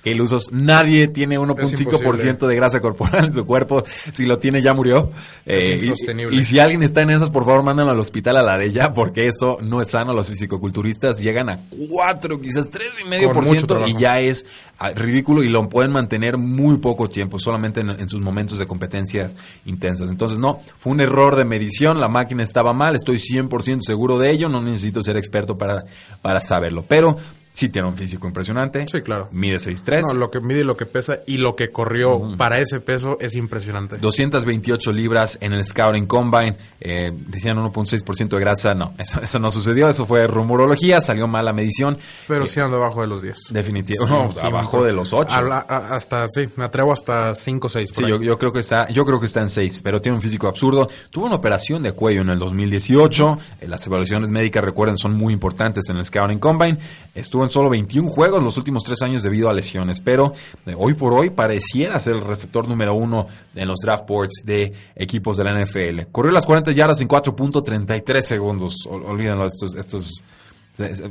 que 0.05 0.11
ilusos, 0.11 0.51
nadie 0.51 1.07
tiene 1.07 1.39
1.5% 1.39 2.45
de 2.45 2.55
grasa 2.55 2.79
corporal 2.79 3.25
en 3.25 3.33
su 3.33 3.43
cuerpo. 3.43 3.83
Si 4.13 4.27
lo 4.27 4.37
tiene, 4.37 4.61
ya 4.61 4.71
murió. 4.71 5.09
Eh, 5.47 5.79
insostenible. 5.81 6.39
Y, 6.39 6.45
si 6.45 6.59
alguien 6.59 6.83
está 6.83 7.01
en 7.01 7.09
esas, 7.09 7.31
por 7.31 7.43
favor, 7.43 7.63
mándenlo 7.63 7.91
al 7.91 7.99
hospital 7.99 8.37
a 8.37 8.43
la 8.43 8.55
de 8.59 8.65
ella, 8.65 8.93
porque 8.93 9.27
eso 9.27 9.57
no 9.63 9.81
es 9.81 9.89
sano. 9.89 10.13
Los 10.13 10.29
fisicoculturistas 10.29 11.19
llegan 11.19 11.49
a 11.49 11.59
4, 11.89 12.39
quizás 12.39 12.69
3,5% 12.69 13.89
y 13.89 13.99
ya 13.99 14.19
es 14.19 14.45
ah, 14.77 14.91
ridículo 14.91 15.41
y 15.41 15.47
lo 15.47 15.67
pueden 15.69 15.91
mantener 15.91 16.37
muy 16.37 16.77
poco 16.77 17.09
tiempo, 17.09 17.39
solamente 17.39 17.79
en, 17.81 17.89
en, 17.89 18.07
sus 18.07 18.21
momentos 18.21 18.59
de 18.59 18.67
competencias 18.67 19.35
intensas. 19.65 20.11
Entonces, 20.11 20.37
no, 20.37 20.59
fue 20.77 20.93
un 20.93 21.01
error 21.01 21.35
de 21.35 21.45
medición, 21.45 21.99
la 21.99 22.09
máquina 22.09 22.43
estaba 22.43 22.73
mal, 22.73 22.95
estoy 22.95 23.17
100% 23.17 23.79
seguro 23.81 24.19
de 24.19 24.29
ello, 24.29 24.49
no 24.49 24.61
necesito 24.61 25.01
ser 25.01 25.17
experto 25.17 25.57
para, 25.57 25.85
para 26.21 26.41
saberlo. 26.41 26.85
Pero 26.87 27.17
sí 27.55 27.69
tiene 27.69 27.87
un 27.87 27.95
físico 27.95 28.27
impresionante. 28.27 28.85
Sí, 28.91 29.01
claro. 29.01 29.29
Mide 29.31 29.57
6'3". 29.57 30.01
No, 30.01 30.13
lo 30.13 30.29
que 30.29 30.41
mide 30.41 30.59
y 30.59 30.63
lo 30.63 30.75
que 30.75 30.85
pesa 30.85 31.19
y 31.25 31.37
lo 31.37 31.55
que 31.55 31.71
corrió 31.71 32.35
para 32.37 32.59
ese 32.59 32.81
peso 32.81 33.17
es 33.19 33.35
impresionante. 33.35 33.97
228 33.97 34.91
libras 34.91 35.37
en 35.39 35.53
el 35.53 35.63
Scouting 35.63 36.05
Combine. 36.05 36.57
Eh, 36.81 37.13
decían 37.15 37.57
1.6% 37.57 38.27
de 38.27 38.39
grasa. 38.39 38.75
No, 38.75 38.93
eso, 38.99 39.21
eso 39.21 39.39
no 39.39 39.51
sucedió. 39.51 39.87
Eso 39.87 40.05
fue 40.05 40.27
rumorología. 40.27 40.99
Salió 40.99 41.27
mal 41.27 41.45
la 41.45 41.53
medición. 41.53 41.97
Pero 42.27 42.43
eh, 42.43 42.47
sí 42.47 42.59
anda 42.59 42.75
abajo 42.75 43.01
de 43.01 43.07
los 43.07 43.21
10. 43.21 43.37
Definitivamente. 43.51 44.35
No, 44.43 44.47
abajo 44.47 44.83
de 44.83 44.91
los 44.91 45.13
8. 45.13 45.33
hasta, 45.69 46.27
sí, 46.27 46.49
me 46.57 46.65
atrevo 46.65 46.91
hasta 46.91 47.33
5 47.33 47.67
o 47.67 47.69
6. 47.69 47.89
Sí, 47.93 48.01
yo, 48.01 48.21
yo, 48.21 48.37
creo 48.37 48.51
que 48.51 48.59
está, 48.59 48.89
yo 48.89 49.05
creo 49.05 49.21
que 49.21 49.27
está 49.27 49.41
en 49.41 49.49
6, 49.49 49.79
pero 49.81 50.01
tiene 50.01 50.17
un 50.17 50.21
físico 50.21 50.49
absurdo. 50.49 50.89
Tuvo 51.09 51.27
una 51.27 51.35
operación 51.35 51.83
de 51.83 51.93
cuello 51.93 52.19
en 52.19 52.29
el 52.31 52.39
2018. 52.39 53.39
Eh, 53.61 53.67
las 53.69 53.87
evaluaciones 53.87 54.29
médicas, 54.29 54.61
recuerden, 54.61 54.97
son 54.97 55.13
muy 55.13 55.31
importantes 55.31 55.87
en 55.89 55.95
el 55.95 56.03
Scouting 56.03 56.39
Combine. 56.39 56.77
Estuvo 57.13 57.44
solo 57.49 57.69
21 57.69 58.09
juegos 58.09 58.43
los 58.43 58.57
últimos 58.57 58.83
tres 58.83 59.01
años 59.01 59.23
debido 59.23 59.49
a 59.49 59.53
lesiones, 59.53 59.99
pero 60.01 60.33
eh, 60.65 60.73
hoy 60.77 60.93
por 60.93 61.13
hoy 61.13 61.29
pareciera 61.29 61.99
ser 61.99 62.15
el 62.15 62.21
receptor 62.25 62.67
número 62.67 62.93
uno 62.93 63.27
en 63.55 63.67
los 63.67 63.79
draft 63.79 64.07
boards 64.07 64.43
de 64.45 64.73
equipos 64.95 65.37
de 65.37 65.43
la 65.43 65.53
NFL. 65.63 66.09
Corrió 66.11 66.31
las 66.31 66.45
40 66.45 66.71
yardas 66.71 67.01
en 67.01 67.07
4.33 67.07 68.21
segundos. 68.21 68.85
Ol- 68.89 69.03
Olvídenlo, 69.05 69.45
estos, 69.45 69.75
estos, 69.75 70.23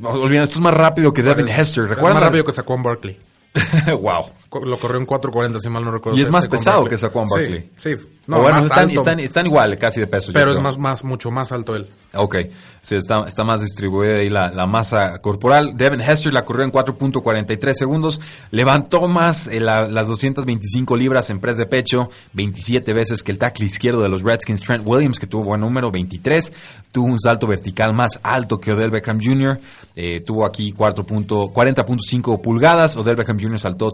olvídenlo, 0.02 0.44
esto 0.44 0.56
es 0.58 0.60
más 0.62 0.74
rápido 0.74 1.12
que 1.12 1.22
Devin 1.22 1.48
Hester. 1.48 1.84
Es 1.84 1.90
¿Recuerdan? 1.90 2.14
más 2.14 2.24
rápido 2.24 2.44
que 2.44 2.52
Saquon 2.52 2.82
Barkley. 2.82 3.18
wow. 4.00 4.24
Lo 4.62 4.78
corrió 4.78 4.98
en 5.00 5.06
4.40, 5.06 5.58
si 5.60 5.68
mal 5.68 5.84
no 5.84 5.90
recuerdo. 5.90 6.18
Y 6.18 6.22
es 6.22 6.30
más 6.30 6.44
Saquon 6.44 6.58
pesado 6.58 6.84
que 6.84 6.98
Saquon 6.98 7.26
Sí, 7.28 7.34
Barkley. 7.34 7.70
Sí, 7.76 7.92
O 7.94 7.98
No, 8.26 8.40
bueno, 8.40 8.56
más 8.56 8.64
están, 8.64 8.78
alto, 8.88 9.00
están, 9.00 9.20
están 9.20 9.46
igual 9.46 9.76
casi 9.78 10.00
de 10.00 10.06
peso. 10.06 10.32
pero 10.32 10.50
es 10.52 10.60
más, 10.60 10.78
más, 10.78 11.04
mucho 11.04 11.30
más 11.30 11.52
alto 11.52 11.74
él. 11.76 11.88
Ok, 12.14 12.36
sí, 12.80 12.94
está, 12.94 13.24
está 13.26 13.44
más 13.44 13.60
distribuida 13.60 14.16
ahí 14.16 14.30
la, 14.30 14.50
la 14.50 14.66
masa 14.66 15.18
corporal. 15.20 15.76
Devin 15.76 16.00
Hester 16.00 16.32
la 16.32 16.44
corrió 16.44 16.64
en 16.64 16.72
4.43 16.72 17.72
segundos. 17.74 18.20
Levantó 18.50 19.08
más 19.08 19.48
eh, 19.48 19.60
la- 19.60 19.88
las 19.88 20.08
225 20.08 20.96
libras 20.96 21.28
en 21.30 21.40
press 21.40 21.56
de 21.56 21.66
pecho, 21.66 22.08
27 22.34 22.92
veces 22.92 23.22
que 23.22 23.32
el 23.32 23.38
tackle 23.38 23.66
izquierdo 23.66 24.02
de 24.02 24.08
los 24.08 24.22
Redskins, 24.22 24.62
Trent 24.62 24.86
Williams, 24.86 25.18
que 25.18 25.26
tuvo 25.26 25.44
buen 25.44 25.60
número, 25.60 25.90
23. 25.90 26.52
Tuvo 26.92 27.06
un 27.06 27.18
salto 27.18 27.46
vertical 27.46 27.92
más 27.92 28.20
alto 28.22 28.58
que 28.58 28.72
Odell 28.72 28.90
Beckham 28.90 29.18
Jr. 29.20 29.58
Eh, 29.96 30.22
tuvo 30.24 30.46
aquí 30.46 30.72
4 30.72 31.04
punto- 31.04 31.48
40.5 31.52 32.40
pulgadas. 32.40 32.96
Odell 32.96 33.16
Beckham 33.16 33.38
Jr. 33.40 33.58
saltó 33.58 33.90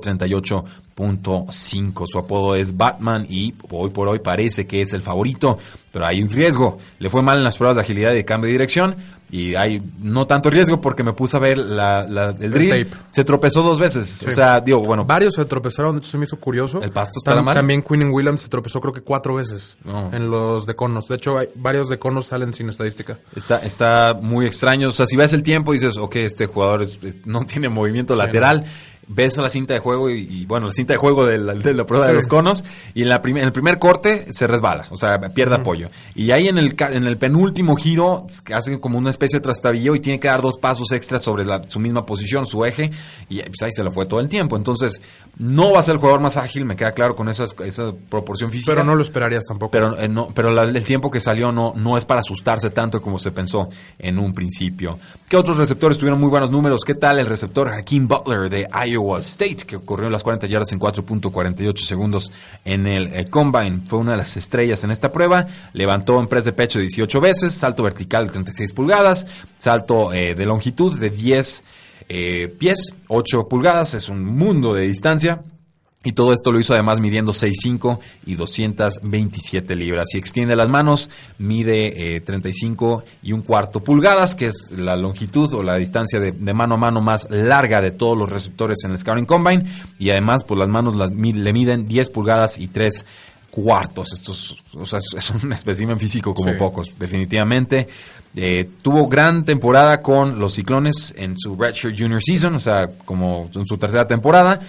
38.5. 0.51 2.05
Su 2.07 2.19
apodo 2.19 2.55
es 2.55 2.77
Batman 2.77 3.27
y 3.29 3.55
hoy 3.71 3.91
por 3.91 4.09
hoy 4.09 4.19
parece 4.19 4.67
que 4.67 4.81
es 4.83 4.93
el 4.93 5.03
favorito, 5.03 5.59
pero 5.93 6.07
hay 6.07 6.23
un 6.23 6.31
riesgo. 6.31 6.79
Le 6.99 7.09
fue 7.09 7.23
mal 7.23 7.39
en 7.39 7.45
las 7.45 7.57
pruebas 7.57 7.77
de 7.77 7.83
agilidad 7.83 8.13
y 8.13 8.17
de 8.17 8.25
cambio 8.25 8.47
de 8.49 8.53
dirección 8.53 8.97
y 9.33 9.55
hay 9.55 9.81
no 10.01 10.27
tanto 10.27 10.51
riesgo 10.51 10.81
porque 10.81 11.05
me 11.05 11.13
puse 11.13 11.37
a 11.37 11.41
ver 11.41 11.57
la, 11.57 12.05
la- 12.09 12.35
el 12.41 12.51
drill. 12.51 12.71
tape. 12.89 13.03
Se 13.13 13.23
tropezó 13.25 13.63
dos 13.63 13.79
veces. 13.79 14.19
O 14.23 14.29
Sí. 14.29 14.35
sea, 14.35 14.61
digo, 14.61 14.81
bueno, 14.81 15.05
Varios 15.05 15.35
se 15.35 15.45
tropezaron, 15.45 16.03
se 16.05 16.19
me 16.19 16.25
hizo 16.25 16.37
curioso. 16.39 16.83
¿El 16.83 16.91
pasto 16.91 17.19
estará 17.19 17.41
mal? 17.41 17.55
También 17.55 17.83
Quinn 17.83 18.11
Williams 18.13 18.41
se 18.43 18.49
tropezó 18.49 18.81
creo 18.81 18.93
que 18.93 19.03
cuatro 19.03 19.37
veces 19.37 19.79
No. 19.85 20.11
en 20.13 20.31
los 20.31 20.67
de 20.67 20.75
conos. 20.75 21.07
De 21.07 21.15
hecho, 21.17 21.39
hay, 21.39 21.49
varios 21.55 21.89
de 21.89 21.99
conos 21.99 22.27
salen 22.27 22.53
sin 22.53 22.69
estadística. 22.69 23.19
Está, 23.37 23.59
está 23.59 24.19
muy 24.21 24.47
extraño. 24.47 24.89
O 24.89 24.93
sea, 24.93 25.07
si 25.07 25.17
ves 25.17 25.33
el 25.33 25.43
tiempo 25.45 25.73
y 25.75 25.79
dices, 25.79 25.97
ok, 25.97 26.17
este 26.17 26.47
jugador 26.47 26.83
es- 26.83 26.99
no 27.25 27.45
tiene 27.47 27.69
movimiento 27.69 28.15
Sí, 28.15 28.19
lateral, 28.19 28.65
ves 29.13 29.37
la 29.39 29.49
cinta 29.49 29.75
de 29.75 29.81
juego 29.81 30.09
y, 30.09 30.21
y, 30.31 30.47
bueno, 30.47 30.69
la 30.69 30.73
cinta 30.73 30.93
de 30.93 30.97
juego 30.97 31.27
de 31.27 31.37
la, 31.39 31.55
de 31.55 31.75
la 31.75 31.85
prueba 31.85 32.07
de 32.07 32.13
los 32.15 32.29
conos 32.29 32.65
y 32.95 33.03
en, 33.03 33.09
la 33.09 33.21
prim- 33.21 33.37
en 33.39 33.45
el 33.45 33.53
primer 33.53 33.79
corte 33.79 34.27
se 34.33 34.47
resbala, 34.47 34.87
o 34.91 34.97
sea, 34.97 35.19
pierde 35.21 35.57
apoyo. 35.57 35.89
Y 36.15 36.31
ahí 36.31 36.49
en 36.49 36.59
el, 36.59 36.75
ca- 36.77 36.93
en 36.93 37.05
el 37.07 37.19
penúltimo 37.19 37.75
giro 37.77 38.27
hace 38.55 38.79
como 38.79 38.99
una 38.99 39.11
especie 39.11 39.39
de 39.39 39.43
trastabillo 39.43 39.95
y 39.95 40.01
tiene 40.01 40.21
que 40.21 40.29
dar 40.29 40.43
dos 40.43 40.57
pasos 40.59 40.93
extras 40.93 41.23
sobre 41.23 41.45
la- 41.45 41.63
su 41.67 41.81
misma 41.81 42.07
posición, 42.07 42.47
su 42.47 42.65
eje, 42.65 42.91
y 43.29 43.41
pues 43.43 43.63
ahí 43.63 43.73
se 43.73 43.83
le 43.83 43.91
fue 43.91 44.07
todo 44.07 44.21
el 44.21 44.29
tiempo. 44.29 44.57
Entonces, 44.57 45.03
no 45.37 45.73
va 45.73 45.81
a 45.81 45.83
ser 45.83 45.95
el 45.95 45.99
jugador 46.01 46.21
más 46.21 46.37
ágil, 46.37 46.65
me 46.65 46.77
queda 46.77 46.93
claro 46.93 47.17
con 47.17 47.29
esas, 47.29 47.55
esa 47.65 47.93
proporción 48.09 48.51
física. 48.51 48.73
Pero 48.73 48.85
no 48.85 48.95
lo 48.95 49.03
esperarías 49.03 49.45
tampoco. 49.47 49.71
Pero, 49.73 49.99
eh, 49.99 50.09
no, 50.09 50.29
pero 50.35 50.53
la- 50.53 50.63
el 50.65 50.85
tiempo 50.85 51.11
que 51.11 51.19
salió 51.21 51.51
no, 51.51 51.73
no 51.75 51.97
es 51.99 52.05
para 52.05 52.21
asustarse 52.21 52.71
tanto 52.71 53.01
como 53.01 53.19
se 53.19 53.33
pensó 53.33 53.69
en 53.99 54.19
un 54.21 54.33
principio. 54.33 54.99
¿Qué 55.29 55.37
otros 55.37 55.57
receptores 55.57 55.99
tuvieron 55.99 56.21
muy 56.21 56.29
buenos 56.31 56.51
números? 56.51 56.83
¿Qué 56.85 56.95
tal 56.95 57.19
el 57.19 57.27
receptor 57.27 57.69
Hakeem 57.69 58.07
Butler 58.07 58.49
de 58.49 58.69
Iowa 58.87 59.00
State, 59.19 59.65
que 59.67 59.79
corrió 59.79 60.11
las 60.11 60.23
40 60.23 60.47
yardas 60.47 60.73
en 60.73 60.81
4.48 60.81 61.77
segundos 61.79 62.31
en 62.65 62.87
el 62.87 63.13
eh, 63.13 63.27
Combine? 63.29 63.81
Fue 63.87 63.99
una 63.99 64.13
de 64.13 64.19
las 64.19 64.37
estrellas 64.37 64.85
en 64.85 64.91
esta 64.91 65.13
prueba. 65.13 65.47
Levantó 65.73 66.19
en 66.21 66.27
press 66.27 66.45
de 66.45 66.53
pecho 66.53 66.79
18 66.79 67.21
veces, 67.21 67.55
salto 67.55 67.83
vertical 67.83 68.27
de 68.27 68.33
36 68.33 68.73
pulgadas, 68.73 69.27
salto 69.59 70.13
eh, 70.13 70.35
de 70.35 70.47
longitud 70.47 70.99
de 70.99 71.11
10 71.11 71.65
eh, 72.09 72.49
pies, 72.59 72.95
8 73.09 73.49
pulgadas. 73.49 73.95
Es 73.95 74.09
un 74.09 74.25
mundo 74.25 74.75
de 74.75 74.83
distancia. 74.83 75.43
Y 76.03 76.13
todo 76.13 76.33
esto 76.33 76.51
lo 76.51 76.59
hizo 76.59 76.73
además 76.73 76.99
midiendo 76.99 77.33
6'5 77.33 77.99
y 78.25 78.35
227 78.37 79.77
libras. 79.77 80.09
Si 80.11 80.17
extiende 80.19 80.57
las 80.57 80.69
manos, 80.69 81.11
mide 81.39 82.17
eh, 82.17 82.21
35 82.23 83.05
y 83.23 83.33
un 83.33 83.43
cuarto 83.43 83.85
pulgadas, 83.85 84.35
que 84.35 84.47
es 84.47 84.73
la 84.77 84.97
longitud 84.97 85.53
o 85.53 85.63
la 85.63 85.77
distancia 85.77 86.19
de, 86.19 86.33
de 86.33 86.55
mano 86.55 86.77
a 86.77 86.79
mano 86.79 87.03
más 87.03 87.27
larga 87.31 87.83
de 87.83 87.91
todos 87.91 88.17
los 88.17 88.31
receptores 88.31 88.79
en 88.85 88.93
el 88.93 88.99
Scouting 88.99 89.27
Combine. 89.27 89.65
Y 89.99 90.09
además, 90.11 90.45
pues 90.45 90.59
las 90.59 90.69
manos 90.71 90.95
las 90.95 91.11
le 91.11 91.53
miden 91.53 91.87
10 91.87 92.09
pulgadas 92.11 92.59
y 92.59 92.69
3 92.69 93.05
cuartos. 93.51 94.13
Esto 94.15 94.33
es, 94.33 94.57
o 94.75 94.87
sea, 94.87 95.01
es- 95.01 95.15
es 95.19 95.31
un 95.43 95.53
espécimen 95.53 95.99
físico 95.99 96.33
como 96.33 96.53
Sí. 96.53 96.57
pocos, 96.59 96.89
definitivamente. 96.99 97.87
Eh, 98.35 98.71
tuvo 98.81 99.09
gran 99.09 99.45
temporada 99.45 100.01
con 100.01 100.39
los 100.39 100.55
Ciclones 100.55 101.13
en 101.17 101.37
su 101.37 101.57
Redshirt 101.57 101.99
Junior 101.99 102.23
Season, 102.23 102.55
o 102.55 102.61
sea, 102.61 102.89
como 103.05 103.51
en 103.55 103.67
su 103.67 103.77
tercera 103.77 104.07
temporada. 104.07 104.61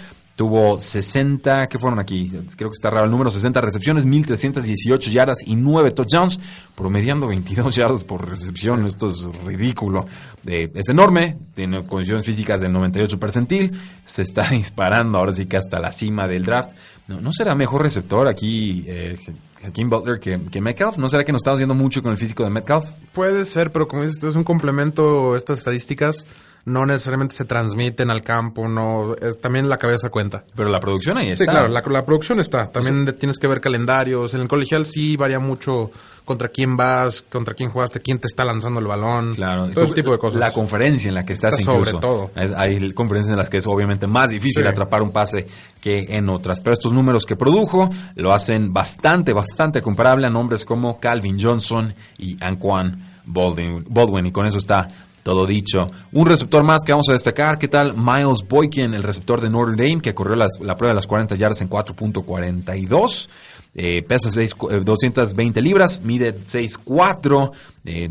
Tuvo 0.41 0.80
60, 0.80 1.69
¿qué 1.69 1.77
fueron 1.77 1.99
aquí? 1.99 2.27
Creo 2.58 2.71
que 2.71 2.73
está 2.73 2.89
raro 2.89 3.06
el 3.06 3.12
número, 3.12 3.30
60 3.30 3.62
recepciones, 3.62 4.08
1318 4.08 5.12
yardas 5.12 5.38
y 5.45 5.56
9 5.56 5.91
touchdowns, 5.91 6.39
promediando 6.73 7.27
22 7.27 7.75
yardas 7.75 8.04
por 8.04 8.27
recepción. 8.27 8.88
Esto 8.88 9.06
es 9.06 9.23
ridículo. 9.45 10.08
Eh, 10.47 10.71
es 10.73 10.89
enorme, 10.89 11.38
tiene 11.54 11.84
condiciones 11.84 12.25
físicas 12.25 12.60
del 12.60 12.71
98 12.71 13.19
percentil, 13.19 13.80
se 14.04 14.23
está 14.23 14.41
disparando 14.49 15.19
ahora 15.19 15.32
sí 15.36 15.45
que 15.45 15.58
hasta 15.58 15.77
la 15.77 15.91
cima 15.91 16.27
del 16.27 16.43
draft. 16.43 16.71
¿No, 17.08 17.21
no 17.21 17.32
será 17.32 17.54
mejor 17.54 17.84
receptor 17.84 18.27
aquí 18.27 18.84
eh, 18.88 19.15
Hakeem 19.63 19.91
Butler 19.91 20.19
que, 20.19 20.41
que 20.49 20.60
Metcalf? 20.60 20.97
¿No 20.97 21.08
será 21.08 21.23
que 21.23 21.32
nos 21.32 21.41
estamos 21.43 21.60
viendo 21.60 21.75
mucho 21.75 22.01
con 22.01 22.10
el 22.10 22.17
físico 22.17 22.43
de 22.43 22.49
Metcalf? 22.49 22.89
Puede 23.13 23.45
ser, 23.45 23.71
pero 23.71 23.88
como 23.88 24.01
dices 24.01 24.23
es 24.23 24.36
un 24.36 24.43
complemento. 24.43 25.36
Estas 25.36 25.60
estadísticas 25.60 26.25
no 26.65 26.86
necesariamente 26.86 27.36
se 27.36 27.45
transmiten 27.45 28.12
al 28.12 28.21
campo, 28.21 28.67
no 28.67 29.15
es- 29.15 29.39
también 29.41 29.67
la 29.67 29.78
cabeza 29.78 30.10
cuenta. 30.10 30.43
Pero 30.56 30.69
la 30.69 30.80
producción 30.80 31.17
ahí 31.17 31.28
Sí, 31.36 31.43
está. 31.43 31.52
claro, 31.52 31.67
la, 31.69 31.82
la 31.86 32.06
producción 32.06 32.39
está. 32.39 32.71
También 32.71 33.17
tienes 33.17 33.39
que 33.39 33.47
ver 33.47 33.60
calendarios. 33.62 34.34
En 34.36 34.41
el 34.41 34.47
colegial 34.47 34.86
sí 34.86 35.17
varía 35.17 35.39
mucho 35.39 35.89
contra 36.24 36.50
quién 36.50 36.78
vas, 36.78 37.24
contra 37.24 37.56
quién 37.56 37.69
jugaste, 37.71 38.00
quién 38.00 38.19
te 38.19 38.28
está 38.28 38.45
lanzando 38.45 38.80
el 38.80 38.86
balón. 38.86 39.34
Claro, 39.34 39.67
Todo 39.74 39.86
ese 39.86 39.93
tipo 39.95 40.12
de 40.12 40.19
cosas. 40.19 40.39
La 40.39 40.52
conferencia 40.52 41.10
en 41.10 41.15
la 41.15 41.26
que 41.26 41.34
estás 41.34 41.54
Está 41.60 41.65
sobre 41.65 41.80
incluso. 41.80 42.00
todo. 42.00 42.32
Es- 42.36 42.52
hay 42.56 42.91
conferencias 42.93 43.32
en 43.34 43.38
las 43.39 43.50
que 43.50 43.58
es 43.58 43.65
obviamente 43.67 44.06
más 44.06 44.30
difícil 44.30 44.63
Sí. 44.63 44.69
atrapar 44.69 45.02
un 45.02 45.12
pase 45.12 45.47
que 45.82 46.06
en 46.15 46.30
otras. 46.30 46.62
Pero 46.62 46.74
estos 46.76 46.93
números 46.93 47.26
que 47.26 47.36
produjo 47.36 47.89
lo 48.15 48.34
hacen 48.34 48.71
bastante, 48.71 49.34
bastante 49.34 49.82
comparable 49.82 50.28
a 50.28 50.30
nombres 50.30 50.63
como 50.63 51.00
Calvin 51.00 51.38
Johnson 51.41 51.93
y 52.19 52.38
Anquan 52.43 53.08
Baldwin. 53.26 53.84
Baldwin 53.89 54.28
y 54.28 54.32
con 54.32 54.45
eso 54.45 54.60
está 54.60 54.88
todo 55.23 55.45
dicho. 55.45 55.89
Un 56.12 56.25
receptor 56.27 56.63
más 56.63 56.84
que 56.84 56.91
vamos 56.91 57.07
a 57.10 57.13
destacar. 57.13 57.57
¿Qué 57.57 57.67
tal 57.67 57.95
Miles 57.95 58.39
Boykin, 58.47 58.93
el 58.93 59.03
receptor 59.03 59.39
de 59.41 59.49
Notre 59.49 59.75
Dame, 59.75 60.01
que 60.01 60.13
corrió 60.13 60.36
las- 60.36 60.60
la 60.62 60.75
prueba 60.77 60.91
de 60.93 60.95
las 60.95 61.07
40 61.07 61.36
yardas 61.36 61.62
en 61.62 61.67
4.42? 61.69 63.29
Eh, 63.73 64.03
pesa 64.07 64.29
seis- 64.31 64.55
eh, 64.69 64.81
220 64.84 65.62
libras, 65.62 66.01
mide 66.03 66.34
6'4". 66.45 67.51
Eh, 67.86 68.10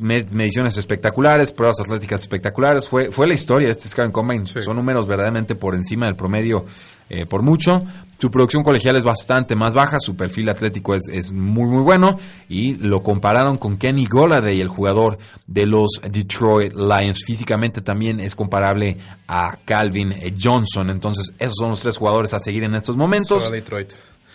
med- 0.00 0.30
mediciones 0.32 0.76
espectaculares, 0.76 1.52
pruebas 1.52 1.80
atléticas 1.80 2.22
espectaculares. 2.22 2.88
Fue, 2.88 3.10
fue 3.10 3.26
la 3.26 3.34
historia 3.34 3.68
de 3.68 3.72
este 3.72 3.88
Scouting 3.88 4.12
Combine. 4.12 4.46
Sí. 4.46 4.60
Son 4.62 4.76
números 4.76 5.06
verdaderamente 5.06 5.54
por 5.56 5.74
encima 5.74 6.06
del 6.06 6.16
promedio 6.16 6.64
eh, 7.10 7.26
por 7.26 7.42
mucho. 7.42 7.82
Su 8.20 8.30
producción 8.32 8.64
colegial 8.64 8.96
es 8.96 9.04
bastante 9.04 9.54
más 9.54 9.74
baja, 9.74 9.98
su 10.00 10.16
perfil 10.16 10.48
atlético 10.48 10.96
es, 10.96 11.04
es 11.12 11.30
muy 11.30 11.68
muy 11.68 11.82
bueno 11.82 12.18
y 12.48 12.74
lo 12.74 13.02
compararon 13.04 13.58
con 13.58 13.78
Kenny 13.78 14.06
Goladay, 14.06 14.60
el 14.60 14.66
jugador 14.66 15.18
de 15.46 15.66
los 15.66 16.00
Detroit 16.02 16.74
Lions. 16.74 17.24
Físicamente 17.24 17.80
también 17.80 18.18
es 18.18 18.34
comparable 18.34 18.96
a 19.28 19.56
Calvin 19.64 20.14
Johnson. 20.40 20.90
Entonces, 20.90 21.32
esos 21.38 21.56
son 21.58 21.70
los 21.70 21.80
tres 21.80 21.96
jugadores 21.96 22.34
a 22.34 22.40
seguir 22.40 22.64
en 22.64 22.74
estos 22.74 22.96
momentos. 22.96 23.44
Solo 23.44 23.54
Detroit. 23.54 23.92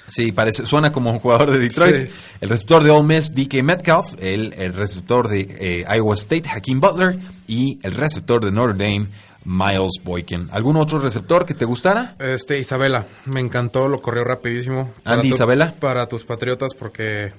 Sí, 0.07 0.31
parece, 0.31 0.65
suena 0.65 0.91
como 0.91 1.11
un 1.11 1.19
jugador 1.19 1.51
de 1.51 1.59
Detroit. 1.59 2.07
Sí. 2.07 2.07
El 2.41 2.49
receptor 2.49 2.83
de 2.83 2.89
Ole 2.89 3.15
Miss, 3.15 3.33
DK 3.33 3.63
Metcalf. 3.63 4.13
El, 4.19 4.53
el 4.53 4.73
receptor 4.73 5.29
de 5.29 5.41
eh, 5.59 5.85
Iowa 5.95 6.13
State, 6.15 6.43
Hakeem 6.49 6.79
Butler. 6.79 7.19
Y 7.47 7.79
el 7.83 7.93
receptor 7.93 8.43
de 8.43 8.51
Notre 8.51 8.73
Dame, 8.73 9.07
Miles 9.45 9.93
Boykin. 10.03 10.49
¿Algún 10.51 10.77
otro 10.77 10.99
receptor 10.99 11.45
que 11.45 11.53
te 11.53 11.65
gustara? 11.65 12.15
Este, 12.19 12.60
Isabela, 12.60 13.06
me 13.25 13.39
encantó, 13.39 13.88
lo 13.89 13.99
corrió 13.99 14.23
rapidísimo. 14.23 14.91
Para 15.03 15.15
Andy 15.17 15.29
tu- 15.29 15.36
Isabela. 15.36 15.73
Para 15.79 16.08
tus 16.08 16.23
patriotas, 16.25 16.73
porque 16.73 17.34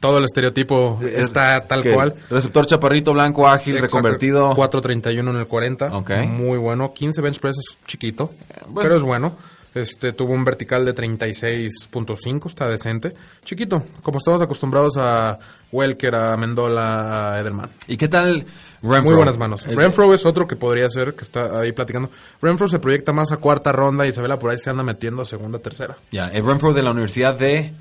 todo 0.00 0.18
el 0.18 0.24
estereotipo 0.24 0.98
está 1.02 1.66
tal 1.66 1.82
cual. 1.92 2.14
Receptor 2.30 2.66
chaparrito, 2.66 3.12
blanco, 3.12 3.48
ágil, 3.48 3.74
Exacto. 3.76 3.96
reconvertido. 3.98 4.54
4.31 4.54 5.30
en 5.30 5.36
el 5.36 5.46
40. 5.46 5.96
Ok. 5.96 6.10
Muy 6.28 6.58
bueno. 6.58 6.92
15 6.94 7.20
bench 7.20 7.40
press 7.40 7.56
es 7.58 7.78
chiquito, 7.86 8.32
bueno. 8.68 8.80
pero 8.82 8.96
es 8.96 9.02
bueno. 9.02 9.34
Este 9.74 10.12
tuvo 10.12 10.32
un 10.32 10.44
vertical 10.44 10.84
de 10.84 10.94
36.5, 10.94 12.46
está 12.46 12.68
decente. 12.68 13.14
Chiquito, 13.44 13.82
como 14.02 14.18
estamos 14.18 14.40
acostumbrados 14.40 14.96
a 14.96 15.38
Welker, 15.70 16.14
a 16.14 16.36
Mendola, 16.36 17.34
a 17.34 17.40
Edelman. 17.40 17.70
¿Y 17.86 17.96
qué 17.96 18.08
tal 18.08 18.46
Renfro? 18.82 19.02
Muy 19.02 19.14
buenas 19.14 19.38
manos. 19.38 19.66
Eh, 19.66 19.74
Renfro 19.74 20.12
es 20.14 20.24
otro 20.24 20.48
que 20.48 20.56
podría 20.56 20.88
ser, 20.88 21.14
que 21.14 21.22
está 21.22 21.60
ahí 21.60 21.72
platicando. 21.72 22.10
Renfro 22.40 22.68
se 22.68 22.78
proyecta 22.78 23.12
más 23.12 23.30
a 23.32 23.36
cuarta 23.36 23.72
ronda 23.72 24.06
y 24.06 24.10
Isabela 24.10 24.38
por 24.38 24.50
ahí 24.50 24.58
se 24.58 24.70
anda 24.70 24.82
metiendo 24.82 25.22
a 25.22 25.24
segunda, 25.24 25.58
tercera. 25.58 25.96
Ya, 26.10 26.28
el 26.28 26.44
Renfro 26.44 26.72
de 26.72 26.82
la 26.82 26.90
Universidad 26.90 27.38
de 27.38 27.72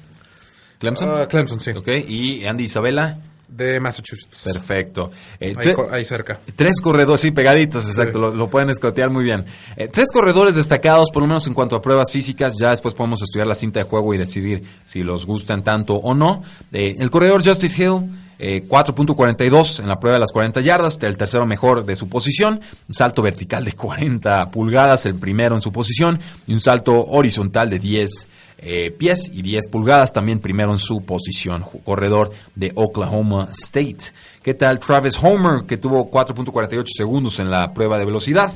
Clemson. 0.79 1.09
Ah, 1.09 1.27
Clemson, 1.27 1.59
sí. 1.59 1.71
Ok, 1.71 1.87
y 2.07 2.45
Andy 2.45 2.65
Isabela. 2.65 3.19
De 3.47 3.79
Massachusetts. 3.79 4.43
Perfecto. 4.43 5.09
Eh, 5.39 5.55
ahí, 5.57 5.73
ahí, 5.91 6.05
cerca. 6.05 6.39
Tres 6.55 6.81
corredores, 6.81 7.21
sí, 7.21 7.31
pegaditos, 7.31 7.87
exacto, 7.87 8.19
lo, 8.19 8.31
lo, 8.33 8.49
pueden 8.49 8.69
escotear 8.69 9.09
muy 9.09 9.23
bien. 9.23 9.45
Eh, 9.77 9.87
tres 9.87 10.11
corredores 10.11 10.55
destacados, 10.55 11.09
por 11.11 11.21
lo 11.21 11.27
menos 11.27 11.47
en 11.47 11.53
cuanto 11.53 11.77
a 11.77 11.81
pruebas 11.81 12.11
físicas, 12.11 12.53
ya 12.59 12.71
después 12.71 12.93
podemos 12.93 13.21
estudiar 13.21 13.47
la 13.47 13.55
cinta 13.55 13.79
de 13.79 13.85
juego 13.85 14.13
y 14.13 14.17
decidir 14.17 14.63
si 14.85 15.01
los 15.03 15.25
gustan 15.25 15.63
tanto 15.63 15.95
o 15.95 16.13
no. 16.13 16.43
Eh, 16.73 16.95
el 16.99 17.09
corredor 17.09 17.45
Justice 17.45 17.81
Hill, 17.81 18.09
4.42 18.39 19.79
en 19.79 19.87
la 19.87 19.99
prueba 19.99 20.15
de 20.15 20.19
las 20.19 20.31
40 20.31 20.61
yardas, 20.61 20.99
el 21.01 21.17
tercero 21.17 21.45
mejor 21.45 21.85
de 21.85 21.95
su 21.95 22.07
posición, 22.07 22.61
un 22.87 22.93
salto 22.93 23.21
vertical 23.21 23.65
de 23.65 23.73
40 23.73 24.51
pulgadas, 24.51 25.05
el 25.05 25.15
primero 25.15 25.55
en 25.55 25.61
su 25.61 25.71
posición, 25.71 26.19
y 26.45 26.53
un 26.53 26.59
salto 26.59 27.05
horizontal 27.05 27.69
de 27.69 27.79
10 27.79 28.27
eh, 28.59 28.91
pies 28.91 29.29
y 29.31 29.41
10 29.41 29.67
pulgadas, 29.67 30.11
también 30.13 30.39
primero 30.39 30.71
en 30.71 30.79
su 30.79 31.01
posición, 31.01 31.63
corredor 31.83 32.31
de 32.55 32.71
Oklahoma 32.75 33.49
State. 33.51 34.13
¿Qué 34.41 34.53
tal 34.53 34.79
Travis 34.79 35.17
Homer, 35.21 35.65
que 35.67 35.77
tuvo 35.77 36.09
4.48 36.09 36.85
segundos 36.87 37.39
en 37.39 37.51
la 37.51 37.73
prueba 37.73 37.97
de 37.97 38.05
velocidad? 38.05 38.51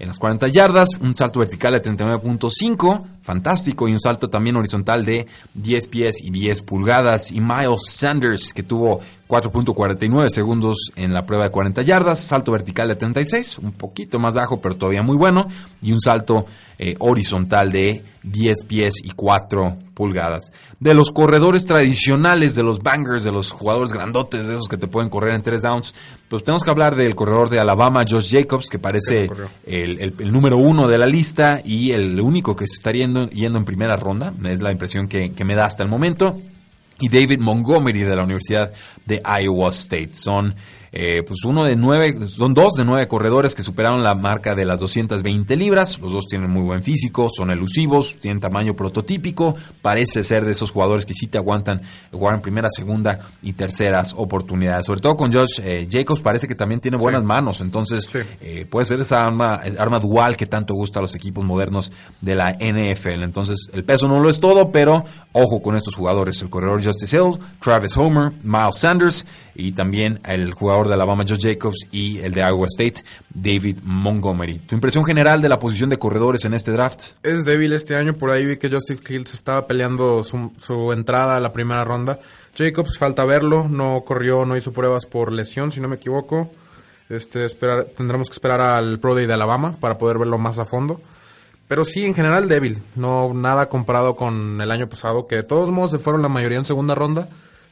en 0.00 0.08
las 0.08 0.18
40 0.18 0.48
yardas, 0.48 0.98
un 1.02 1.14
salto 1.14 1.40
vertical 1.40 1.74
de 1.74 1.82
39.5, 1.82 3.04
fantástico, 3.20 3.86
y 3.86 3.92
un 3.92 4.00
salto 4.00 4.30
también 4.30 4.56
horizontal 4.56 5.04
de 5.04 5.26
10 5.52 5.88
pies 5.88 6.16
y 6.22 6.30
10 6.30 6.62
pulgadas. 6.62 7.30
Y 7.30 7.40
Miles 7.42 7.82
Sanders, 7.86 8.54
que 8.54 8.62
tuvo 8.62 9.02
4.49 9.30 10.28
segundos 10.28 10.90
en 10.96 11.14
la 11.14 11.24
prueba 11.24 11.44
de 11.44 11.50
40 11.50 11.82
yardas, 11.82 12.18
salto 12.18 12.50
vertical 12.50 12.88
de 12.88 12.96
36, 12.96 13.58
un 13.58 13.72
poquito 13.72 14.18
más 14.18 14.34
bajo, 14.34 14.60
pero 14.60 14.74
todavía 14.74 15.02
muy 15.02 15.16
bueno, 15.16 15.46
y 15.80 15.92
un 15.92 16.00
salto 16.00 16.46
eh, 16.78 16.96
horizontal 16.98 17.70
de 17.70 18.04
10 18.24 18.64
pies 18.64 18.94
y 19.04 19.10
4 19.10 19.78
pulgadas. 19.94 20.50
De 20.80 20.94
los 20.94 21.12
corredores 21.12 21.64
tradicionales, 21.64 22.56
de 22.56 22.64
los 22.64 22.80
bangers, 22.80 23.22
de 23.22 23.30
los 23.30 23.52
jugadores 23.52 23.92
grandotes, 23.92 24.48
de 24.48 24.54
esos 24.54 24.66
que 24.66 24.76
te 24.76 24.88
pueden 24.88 25.10
correr 25.10 25.34
en 25.34 25.42
3 25.42 25.62
downs, 25.62 25.94
pues 26.28 26.42
tenemos 26.42 26.64
que 26.64 26.70
hablar 26.70 26.96
del 26.96 27.14
corredor 27.14 27.50
de 27.50 27.60
Alabama, 27.60 28.04
Josh 28.08 28.32
Jacobs, 28.32 28.68
que 28.68 28.80
parece 28.80 29.30
el, 29.64 30.32
número 30.32 30.56
uno 30.56 30.88
de 30.88 30.98
la 30.98 31.06
lista 31.06 31.60
y 31.64 31.92
el 31.92 32.20
único 32.20 32.56
que 32.56 32.66
se 32.66 32.74
estaría 32.74 33.04
yendo, 33.06 33.30
yendo 33.30 33.58
en 33.58 33.64
primera 33.64 33.96
ronda, 33.96 34.34
es 34.44 34.60
la 34.60 34.72
impresión 34.72 35.06
que, 35.06 35.32
que 35.32 35.44
me 35.44 35.54
da 35.54 35.66
hasta 35.66 35.84
el 35.84 35.88
momento 35.88 36.36
y 37.00 37.08
David 37.08 37.40
Montgomery 37.40 38.00
de 38.00 38.16
la 38.16 38.22
Universidad 38.22 38.72
de 39.06 39.22
Iowa 39.42 39.70
State. 39.70 40.10
Son 40.12 40.54
eh, 40.92 41.22
pues 41.24 41.44
uno 41.44 41.64
de 41.64 41.76
nueve, 41.76 42.26
son 42.26 42.52
dos 42.52 42.72
de 42.74 42.84
nueve 42.84 43.06
corredores 43.06 43.54
que 43.54 43.62
superaron 43.62 44.02
la 44.02 44.14
marca 44.14 44.54
de 44.54 44.64
las 44.64 44.80
220 44.80 45.56
libras. 45.56 46.00
Los 46.00 46.12
dos 46.12 46.26
tienen 46.26 46.50
muy 46.50 46.62
buen 46.62 46.82
físico, 46.82 47.28
son 47.32 47.50
elusivos, 47.50 48.16
tienen 48.18 48.40
tamaño 48.40 48.74
prototípico. 48.74 49.54
Parece 49.82 50.24
ser 50.24 50.44
de 50.44 50.52
esos 50.52 50.72
jugadores 50.72 51.06
que 51.06 51.14
sí 51.14 51.28
te 51.28 51.38
aguantan 51.38 51.80
jugar 52.10 52.34
en 52.34 52.40
primera, 52.40 52.68
segunda 52.70 53.20
y 53.42 53.52
terceras 53.52 54.14
oportunidades. 54.16 54.86
Sobre 54.86 55.00
todo 55.00 55.16
con 55.16 55.32
Josh 55.32 55.60
eh, 55.62 55.86
Jacobs, 55.90 56.20
parece 56.20 56.48
que 56.48 56.56
también 56.56 56.80
tiene 56.80 56.96
buenas 56.96 57.22
manos. 57.22 57.60
Entonces, 57.60 58.08
eh, 58.40 58.66
puede 58.68 58.86
ser 58.86 59.00
esa 59.00 59.24
arma, 59.24 59.60
arma 59.78 60.00
dual 60.00 60.36
que 60.36 60.46
tanto 60.46 60.74
gusta 60.74 60.98
a 60.98 61.02
los 61.02 61.14
equipos 61.14 61.44
modernos 61.44 61.92
de 62.20 62.34
la 62.34 62.56
NFL. 62.58 63.22
Entonces, 63.22 63.68
el 63.72 63.84
peso 63.84 64.08
no 64.08 64.18
lo 64.18 64.28
es 64.28 64.40
todo, 64.40 64.72
pero 64.72 65.04
ojo 65.32 65.62
con 65.62 65.76
estos 65.76 65.94
jugadores: 65.94 66.42
el 66.42 66.50
corredor 66.50 66.84
Justice 66.84 67.16
Hill, 67.16 67.38
Travis 67.60 67.96
Homer, 67.96 68.32
Miles 68.42 68.78
Sanders 68.78 69.24
y 69.54 69.72
también 69.72 70.20
el 70.24 70.52
jugador 70.52 70.79
de 70.88 70.94
Alabama, 70.94 71.24
Josh 71.26 71.42
Jacobs, 71.42 71.86
y 71.90 72.18
el 72.18 72.32
de 72.32 72.40
Iowa 72.40 72.66
State, 72.66 73.02
David 73.32 73.78
Montgomery. 73.82 74.58
¿Tu 74.60 74.74
impresión 74.74 75.04
general 75.04 75.40
de 75.40 75.48
la 75.48 75.58
posición 75.58 75.90
de 75.90 75.98
corredores 75.98 76.44
en 76.44 76.54
este 76.54 76.72
draft? 76.72 77.12
Es 77.22 77.44
débil 77.44 77.72
este 77.72 77.96
año, 77.96 78.14
por 78.14 78.30
ahí 78.30 78.46
vi 78.46 78.56
que 78.56 78.70
Justin 78.70 78.98
Fields 78.98 79.34
estaba 79.34 79.66
peleando 79.66 80.22
su, 80.22 80.92
entrada 80.92 81.36
a 81.36 81.40
la 81.40 81.52
primera 81.52 81.84
ronda. 81.84 82.20
Jacobs, 82.56 82.98
falta 82.98 83.24
verlo, 83.24 83.68
no 83.68 84.02
corrió, 84.04 84.44
no 84.44 84.56
hizo 84.56 84.72
pruebas 84.72 85.06
por 85.06 85.32
lesión, 85.32 85.70
si 85.70 85.80
no 85.80 85.88
me 85.88 85.96
equivoco. 85.96 86.50
Este, 87.08 87.46
tendremos 87.96 88.28
que 88.28 88.34
esperar 88.34 88.60
al 88.60 89.00
Pro 89.00 89.14
Day 89.14 89.26
de 89.26 89.34
Alabama 89.34 89.76
para 89.80 89.98
poder 89.98 90.18
verlo 90.18 90.38
más 90.38 90.58
a 90.58 90.64
fondo. 90.64 91.00
Pero 91.66 91.84
sí, 91.84 92.04
en 92.04 92.14
general 92.14 92.48
débil. 92.48 92.82
No 92.96 93.32
nada 93.34 93.68
comparado 93.68 94.16
con 94.16 94.60
el 94.60 94.70
año 94.70 94.88
pasado, 94.88 95.26
que 95.26 95.36
de 95.36 95.42
todos 95.42 95.70
modos 95.70 95.92
se 95.92 95.98
fueron 95.98 96.22
la 96.22 96.28
mayoría 96.28 96.58
en 96.58 96.64
segunda 96.64 96.94
ronda 96.94 97.28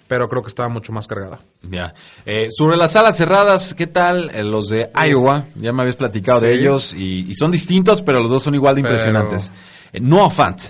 pero 0.09 0.29
creo 0.29 0.43
que 0.43 0.49
estaba 0.49 0.69
mucho 0.69 0.93
más 0.93 1.07
cargada. 1.07 1.39
Ya. 1.63 1.95
Eh, 2.27 2.49
sobre 2.51 2.77
las 2.77 2.93
salas 2.93 3.17
cerradas, 3.17 3.75
¿qué 3.75 3.87
tal 3.87 4.31
eh, 4.35 4.43
los 4.43 4.71
de 4.71 4.91
Iowa? 5.09 5.45
Ya 5.55 5.73
me 5.73 5.83
habías 5.83 5.97
platicado 5.97 6.41
de 6.41 6.55
ellos 6.55 6.95
y, 6.95 7.33
son 7.35 7.51
distintos, 7.51 8.03
pero 8.03 8.21
los 8.21 8.31
dos 8.31 8.43
son 8.43 8.55
igual 8.55 8.75
de 8.75 8.81
impresionantes. 8.81 9.53
Eh, 9.93 10.01
Noah 10.01 10.31
Fant 10.31 10.61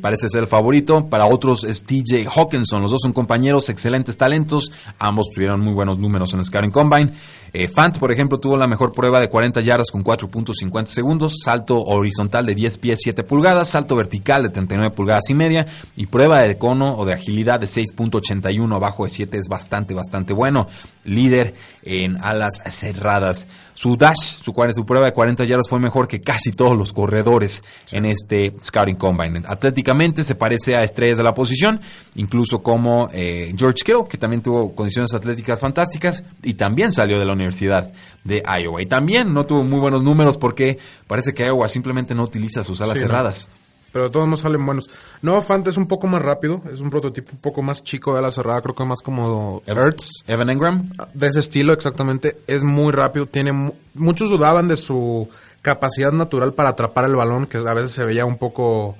parece 0.00 0.28
ser 0.28 0.42
el 0.42 0.46
favorito, 0.46 1.06
para 1.06 1.26
otros 1.26 1.64
es 1.64 1.84
TJ 1.84 2.26
Hawkinson, 2.34 2.80
los 2.80 2.90
dos 2.90 3.00
son 3.02 3.12
compañeros, 3.12 3.68
excelentes 3.68 4.16
talentos, 4.16 4.72
ambos 4.98 5.26
tuvieron 5.34 5.60
muy 5.60 5.74
buenos 5.74 5.98
números 5.98 6.32
en 6.32 6.38
el 6.38 6.46
Scouting 6.46 6.70
Combine. 6.70 7.12
Eh, 7.58 7.68
Fant, 7.68 7.98
por 7.98 8.12
ejemplo, 8.12 8.38
tuvo 8.38 8.58
la 8.58 8.66
mejor 8.66 8.92
prueba 8.92 9.18
de 9.18 9.30
40 9.30 9.62
yardas 9.62 9.90
con 9.90 10.04
4.50 10.04 10.86
segundos, 10.86 11.36
salto 11.42 11.80
horizontal 11.80 12.44
de 12.44 12.54
10 12.54 12.78
pies 12.78 13.00
7 13.02 13.22
pulgadas, 13.24 13.68
salto 13.68 13.96
vertical 13.96 14.42
de 14.42 14.50
39 14.50 14.94
pulgadas 14.94 15.30
y 15.30 15.34
media 15.34 15.66
y 15.96 16.04
prueba 16.04 16.40
de 16.40 16.58
cono 16.58 16.94
o 16.96 17.06
de 17.06 17.14
agilidad 17.14 17.58
de 17.58 17.66
6.81 17.66 18.74
abajo 18.74 19.04
de 19.04 19.10
7 19.10 19.38
es 19.38 19.48
bastante, 19.48 19.94
bastante 19.94 20.34
bueno. 20.34 20.66
Líder 21.04 21.54
en 21.82 22.22
alas 22.22 22.60
cerradas. 22.66 23.46
Su 23.74 23.96
dash, 23.96 24.36
su, 24.42 24.52
su 24.74 24.86
prueba 24.86 25.06
de 25.06 25.12
40 25.12 25.44
yardas 25.44 25.68
fue 25.68 25.78
mejor 25.78 26.08
que 26.08 26.20
casi 26.20 26.50
todos 26.50 26.76
los 26.76 26.92
corredores 26.92 27.62
en 27.92 28.04
este 28.04 28.54
Scouting 28.60 28.96
Combine. 28.96 29.42
Atléticamente 29.66 30.22
se 30.22 30.36
parece 30.36 30.76
a 30.76 30.84
estrellas 30.84 31.18
de 31.18 31.24
la 31.24 31.34
posición, 31.34 31.80
incluso 32.14 32.62
como 32.62 33.10
eh, 33.12 33.52
George 33.56 33.82
Kittle, 33.84 34.04
que 34.08 34.16
también 34.16 34.40
tuvo 34.40 34.72
condiciones 34.76 35.12
atléticas 35.12 35.58
fantásticas 35.58 36.22
y 36.44 36.54
también 36.54 36.92
salió 36.92 37.18
de 37.18 37.24
la 37.24 37.32
universidad 37.32 37.92
de 38.22 38.44
Iowa. 38.46 38.80
Y 38.80 38.86
también 38.86 39.34
no 39.34 39.42
tuvo 39.42 39.64
muy 39.64 39.80
buenos 39.80 40.04
números 40.04 40.38
porque 40.38 40.78
parece 41.08 41.34
que 41.34 41.46
Iowa 41.46 41.68
simplemente 41.68 42.14
no 42.14 42.22
utiliza 42.22 42.62
sus 42.62 42.80
alas 42.80 43.00
cerradas. 43.00 43.48
Pero 43.92 44.08
todos 44.08 44.28
no 44.28 44.36
salen 44.36 44.64
buenos. 44.64 44.88
No, 45.20 45.42
Fant 45.42 45.66
es 45.66 45.76
un 45.76 45.88
poco 45.88 46.06
más 46.06 46.22
rápido, 46.22 46.62
es 46.72 46.80
un 46.80 46.90
prototipo 46.90 47.32
un 47.32 47.38
poco 47.38 47.62
más 47.62 47.82
chico 47.82 48.12
de 48.12 48.20
ala 48.20 48.30
cerrada, 48.30 48.62
creo 48.62 48.76
que 48.76 48.84
más 48.84 49.00
como 49.02 49.62
Ertz, 49.66 50.22
Evan 50.28 50.50
Engram. 50.50 50.92
De 51.12 51.26
ese 51.26 51.40
estilo, 51.40 51.72
exactamente. 51.72 52.36
Es 52.46 52.62
muy 52.62 52.92
rápido, 52.92 53.26
tiene... 53.26 53.72
Muchos 53.94 54.30
dudaban 54.30 54.68
de 54.68 54.76
su 54.76 55.28
capacidad 55.60 56.12
natural 56.12 56.54
para 56.54 56.68
atrapar 56.68 57.06
el 57.06 57.16
balón, 57.16 57.46
que 57.46 57.58
a 57.58 57.74
veces 57.74 57.90
se 57.90 58.04
veía 58.04 58.24
un 58.24 58.38
poco 58.38 58.94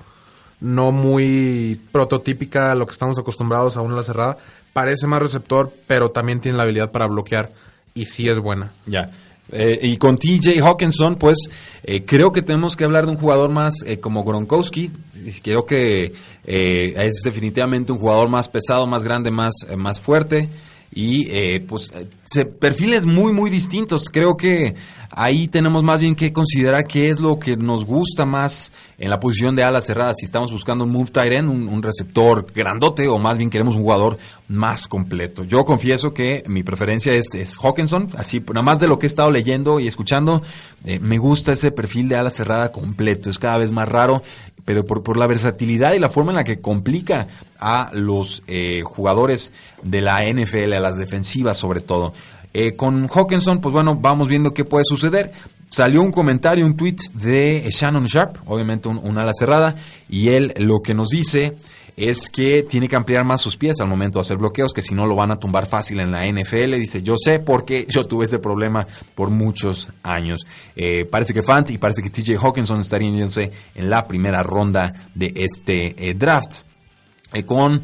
no 0.61 0.92
muy 0.92 1.80
prototípica 1.92 2.72
a 2.72 2.74
lo 2.74 2.86
que 2.86 2.92
estamos 2.92 3.18
acostumbrados 3.18 3.76
a 3.76 3.82
una 3.82 3.94
ala 3.94 4.02
cerrada. 4.02 4.38
Parece 4.72 5.07
más 5.07 5.20
receptor, 5.20 5.72
pero 5.86 6.11
también 6.11 6.40
tiene 6.40 6.59
la 6.59 6.64
habilidad 6.64 6.90
para 6.90 7.07
bloquear 7.07 7.52
y 7.94 8.07
sí 8.07 8.28
es 8.28 8.38
buena. 8.38 8.72
Ya. 8.86 9.11
Eh, 9.52 9.78
y 9.80 9.96
con 9.96 10.16
TJ 10.16 10.61
Hawkinson, 10.61 11.16
pues 11.16 11.38
eh, 11.84 12.04
creo 12.04 12.32
que 12.32 12.42
tenemos 12.42 12.76
que 12.76 12.84
hablar 12.84 13.07
de 13.07 13.12
un 13.12 13.18
jugador 13.18 13.50
más 13.50 13.74
eh, 13.86 14.00
como 14.00 14.24
Gronkowski. 14.24 14.90
Creo 15.42 15.64
que 15.64 16.12
es 16.44 17.22
definitivamente 17.24 17.92
un 17.92 17.98
jugador 17.98 18.28
más 18.28 18.48
pesado, 18.48 18.86
más 18.86 19.04
grande, 19.04 19.30
más, 19.30 19.54
más 19.76 20.00
fuerte. 20.00 20.48
Y 20.92 21.61
pues 21.61 21.92
perfiles 22.59 23.07
muy, 23.07 23.33
muy 23.33 23.51
distintos. 23.51 24.11
Creo 24.11 24.37
que 24.37 24.74
ahí 25.11 25.49
tenemos 25.49 25.83
más 25.83 26.01
bien 26.01 26.14
que 26.14 26.33
considerar 26.33 26.87
qué 26.87 27.11
es 27.11 27.20
lo 27.20 27.39
que 27.39 27.57
nos 27.57 27.85
gusta 27.85 28.24
más 28.24 28.72
en 28.99 29.11
la 29.11 29.20
posición 29.20 29.55
de 29.55 29.64
ala 29.64 29.81
cerrada. 29.81 30.12
Si 30.14 30.24
estamos 30.24 30.51
buscando 30.51 30.85
un 30.85 30.91
move 30.91 31.11
tight 31.11 31.33
end, 31.33 31.49
un, 31.49 31.83
receptor 31.83 32.47
grandote, 32.53 33.09
o 33.09 33.18
más 33.18 33.39
bien 33.39 33.51
queremos 33.51 33.74
un 33.74 33.83
jugador 33.83 34.18
más 34.49 34.89
completo. 34.89 35.45
Yo 35.45 35.64
confieso 35.64 36.12
que 36.12 36.45
mi 36.47 36.62
preferencia 36.62 37.12
es, 37.14 37.35
es 37.35 37.57
Hawkinson. 37.62 38.11
Así, 38.16 38.41
nada 38.41 38.62
más 38.62 38.81
de 38.81 38.89
lo 38.89 38.99
que 38.99 39.07
he 39.07 39.09
estado 39.09 39.31
leyendo 39.31 39.81
y 39.81 39.87
escuchando, 39.87 40.43
eh, 40.85 40.99
me 40.99 41.18
gusta 41.18 41.53
ese 41.53 41.70
perfil 41.70 42.09
de 42.09 42.16
ala 42.16 42.31
cerrada 42.31 42.72
completo. 42.72 43.31
Es 43.31 43.39
cada 43.39 43.59
vez 43.59 43.72
más 43.72 43.89
raro 43.89 44.22
pero 44.66 44.85
por, 44.85 45.05
por, 45.05 45.16
la 45.16 45.29
versatilidad 45.29 45.95
y 45.95 46.01
la 46.01 46.09
forma 46.09 46.33
en 46.33 46.37
la 46.37 46.45
que 46.45 46.61
complica 46.61 47.29
a 47.59 47.89
los 47.93 48.43
eh, 48.49 48.83
jugadores 48.85 49.53
de 49.83 50.03
la 50.03 50.24
NFL, 50.24 50.74
a 50.74 50.81
las 50.81 50.99
defensivas 50.99 51.57
sobre 51.57 51.81
todo. 51.81 52.12
Eh, 52.59 52.74
con 52.74 53.07
Hawkinson, 53.07 53.61
pues 53.61 53.70
bueno, 53.74 53.96
vamos 54.00 54.30
viendo 54.30 54.54
qué 54.54 54.64
puede 54.64 54.86
suceder. 54.86 55.30
Salió 55.68 56.00
un 56.00 56.11
comentario, 56.11 56.64
un 56.64 56.74
tweet 56.74 56.96
de 57.12 57.68
Shannon 57.68 58.07
Sharp, 58.07 58.38
obviamente 58.46 58.88
un, 58.88 59.18
ala 59.18 59.32
cerrada, 59.38 59.76
y 60.09 60.30
él 60.30 60.54
lo 60.57 60.80
que 60.80 60.94
nos 60.94 61.11
dice 61.11 61.59
es 61.98 62.30
que 62.30 62.62
tiene 62.62 62.88
que 62.88 62.96
ampliar 62.96 63.26
más 63.26 63.42
sus 63.42 63.59
pies 63.59 63.78
al 63.82 63.88
momento 63.88 64.18
de 64.18 64.22
hacer 64.22 64.38
bloqueos, 64.38 64.72
que 64.72 64.80
si 64.80 64.94
no 64.94 65.07
lo 65.07 65.14
van 65.14 65.32
a 65.32 65.36
tumbar 65.36 65.66
fácil 65.66 66.00
en 66.00 66.11
la 66.11 66.24
NFL. 66.24 66.76
Dice, 66.76 67.02
yo 67.02 67.16
sé 67.22 67.40
porque 67.40 67.84
yo 67.90 68.04
tuve 68.04 68.24
ese 68.24 68.38
problema 68.38 68.86
por 69.14 69.28
muchos 69.28 69.92
años. 70.02 70.46
Eh, 70.76 71.04
parece 71.04 71.34
que 71.34 71.42
Fant 71.42 71.68
y 71.68 71.76
parece 71.76 72.00
que 72.00 72.09
TJ 72.09 72.38
Hawkinson 72.42 72.80
estarían 72.80 73.12
yéndose 73.12 73.52
en 73.74 73.90
la 73.90 74.09
primera 74.09 74.42
ronda 74.42 74.94
de 75.14 75.30
este 75.36 76.09
eh, 76.09 76.14
draft. 76.14 76.62
con 77.44 77.82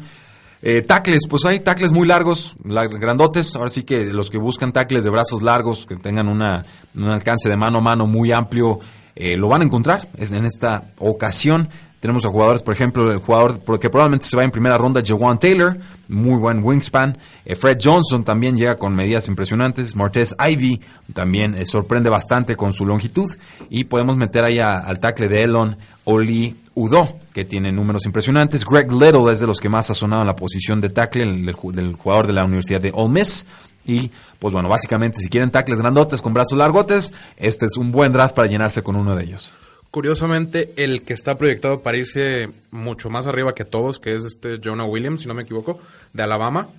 eh, 0.65 0.81
tacles, 0.81 1.23
pues 1.29 1.43
hay 1.43 1.59
tacles 1.59 1.91
muy 1.91 2.07
largos, 2.07 2.55
grandotes. 2.63 3.53
Ahora 3.57 3.69
sí 3.69 3.83
que 3.83 4.05
los 4.05 4.29
que 4.29 4.37
buscan 4.37 4.71
tacles 4.71 5.03
de 5.03 5.09
brazos 5.09 5.41
largos, 5.41 5.85
que 5.85 5.97
tengan 5.97 6.29
una, 6.29 6.65
un 6.95 7.09
alcance 7.09 7.49
de 7.49 7.57
mano 7.57 7.79
a 7.79 7.81
mano 7.81 8.07
muy 8.07 8.31
amplio, 8.31 8.79
eh, 9.13 9.35
lo 9.35 9.49
van 9.49 9.61
a 9.61 9.65
encontrar 9.65 10.07
en 10.17 10.45
esta 10.45 10.85
ocasión. 10.99 11.67
Tenemos 12.03 12.25
a 12.25 12.27
jugadores, 12.27 12.61
por 12.61 12.73
ejemplo, 12.73 13.09
el 13.13 13.19
jugador 13.19 13.61
que 13.79 13.89
probablemente 13.89 14.25
se 14.25 14.35
va 14.35 14.43
en 14.43 14.51
primera 14.51 14.77
ronda, 14.77 15.01
Jawan 15.01 15.39
Taylor, 15.39 15.77
muy 16.09 16.35
buen 16.35 16.61
wingspan. 16.61 17.17
Eh, 17.45 17.55
Fred 17.55 17.77
Johnson 17.81 18.25
también 18.25 18.57
llega 18.57 18.75
con 18.75 18.93
medidas 18.93 19.29
impresionantes. 19.29 19.95
Martez 19.95 20.35
Ivy 20.37 20.81
también 21.13 21.55
eh, 21.55 21.65
sorprende 21.65 22.09
bastante 22.09 22.57
con 22.57 22.73
su 22.73 22.85
longitud. 22.85 23.31
Y 23.69 23.85
podemos 23.85 24.17
meter 24.17 24.43
ahí 24.43 24.59
al 24.59 24.99
tackle 24.99 25.29
de 25.29 25.43
Elon 25.43 25.77
Oli 26.03 26.57
Udo, 26.75 27.19
que 27.31 27.45
tiene 27.45 27.71
números 27.71 28.05
impresionantes. 28.05 28.65
Greg 28.65 28.91
Little 28.91 29.31
es 29.31 29.39
de 29.39 29.47
los 29.47 29.61
que 29.61 29.69
más 29.69 29.89
ha 29.89 29.93
sonado 29.93 30.23
en 30.23 30.27
la 30.27 30.35
posición 30.35 30.81
de 30.81 30.89
tackle, 30.89 31.23
el, 31.23 31.45
del 31.71 31.95
jugador 31.95 32.27
de 32.27 32.33
la 32.33 32.43
Universidad 32.43 32.81
de 32.81 32.91
Ole 32.93 33.13
Miss. 33.13 33.45
Y, 33.85 34.11
pues 34.39 34.53
bueno, 34.53 34.67
básicamente, 34.67 35.19
si 35.21 35.29
quieren 35.29 35.51
tackles 35.51 35.79
grandotes 35.79 36.21
con 36.21 36.33
brazos 36.33 36.57
largotes, 36.57 37.13
este 37.37 37.65
es 37.65 37.77
un 37.77 37.93
buen 37.93 38.11
draft 38.11 38.35
para 38.35 38.49
llenarse 38.49 38.83
con 38.83 38.97
uno 38.97 39.15
de 39.15 39.23
ellos. 39.23 39.53
Curiosamente, 39.93 40.73
el 40.75 41.03
que 41.03 41.13
está 41.13 41.37
proyectado 41.37 41.81
para 41.81 41.97
irse 41.97 42.49
mucho 42.71 43.11
más 43.11 43.27
arriba 43.27 43.53
que 43.53 43.63
todos, 43.63 43.99
que 43.99 44.15
es 44.15 44.25
este 44.25 44.57
Jonah 44.57 44.85
Williams, 44.85 45.21
si 45.21 45.27
no 45.27 45.35
me 45.35 45.43
equivoco, 45.43 45.79
de 46.13 46.23
Alabama, 46.23 46.69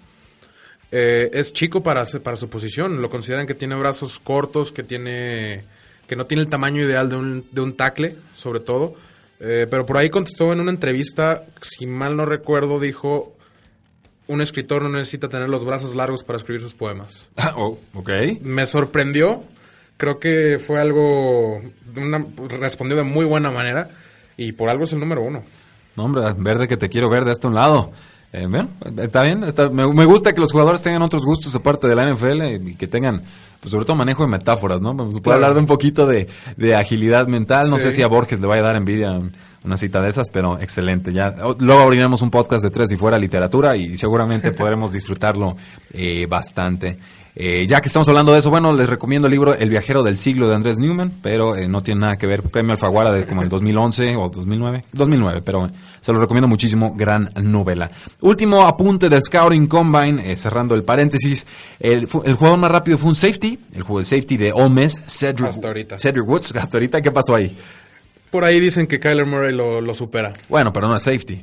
eh, 0.90 1.30
es 1.32 1.52
chico 1.52 1.80
para, 1.80 2.04
para 2.24 2.36
su 2.36 2.48
posición. 2.50 3.00
Lo 3.00 3.10
consideran 3.10 3.46
que 3.46 3.54
tiene 3.54 3.76
brazos 3.76 4.18
cortos, 4.18 4.72
que 4.72 4.82
tiene 4.82 5.62
que 6.08 6.16
no 6.16 6.26
tiene 6.26 6.42
el 6.42 6.48
tamaño 6.48 6.82
ideal 6.82 7.08
de 7.08 7.14
un, 7.14 7.46
de 7.52 7.60
un 7.60 7.76
tackle, 7.76 8.16
sobre 8.34 8.58
todo. 8.58 8.96
Eh, 9.38 9.68
pero 9.70 9.86
por 9.86 9.96
ahí 9.96 10.10
contestó 10.10 10.52
en 10.52 10.58
una 10.58 10.72
entrevista, 10.72 11.44
si 11.62 11.86
mal 11.86 12.16
no 12.16 12.26
recuerdo, 12.26 12.80
dijo, 12.80 13.36
un 14.26 14.40
escritor 14.40 14.82
no 14.82 14.88
necesita 14.88 15.28
tener 15.28 15.48
los 15.48 15.64
brazos 15.64 15.94
largos 15.94 16.24
para 16.24 16.38
escribir 16.38 16.62
sus 16.62 16.74
poemas. 16.74 17.30
Ah, 17.36 17.54
oh, 17.56 17.78
ok. 17.94 18.10
Me 18.40 18.66
sorprendió 18.66 19.44
creo 19.96 20.18
que 20.18 20.58
fue 20.58 20.80
algo, 20.80 21.62
una, 21.96 22.26
respondió 22.60 22.96
de 22.96 23.02
muy 23.02 23.24
buena 23.24 23.50
manera 23.50 23.88
y 24.36 24.52
por 24.52 24.68
algo 24.68 24.84
es 24.84 24.92
el 24.92 25.00
número 25.00 25.22
uno. 25.22 25.42
No, 25.96 26.04
hombre, 26.04 26.22
verde 26.36 26.68
que 26.68 26.76
te 26.76 26.88
quiero 26.88 27.08
ver 27.08 27.24
de 27.24 27.32
este 27.32 27.46
un 27.46 27.54
lado. 27.54 27.92
Eh, 28.32 28.48
está 28.96 29.22
bien, 29.22 29.44
me, 29.72 30.04
gusta 30.06 30.32
que 30.32 30.40
los 30.40 30.50
jugadores 30.50 30.82
tengan 30.82 31.02
otros 31.02 31.22
gustos 31.24 31.54
aparte 31.54 31.86
de 31.86 31.94
la 31.94 32.12
NFL 32.12 32.68
y 32.68 32.74
que 32.74 32.88
tengan, 32.88 33.22
pues 33.64 33.70
sobre 33.70 33.86
todo 33.86 33.96
manejo 33.96 34.24
de 34.24 34.28
metáforas, 34.28 34.82
¿no? 34.82 34.94
Pues, 34.94 35.22
puede 35.22 35.36
hablar 35.36 35.54
de 35.54 35.60
un 35.60 35.64
poquito 35.64 36.06
de, 36.06 36.28
agilidad 36.76 37.26
mental, 37.28 37.70
no 37.70 37.78
sé 37.78 37.92
si 37.92 38.02
a 38.02 38.08
Borges 38.08 38.38
le 38.38 38.46
vaya 38.46 38.60
a 38.60 38.66
dar 38.66 38.76
envidia 38.76 39.22
una 39.64 39.78
cita 39.78 40.02
de 40.02 40.10
esas, 40.10 40.28
pero 40.28 40.58
excelente. 40.60 41.14
Ya 41.14 41.34
luego 41.58 41.80
abriremos 41.80 42.20
un 42.20 42.30
podcast 42.30 42.62
de 42.62 42.68
tres 42.68 42.92
y 42.92 42.96
fuera 42.96 43.18
literatura 43.18 43.74
y 43.74 43.96
seguramente 43.96 44.52
podremos 44.52 44.92
disfrutarlo 44.92 45.56
eh, 45.94 46.26
bastante. 46.28 46.98
Eh, 47.36 47.66
ya 47.66 47.80
que 47.80 47.88
estamos 47.88 48.06
hablando 48.06 48.32
de 48.32 48.38
eso, 48.38 48.50
bueno, 48.50 48.72
les 48.72 48.88
recomiendo 48.88 49.26
el 49.26 49.32
libro 49.32 49.54
El 49.54 49.68
viajero 49.68 50.04
del 50.04 50.16
siglo 50.16 50.46
de 50.46 50.54
Andrés 50.54 50.78
Newman, 50.78 51.14
pero 51.20 51.56
eh, 51.56 51.66
no 51.66 51.80
tiene 51.80 52.02
nada 52.02 52.16
que 52.16 52.28
ver, 52.28 52.42
premio 52.42 52.72
Alfaguara 52.72 53.10
de 53.10 53.26
como 53.26 53.42
en 53.42 53.48
2011 53.48 54.14
o 54.14 54.28
2009, 54.28 54.84
2009, 54.92 55.42
pero 55.42 55.68
se 56.00 56.12
lo 56.12 56.20
recomiendo 56.20 56.46
muchísimo, 56.46 56.94
gran 56.94 57.28
novela. 57.42 57.90
Último 58.20 58.64
apunte 58.64 59.08
del 59.08 59.20
Scouting 59.24 59.66
Combine, 59.66 60.36
cerrando 60.36 60.76
el 60.76 60.84
paréntesis, 60.84 61.44
el, 61.80 62.06
el, 62.24 62.34
jugador 62.34 62.58
más 62.58 62.70
rápido 62.70 62.98
fue 62.98 63.08
un 63.08 63.16
safety, 63.16 63.53
el 63.74 63.82
juego 63.82 63.98
del 63.98 64.06
safety 64.06 64.36
de 64.36 64.52
Ole 64.52 64.88
Cedric, 64.88 65.98
Cedric 65.98 66.28
Woods, 66.28 66.52
hasta 66.56 66.78
ahorita, 66.78 67.00
¿qué 67.00 67.10
pasó 67.10 67.34
ahí? 67.34 67.56
Por 68.30 68.44
ahí 68.44 68.58
dicen 68.58 68.86
que 68.86 68.98
Kyler 68.98 69.26
Murray 69.26 69.54
lo, 69.54 69.80
lo 69.80 69.94
supera. 69.94 70.32
Bueno, 70.48 70.72
pero 70.72 70.88
no 70.88 70.96
es 70.96 71.02
safety. 71.02 71.40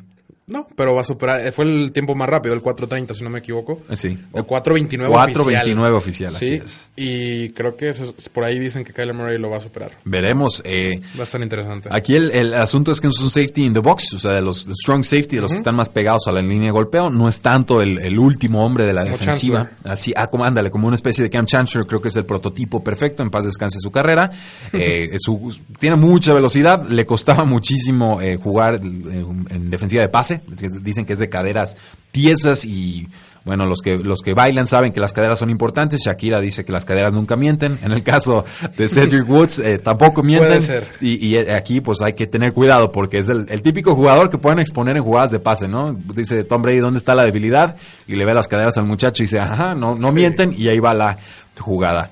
No, 0.51 0.67
pero 0.75 0.93
va 0.93 1.01
a 1.01 1.05
superar. 1.05 1.47
Eh, 1.47 1.53
fue 1.53 1.63
el 1.63 1.93
tiempo 1.93 2.13
más 2.13 2.27
rápido, 2.27 2.53
el 2.53 2.61
4.30, 2.61 3.13
si 3.13 3.23
no 3.23 3.29
me 3.29 3.39
equivoco. 3.39 3.79
Eh, 3.89 3.95
sí. 3.95 4.17
O 4.33 4.41
4.29 4.41 5.07
oficial. 5.07 5.65
4.29 5.65 5.95
oficial, 5.95 6.35
así 6.35 6.53
es. 6.55 6.89
Y 6.97 7.49
creo 7.51 7.77
que 7.77 7.93
por 8.33 8.43
ahí 8.43 8.59
dicen 8.59 8.83
que 8.83 8.91
Kyler 8.91 9.15
Murray 9.15 9.37
lo 9.37 9.49
va 9.49 9.57
a 9.57 9.61
superar. 9.61 9.91
Veremos. 10.03 10.61
Eh, 10.65 10.99
va 11.17 11.21
a 11.21 11.23
estar 11.23 11.41
interesante. 11.41 11.87
Aquí 11.89 12.15
el, 12.15 12.53
asunto 12.53 12.91
es 12.91 12.99
que 12.99 13.07
es 13.07 13.21
un 13.21 13.29
safety 13.29 13.63
in 13.63 13.73
the 13.73 13.79
box, 13.79 14.13
o 14.13 14.19
sea, 14.19 14.31
de 14.33 14.41
los 14.41 14.67
strong 14.81 15.05
safety, 15.05 15.37
de 15.37 15.41
los 15.41 15.51
que 15.51 15.57
están 15.57 15.75
más 15.75 15.89
pegados 15.89 16.27
a 16.27 16.33
la 16.33 16.41
línea 16.41 16.65
de 16.65 16.71
golpeo. 16.71 17.09
No 17.09 17.29
es 17.29 17.39
tanto 17.39 17.81
el, 17.81 18.19
último 18.19 18.65
hombre 18.65 18.85
de 18.85 18.91
la 18.91 19.05
defensiva. 19.05 19.71
Así, 19.85 20.11
ah, 20.17 20.27
como, 20.27 20.43
ándale, 20.43 20.69
como 20.69 20.87
una 20.87 20.95
especie 20.95 21.23
de 21.23 21.29
Cam 21.29 21.45
Chancellor, 21.45 21.87
creo 21.87 22.01
que 22.01 22.09
es 22.09 22.15
el 22.17 22.25
prototipo 22.25 22.83
perfecto. 22.83 23.23
En 23.23 23.29
paz 23.29 23.45
descanse 23.45 23.79
su 23.79 23.89
carrera. 23.89 24.29
tiene 25.79 25.95
mucha 25.95 26.33
velocidad. 26.33 26.85
Le 26.89 27.05
costaba 27.05 27.45
muchísimo 27.45 28.19
jugar 28.43 28.81
en 28.81 29.69
defensiva 29.69 30.01
de 30.01 30.09
pase. 30.09 30.40
Dicen 30.81 31.05
que 31.05 31.13
es 31.13 31.19
de 31.19 31.29
caderas 31.29 31.77
tiesas 32.11 32.65
y 32.65 33.07
bueno, 33.43 33.65
los 33.65 33.79
que, 33.81 33.97
los 33.97 34.19
que 34.21 34.35
bailan 34.35 34.67
saben 34.67 34.93
que 34.93 34.99
las 34.99 35.13
caderas 35.13 35.39
son 35.39 35.49
importantes. 35.49 36.01
Shakira 36.05 36.39
dice 36.39 36.63
que 36.63 36.71
las 36.71 36.85
caderas 36.85 37.11
nunca 37.11 37.35
mienten. 37.35 37.79
En 37.81 37.91
el 37.91 38.03
caso 38.03 38.45
de 38.77 38.87
Cedric 38.87 39.27
Woods, 39.29 39.57
eh, 39.59 39.79
tampoco 39.79 40.21
mienten. 40.21 40.61
Y, 41.01 41.35
eh, 41.35 41.55
aquí, 41.55 41.81
pues 41.81 42.01
hay 42.01 42.13
que 42.13 42.27
tener 42.27 42.53
cuidado 42.53 42.91
porque 42.91 43.17
es 43.17 43.29
el, 43.29 43.61
típico 43.63 43.95
jugador 43.95 44.29
que 44.29 44.37
pueden 44.37 44.59
exponer 44.59 44.95
en 44.95 45.03
jugadas 45.03 45.31
de 45.31 45.39
pase, 45.39 45.67
¿no? 45.67 45.93
Dice 45.93 46.43
Tom 46.43 46.61
Brady, 46.61 46.79
¿dónde 46.79 46.99
está 46.99 47.15
la 47.15 47.25
debilidad? 47.25 47.75
Y 48.07 48.15
le 48.15 48.25
ve 48.25 48.33
las 48.35 48.47
caderas 48.47 48.77
al 48.77 48.85
muchacho 48.85 49.23
y 49.23 49.25
dice, 49.25 49.39
ajá, 49.39 49.73
no, 49.73 49.95
no 49.95 50.11
mienten. 50.11 50.53
Y 50.55 50.67
ahí 50.67 50.79
va 50.79 50.93
la 50.93 51.17
jugada. 51.59 52.11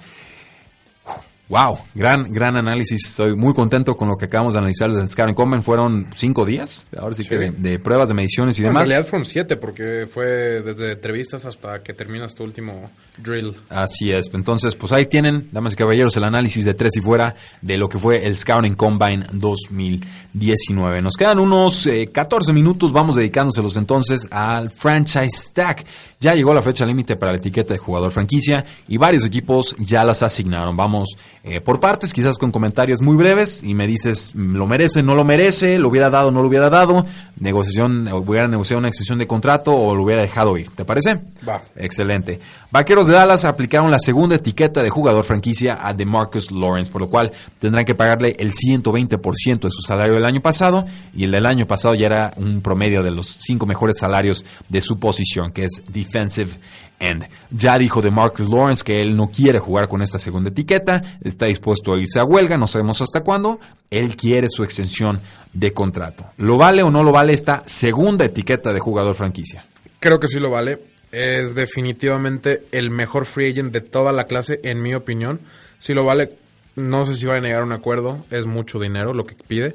Wow, 1.50 1.80
gran, 1.96 2.32
gran 2.32 2.56
análisis. 2.58 3.08
Estoy 3.08 3.36
muy 3.36 3.56
contento 3.56 3.98
con 3.98 4.08
lo 4.08 4.16
que 4.16 4.26
acabamos 4.26 4.54
de 4.54 4.60
analizar 4.60 4.92
desde 4.92 5.08
Scouting 5.08 5.34
Common. 5.34 5.64
Fueron 5.64 6.06
cinco 6.16 6.46
días, 6.46 6.88
ahora 6.96 7.16
sí, 7.16 7.26
que 7.26 7.38
de, 7.38 7.80
pruebas, 7.80 8.10
de 8.10 8.14
mediciones 8.14 8.60
y 8.60 8.62
demás. 8.62 8.84
En 8.84 8.90
realidad 8.90 9.10
fueron 9.10 9.26
siete, 9.26 9.58
porque 9.58 10.06
fue 10.08 10.62
desde 10.62 10.92
entrevistas 10.92 11.48
hasta 11.48 11.82
que 11.82 11.96
termina 11.96 12.28
este 12.28 12.44
último 12.44 12.92
drill. 13.18 13.56
Así 13.70 14.12
es. 14.12 14.30
Entonces, 14.32 14.76
pues 14.76 14.92
ahí 14.92 15.08
tienen, 15.08 15.50
damas 15.52 15.74
y 15.74 15.76
caballeros, 15.76 16.16
el 16.18 16.26
análisis 16.26 16.66
de 16.66 16.76
tres 16.76 16.96
y 16.98 17.02
fuera 17.02 17.34
de 17.64 17.80
lo 17.80 17.90
que 17.90 17.98
fue 17.98 18.28
el 18.28 18.36
Scouting 18.36 18.76
Combine 18.76 19.26
2019. 19.34 21.02
Nos 21.02 21.16
quedan 21.16 21.40
unos 21.40 21.90
14 22.14 22.52
eh, 22.52 22.54
minutos, 22.54 22.94
vamos 22.94 23.16
dedicándoselos 23.16 23.76
entonces 23.76 24.28
al 24.30 24.70
Franchise 24.70 25.36
Stack. 25.36 25.84
Ya 26.22 26.36
llegó 26.36 26.54
la 26.54 26.62
fecha 26.62 26.86
límite 26.86 27.16
para 27.16 27.32
la 27.32 27.38
etiqueta 27.38 27.74
de 27.74 27.80
jugador 27.80 28.12
franquicia 28.12 28.64
y 28.88 28.98
varios 28.98 29.26
equipos 29.26 29.74
ya 29.80 30.04
las 30.04 30.22
asignaron. 30.22 30.76
Vamos 30.76 31.16
eh, 31.44 31.62
por 31.62 31.80
partes, 31.80 32.14
quizás 32.14 32.38
con 32.38 32.52
comentarios 32.52 33.02
muy 33.02 33.16
breves 33.16 33.64
y 33.64 33.74
me 33.74 33.88
dices, 33.88 34.34
¿lo 34.36 34.68
merece, 34.68 35.02
no 35.02 35.16
lo 35.16 35.24
merece? 35.24 35.80
¿Lo 35.80 35.88
hubiera 35.88 36.10
dado, 36.10 36.32
no 36.32 36.42
lo 36.42 36.50
hubiera 36.50 36.70
dado? 36.70 37.06
Negociación, 37.40 38.10
hubiera 38.12 38.48
negociado 38.48 38.80
una 38.80 38.90
extensión 38.90 39.20
de 39.20 39.28
contrato 39.28 39.74
o 39.74 39.96
lo 39.96 40.04
hubiera 40.04 40.22
dejado 40.22 40.58
ir. 40.58 40.70
¿Te 40.76 40.84
parece? 40.84 41.20
Va. 41.48 41.64
Excelente. 41.78 42.40
Vaqueros 42.72 43.08
de 43.08 43.14
Dallas 43.14 43.46
aplicaron 43.46 43.90
la 43.90 44.00
segunda 44.00 44.36
etiqueta 44.36 44.84
de 44.84 44.90
jugador 44.90 45.24
franquicia 45.24 45.80
a 45.82 45.94
DeMarcus 45.94 46.52
Lawrence, 46.52 46.92
por 46.92 47.02
lo 47.02 47.10
cual 47.10 47.32
tendrán 47.58 47.86
que 47.86 47.96
pagarle 47.96 48.36
el 48.38 48.52
120% 48.52 49.62
de 49.62 49.72
su 49.72 49.82
salario 49.82 50.16
del 50.16 50.26
año 50.26 50.42
pasado 50.42 50.86
y 51.14 51.24
el 51.24 51.32
del 51.32 51.46
año 51.46 51.66
pasado 51.66 51.96
ya 51.96 52.08
era 52.08 52.34
un 52.36 52.62
promedio 52.62 53.02
de 53.02 53.12
los 53.12 53.28
cinco 53.28 53.66
mejores 53.66 53.98
salarios 53.98 54.44
de 54.68 54.82
su 54.82 55.00
posición, 55.00 55.52
que 55.52 55.66
es 55.66 55.84
defensive 55.88 56.52
end. 57.00 57.28
Ya 57.50 57.78
dijo 57.78 58.02
de 58.02 58.12
Marcus 58.12 58.50
Lawrence 58.50 58.84
que 58.84 59.02
él 59.02 59.16
no 59.16 59.28
quiere 59.28 59.60
jugar 59.60 59.88
con 59.88 60.02
esta 60.02 60.20
segunda 60.20 60.50
etiqueta, 60.50 61.02
está 61.30 61.46
dispuesto 61.46 61.94
a 61.94 62.00
irse 62.00 62.20
a 62.20 62.24
huelga, 62.24 62.58
no 62.58 62.68
sabemos 62.68 63.02
hasta 63.02 63.22
cuándo. 63.22 63.60
Él 63.90 64.16
quiere 64.16 64.48
su 64.50 64.64
extensión 64.64 65.22
de 65.54 65.74
contrato. 65.74 66.26
¿Lo 66.38 66.58
vale 66.58 66.84
o 66.84 66.92
no 66.92 67.04
lo 67.04 67.12
vale 67.12 67.34
esta 67.34 67.64
segunda 67.66 68.26
etiqueta 68.26 68.74
de 68.74 68.80
jugador 68.80 69.16
franquicia? 69.16 69.66
Creo 70.00 70.20
que 70.20 70.28
sí 70.28 70.40
lo 70.40 70.50
vale. 70.50 70.80
Es 71.12 71.56
definitivamente 71.56 72.64
el 72.72 72.92
mejor 72.92 73.26
free 73.26 73.52
agent 73.52 73.72
de 73.72 73.82
toda 73.82 74.12
la 74.12 74.26
clase, 74.26 74.60
en 74.64 74.82
mi 74.82 74.94
opinión. 74.94 75.40
Si 75.80 75.94
lo 75.94 76.06
vale, 76.06 76.36
no 76.76 77.06
sé 77.06 77.16
si 77.16 77.26
va 77.26 77.38
a 77.38 77.42
negar 77.42 77.64
un 77.64 77.72
acuerdo. 77.72 78.26
Es 78.30 78.46
mucho 78.46 78.80
dinero 78.80 79.14
lo 79.14 79.26
que 79.26 79.36
pide. 79.36 79.74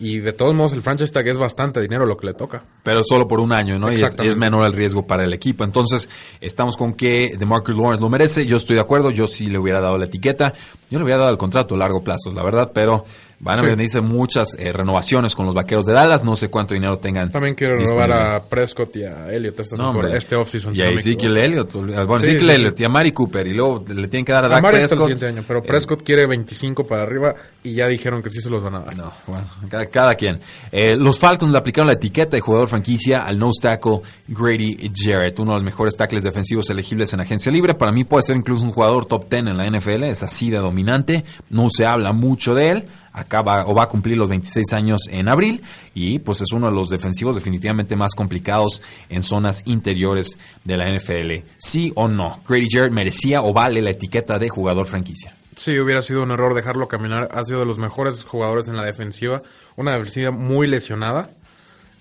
Y 0.00 0.18
de 0.20 0.32
todos 0.32 0.54
modos, 0.54 0.72
el 0.72 0.80
franchise 0.80 1.12
tag 1.12 1.28
es 1.28 1.36
bastante 1.36 1.78
dinero 1.78 2.06
lo 2.06 2.16
que 2.16 2.26
le 2.26 2.32
toca. 2.32 2.64
Pero 2.82 3.02
solo 3.04 3.28
por 3.28 3.38
un 3.38 3.52
año, 3.52 3.78
¿no? 3.78 3.92
Y 3.92 3.96
es, 3.96 4.36
menor 4.38 4.64
el 4.64 4.72
riesgo 4.72 5.06
para 5.06 5.24
el 5.24 5.34
equipo. 5.34 5.62
Entonces, 5.62 6.08
estamos 6.40 6.78
con 6.78 6.94
que 6.94 7.34
DeMarcus 7.38 7.76
Lawrence 7.76 8.02
lo 8.02 8.08
merece. 8.08 8.46
Yo 8.46 8.56
estoy 8.56 8.76
de 8.76 8.80
acuerdo. 8.80 9.10
Yo 9.10 9.26
sí 9.26 9.48
le 9.50 9.58
hubiera 9.58 9.78
dado 9.78 9.98
la 9.98 10.06
etiqueta. 10.06 10.54
Yo 10.88 10.98
le 10.98 11.04
hubiera 11.04 11.18
dado 11.18 11.30
el 11.30 11.36
contrato 11.36 11.74
a 11.74 11.78
largo 11.78 12.02
plazo, 12.02 12.30
la 12.32 12.42
verdad. 12.42 12.72
Pero 12.72 13.04
Van 13.42 13.58
a 13.58 13.62
venirse 13.62 14.02
muchas 14.02 14.54
eh, 14.58 14.70
renovaciones 14.70 15.34
con 15.34 15.46
los 15.46 15.54
vaqueros 15.54 15.86
de 15.86 15.94
Dallas. 15.94 16.24
No 16.24 16.36
sé 16.36 16.50
cuánto 16.50 16.74
dinero 16.74 16.98
tengan. 16.98 17.30
También 17.30 17.54
quiero 17.54 17.74
renovar 17.74 18.12
a 18.12 18.42
Prescott 18.44 18.94
y 18.96 19.04
a 19.04 19.32
Elliott 19.32 19.58
este, 19.58 19.76
no, 19.76 20.06
este 20.08 20.36
offseason. 20.36 20.76
Y 20.76 20.82
a 20.82 20.90
Ezekiel 20.90 21.38
Elliott. 21.38 21.72
Bueno, 21.72 22.16
Ezekiel 22.16 22.50
Elliott 22.50 22.78
y 22.78 22.84
a 22.84 22.90
Mari 22.90 23.12
Cooper. 23.12 23.46
Y 23.46 23.54
luego 23.54 23.82
le 23.88 24.08
tienen 24.08 24.26
que 24.26 24.32
dar 24.32 24.44
a 24.44 24.48
Dak 24.48 24.60
Prescott. 24.60 24.92
el 24.92 24.98
siguiente 24.98 25.26
año, 25.26 25.44
pero 25.48 25.62
Prescott 25.62 26.02
quiere 26.02 26.26
25 26.26 26.86
para 26.86 27.04
arriba 27.04 27.34
y 27.62 27.72
ya 27.72 27.86
dijeron 27.86 28.22
que 28.22 28.28
sí 28.28 28.42
se 28.42 28.50
los 28.50 28.62
van 28.62 28.74
a 28.74 28.80
dar. 28.80 28.94
No, 28.94 29.10
bueno, 29.26 29.46
cada, 29.90 30.14
quien. 30.16 30.38
Eh, 30.70 30.96
los 30.96 31.18
Falcons 31.18 31.50
le 31.50 31.56
aplicaron 31.56 31.86
la 31.86 31.94
etiqueta 31.94 32.36
de 32.36 32.42
jugador 32.42 32.68
franquicia 32.68 33.24
al 33.24 33.38
nose 33.38 33.62
tackle 33.62 34.02
Grady 34.28 34.92
Jarrett, 34.94 35.38
uno 35.38 35.52
de 35.52 35.58
los 35.58 35.64
mejores 35.64 35.96
tackles 35.96 36.22
defensivos 36.22 36.68
elegibles 36.68 37.14
en 37.14 37.20
agencia 37.20 37.50
libre. 37.50 37.72
Para 37.72 37.90
mí 37.90 38.04
puede 38.04 38.22
ser 38.22 38.36
incluso 38.36 38.66
un 38.66 38.72
jugador 38.72 39.06
top 39.06 39.30
10 39.30 39.46
en 39.46 39.56
la 39.56 39.66
NFL. 39.70 40.04
Es 40.04 40.22
así 40.22 40.50
de 40.50 40.58
dominante. 40.58 41.24
No 41.48 41.70
se 41.70 41.86
habla 41.86 42.12
mucho 42.12 42.54
de 42.54 42.70
él 42.70 42.84
acaba 43.12 43.66
o 43.66 43.74
va 43.74 43.84
a 43.84 43.88
cumplir 43.88 44.16
los 44.16 44.28
26 44.28 44.72
años 44.72 45.00
en 45.10 45.28
abril 45.28 45.62
y 45.94 46.18
pues 46.20 46.40
es 46.40 46.52
uno 46.52 46.68
de 46.68 46.74
los 46.74 46.88
defensivos 46.88 47.34
definitivamente 47.34 47.96
más 47.96 48.14
complicados 48.14 48.82
en 49.08 49.22
zonas 49.22 49.62
interiores 49.66 50.38
de 50.64 50.76
la 50.76 50.88
NFL. 50.88 51.46
¿Sí 51.58 51.92
o 51.96 52.08
no? 52.08 52.40
¿Grady 52.48 52.68
Jarrett 52.70 52.92
merecía 52.92 53.42
o 53.42 53.52
vale 53.52 53.82
la 53.82 53.90
etiqueta 53.90 54.38
de 54.38 54.48
jugador 54.48 54.86
franquicia? 54.86 55.34
Sí, 55.56 55.78
hubiera 55.78 56.00
sido 56.00 56.22
un 56.22 56.30
error 56.30 56.54
dejarlo 56.54 56.88
caminar. 56.88 57.28
Ha 57.32 57.44
sido 57.44 57.58
de 57.60 57.66
los 57.66 57.78
mejores 57.78 58.24
jugadores 58.24 58.68
en 58.68 58.76
la 58.76 58.84
defensiva. 58.84 59.42
Una 59.76 59.92
defensiva 59.92 60.30
muy 60.30 60.66
lesionada. 60.66 61.30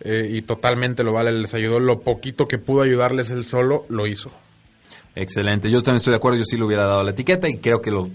eh, 0.01 0.29
y 0.31 0.43
totalmente 0.43 1.03
lo 1.03 1.11
vale. 1.11 1.31
Les 1.33 1.53
ayudó 1.53 1.79
lo 1.79 1.99
poquito 1.99 2.47
que 2.47 2.57
pudo 2.57 2.83
ayudarles 2.83 3.31
él 3.31 3.43
solo, 3.43 3.85
lo 3.89 4.07
hizo. 4.07 4.31
Excelente, 5.15 5.69
yo 5.69 5.81
también 5.81 5.97
estoy 5.97 6.11
de 6.11 6.17
acuerdo, 6.17 6.37
yo 6.37 6.45
sí 6.45 6.55
le 6.55 6.63
hubiera 6.63 6.85
dado 6.85 7.03
la 7.03 7.09
etiqueta 7.11 7.49
y 7.49 7.57
creo 7.57 7.81
que 7.81 7.91
lo, 7.91 8.07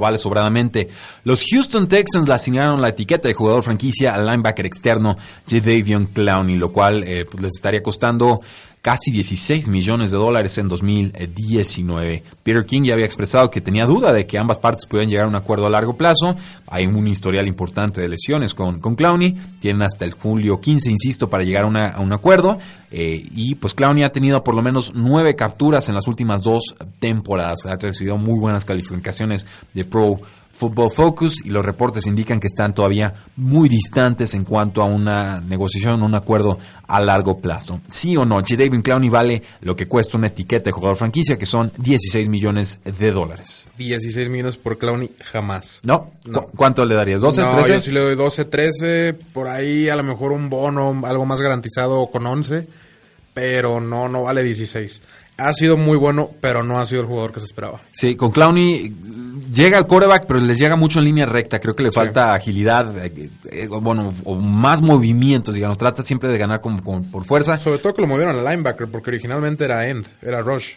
vale 0.00 0.18
sobradamente. 0.18 0.88
Los 1.24 1.44
Houston 1.50 1.86
Texans 1.88 2.28
le 2.28 2.34
asignaron 2.34 2.82
la 2.82 2.88
etiqueta 2.88 3.28
de 3.28 3.34
jugador 3.34 3.62
franquicia 3.62 4.14
al 4.14 4.26
linebacker 4.26 4.66
externo 4.66 5.16
Jadavion 5.48 6.06
Clowney, 6.06 6.56
lo 6.56 6.72
cual 6.72 7.04
eh, 7.04 7.24
pues, 7.24 7.42
les 7.42 7.52
estaría 7.54 7.82
costando 7.82 8.40
casi 8.82 9.10
16 9.10 9.68
millones 9.68 10.10
de 10.10 10.16
dólares 10.16 10.56
en 10.58 10.68
2019. 10.68 12.22
Peter 12.42 12.64
King 12.64 12.82
ya 12.84 12.94
había 12.94 13.04
expresado 13.04 13.50
que 13.50 13.60
tenía 13.60 13.84
duda 13.84 14.12
de 14.12 14.26
que 14.26 14.38
ambas 14.38 14.58
partes 14.58 14.86
pudieran 14.86 15.10
llegar 15.10 15.26
a 15.26 15.28
un 15.28 15.34
acuerdo 15.34 15.66
a 15.66 15.70
largo 15.70 15.96
plazo. 15.96 16.34
Hay 16.66 16.86
un 16.86 17.06
historial 17.06 17.46
importante 17.46 18.00
de 18.00 18.08
lesiones 18.08 18.54
con, 18.54 18.80
con 18.80 18.94
Clowney. 18.94 19.36
Tienen 19.58 19.82
hasta 19.82 20.04
el 20.04 20.12
julio 20.14 20.60
15, 20.60 20.90
insisto, 20.90 21.28
para 21.28 21.44
llegar 21.44 21.64
a, 21.64 22.00
un 22.00 22.12
acuerdo. 22.12 22.58
Eh, 22.90 23.22
y 23.34 23.54
pues 23.56 23.74
Clowney 23.74 24.02
ha 24.02 24.12
tenido 24.12 24.42
por 24.42 24.54
lo 24.54 24.62
menos 24.62 24.92
nueve 24.94 25.36
capturas 25.36 25.88
en 25.88 25.94
las 25.94 26.06
últimas 26.06 26.42
dos 26.42 26.74
temporadas. 26.98 27.66
Ha 27.66 27.76
recibido 27.76 28.16
muy 28.16 28.38
buenas 28.38 28.64
calificaciones 28.64 29.46
de 29.74 29.84
Pro 29.84 30.20
Football 30.52 30.90
Focus 30.90 31.44
y 31.44 31.50
los 31.50 31.64
reportes 31.64 32.06
indican 32.06 32.38
que 32.40 32.46
están 32.48 32.74
todavía 32.74 33.14
muy 33.36 33.68
distantes 33.68 34.34
en 34.34 34.44
cuanto 34.44 34.82
a 34.82 34.84
una 34.84 35.40
negociación, 35.40 36.02
un 36.02 36.14
acuerdo 36.14 36.58
a 36.86 37.00
largo 37.00 37.38
plazo. 37.38 37.80
Sí 37.88 38.16
o 38.16 38.24
no, 38.26 38.42
David 38.42 38.82
Clowney 38.82 39.08
vale 39.08 39.42
lo 39.62 39.74
que 39.74 39.86
cuesta 39.88 40.18
una 40.18 40.26
etiqueta 40.26 40.64
de 40.66 40.72
jugador 40.72 40.96
franquicia, 40.96 41.38
que 41.38 41.46
son 41.46 41.72
16 41.78 42.28
millones 42.28 42.78
de 42.84 43.10
dólares. 43.12 43.64
16 43.78 44.28
millones 44.28 44.56
por 44.58 44.76
Clowney, 44.76 45.12
jamás. 45.22 45.80
¿No? 45.82 46.10
No. 46.26 46.42
¿Cu- 46.42 46.50
¿Cuánto 46.56 46.84
le 46.84 46.94
darías? 46.94 47.22
¿12, 47.22 47.42
no, 47.42 47.54
13? 47.54 47.72
yo 47.74 47.80
sí 47.80 47.92
le 47.92 48.00
doy 48.00 48.16
12, 48.16 48.44
13. 48.44 49.14
Por 49.32 49.48
ahí 49.48 49.88
a 49.88 49.96
lo 49.96 50.02
mejor 50.02 50.32
un 50.32 50.50
bono, 50.50 51.00
algo 51.06 51.24
más 51.24 51.40
garantizado 51.40 52.08
con 52.10 52.26
11. 52.26 52.66
Pero 53.32 53.80
no, 53.80 54.08
no 54.08 54.24
vale 54.24 54.42
16. 54.42 55.02
Ha 55.48 55.52
sido 55.54 55.76
muy 55.76 55.96
bueno, 55.96 56.30
pero 56.40 56.62
no 56.62 56.78
ha 56.78 56.86
sido 56.86 57.00
el 57.02 57.06
jugador 57.06 57.32
que 57.32 57.40
se 57.40 57.46
esperaba. 57.46 57.80
Sí, 57.92 58.14
con 58.16 58.30
Clowney 58.30 58.92
llega 59.52 59.78
al 59.78 59.86
quarterback, 59.86 60.26
pero 60.26 60.40
les 60.40 60.58
llega 60.58 60.76
mucho 60.76 60.98
en 60.98 61.06
línea 61.06 61.26
recta. 61.26 61.58
Creo 61.60 61.74
que 61.74 61.82
le 61.82 61.92
falta 61.92 62.34
agilidad, 62.34 62.96
eh, 63.04 63.30
eh, 63.50 63.68
bueno, 63.68 64.12
o 64.24 64.34
más 64.36 64.82
movimientos, 64.82 65.54
digamos. 65.54 65.78
Trata 65.78 66.02
siempre 66.02 66.28
de 66.28 66.38
ganar 66.38 66.60
con- 66.60 66.80
con- 66.82 67.10
por 67.10 67.24
fuerza. 67.24 67.58
Sobre 67.58 67.78
todo 67.78 67.94
que 67.94 68.02
lo 68.02 68.08
movieron 68.08 68.36
al 68.36 68.44
linebacker, 68.44 68.88
porque 68.90 69.10
originalmente 69.10 69.64
era 69.64 69.88
end, 69.88 70.06
era 70.22 70.42
rush. 70.42 70.74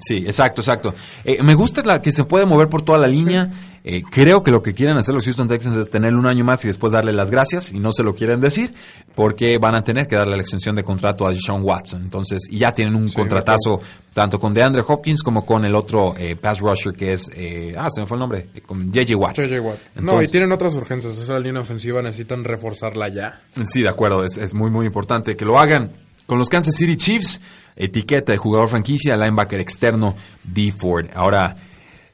Sí, 0.00 0.18
exacto, 0.26 0.60
exacto. 0.60 0.94
Eh, 1.24 1.42
me 1.42 1.54
gusta 1.54 1.82
la 1.82 2.00
que 2.00 2.12
se 2.12 2.24
puede 2.24 2.46
mover 2.46 2.68
por 2.68 2.82
toda 2.82 2.98
la 2.98 3.06
línea. 3.08 3.50
Eh, 3.82 4.02
creo 4.02 4.42
que 4.42 4.50
lo 4.50 4.62
que 4.62 4.74
quieren 4.74 4.98
hacer 4.98 5.14
los 5.14 5.24
Houston 5.24 5.48
Texans 5.48 5.74
es 5.76 5.88
tenerle 5.88 6.18
un 6.18 6.26
año 6.26 6.44
más 6.44 6.62
y 6.64 6.68
después 6.68 6.92
darle 6.92 7.14
las 7.14 7.30
gracias, 7.30 7.72
y 7.72 7.78
no 7.78 7.92
se 7.92 8.02
lo 8.02 8.14
quieren 8.14 8.38
decir, 8.40 8.74
porque 9.14 9.56
van 9.56 9.74
a 9.74 9.82
tener 9.82 10.06
que 10.06 10.16
darle 10.16 10.36
la 10.36 10.42
extensión 10.42 10.76
de 10.76 10.84
contrato 10.84 11.26
a 11.26 11.34
Sean 11.34 11.62
Watson. 11.62 12.02
Entonces, 12.02 12.46
y 12.50 12.58
ya 12.58 12.72
tienen 12.74 12.94
un 12.94 13.08
Sí, 13.08 13.16
contratazo 13.16 13.80
tanto 14.12 14.38
con 14.38 14.52
DeAndre 14.52 14.84
Hopkins 14.86 15.22
como 15.22 15.46
con 15.46 15.64
el 15.64 15.74
otro 15.74 16.14
eh, 16.18 16.36
pass 16.36 16.60
rusher 16.60 16.92
que 16.92 17.14
es, 17.14 17.30
eh, 17.34 17.74
ah, 17.78 17.88
se 17.90 18.02
me 18.02 18.06
fue 18.06 18.16
el 18.16 18.20
nombre, 18.20 18.48
eh, 18.54 18.60
con 18.60 18.92
JJ 18.92 19.14
Watt. 19.16 19.38
JJ 19.38 19.60
Watt. 19.60 19.78
no, 19.96 20.22
y 20.22 20.28
tienen 20.28 20.52
otras 20.52 20.74
urgencias. 20.74 21.16
Esa 21.18 21.38
línea 21.38 21.62
ofensiva 21.62 22.02
necesitan 22.02 22.44
reforzarla 22.44 23.08
ya. 23.08 23.40
Sí, 23.68 23.80
de 23.82 23.88
acuerdo, 23.88 24.24
es, 24.24 24.36
es 24.36 24.52
muy 24.52 24.70
muy 24.70 24.84
importante 24.86 25.36
que 25.36 25.44
lo 25.46 25.58
hagan. 25.58 25.92
Con 26.26 26.38
los 26.38 26.48
Kansas 26.48 26.76
City 26.76 26.96
Chiefs, 26.96 27.40
etiqueta 27.80 28.32
de 28.32 28.38
jugador 28.38 28.68
franquicia, 28.68 29.16
linebacker 29.16 29.60
externo, 29.60 30.14
D. 30.44 30.70
Ford. 30.70 31.06
Ahora, 31.14 31.56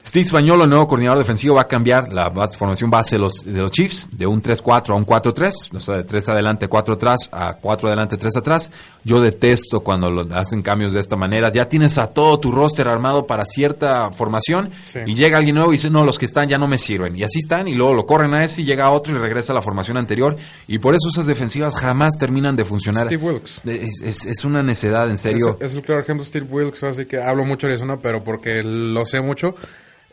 Steve 0.07 0.23
Spagnolo, 0.23 0.63
el 0.63 0.69
nuevo 0.69 0.87
coordinador 0.87 1.19
defensivo, 1.19 1.55
va 1.55 1.63
a 1.63 1.67
cambiar 1.67 2.13
la 2.13 2.31
formación 2.57 2.89
base 2.89 3.17
de 3.17 3.19
los, 3.21 3.43
de 3.43 3.59
los 3.59 3.71
Chiefs 3.71 4.07
de 4.11 4.25
un 4.25 4.41
3-4 4.41 4.91
a 4.91 4.93
un 4.95 5.05
4-3, 5.05 5.75
o 5.75 5.79
sea, 5.81 5.95
de 5.97 6.03
3 6.05 6.29
adelante, 6.29 6.69
4 6.69 6.93
atrás, 6.93 7.29
a 7.33 7.55
4 7.55 7.89
adelante, 7.89 8.15
3 8.15 8.37
atrás. 8.37 8.71
Yo 9.03 9.19
detesto 9.19 9.81
cuando 9.81 10.09
lo 10.09 10.21
hacen 10.33 10.61
cambios 10.61 10.93
de 10.93 11.01
esta 11.01 11.17
manera. 11.17 11.51
Ya 11.51 11.67
tienes 11.67 11.97
a 11.97 12.07
todo 12.07 12.39
tu 12.39 12.51
roster 12.53 12.87
armado 12.87 13.27
para 13.27 13.43
cierta 13.43 14.09
formación 14.11 14.69
Sí. 14.85 14.99
y 15.05 15.13
llega 15.13 15.37
alguien 15.39 15.55
nuevo 15.55 15.71
y 15.71 15.75
dice, 15.75 15.89
no, 15.89 16.05
los 16.05 16.17
que 16.17 16.25
están 16.25 16.47
ya 16.47 16.57
no 16.57 16.67
me 16.67 16.77
sirven. 16.77 17.17
Y 17.17 17.23
así 17.23 17.39
están 17.39 17.67
y 17.67 17.75
luego 17.75 17.93
lo 17.93 18.05
corren 18.05 18.33
a 18.33 18.45
ese 18.45 18.61
y 18.61 18.65
llega 18.65 18.89
otro 18.91 19.13
y 19.13 19.17
regresa 19.19 19.51
a 19.51 19.55
la 19.55 19.61
formación 19.61 19.97
anterior. 19.97 20.37
Y 20.67 20.79
por 20.79 20.95
eso 20.95 21.09
esas 21.09 21.25
defensivas 21.25 21.75
jamás 21.75 22.15
terminan 22.17 22.55
de 22.55 22.63
funcionar. 22.63 23.07
Steve 23.07 23.23
Wilkes. 23.25 23.61
Es, 23.65 24.01
es- 24.01 24.25
es 24.25 24.45
una 24.45 24.63
necedad, 24.63 25.09
en 25.09 25.17
serio. 25.17 25.57
Es, 25.59 25.71
es 25.71 25.75
el 25.75 25.83
claro 25.83 25.99
ejemplo 25.99 26.23
de 26.23 26.29
Steve 26.29 26.47
Wilkes, 26.49 26.83
así 26.85 27.05
que 27.05 27.21
hablo 27.21 27.43
mucho 27.43 27.67
de 27.67 27.75
eso, 27.75 27.85
¿no? 27.85 27.99
Pero 27.99 28.23
porque 28.23 28.63
lo 28.63 29.05
sé 29.05 29.19
mucho. 29.19 29.53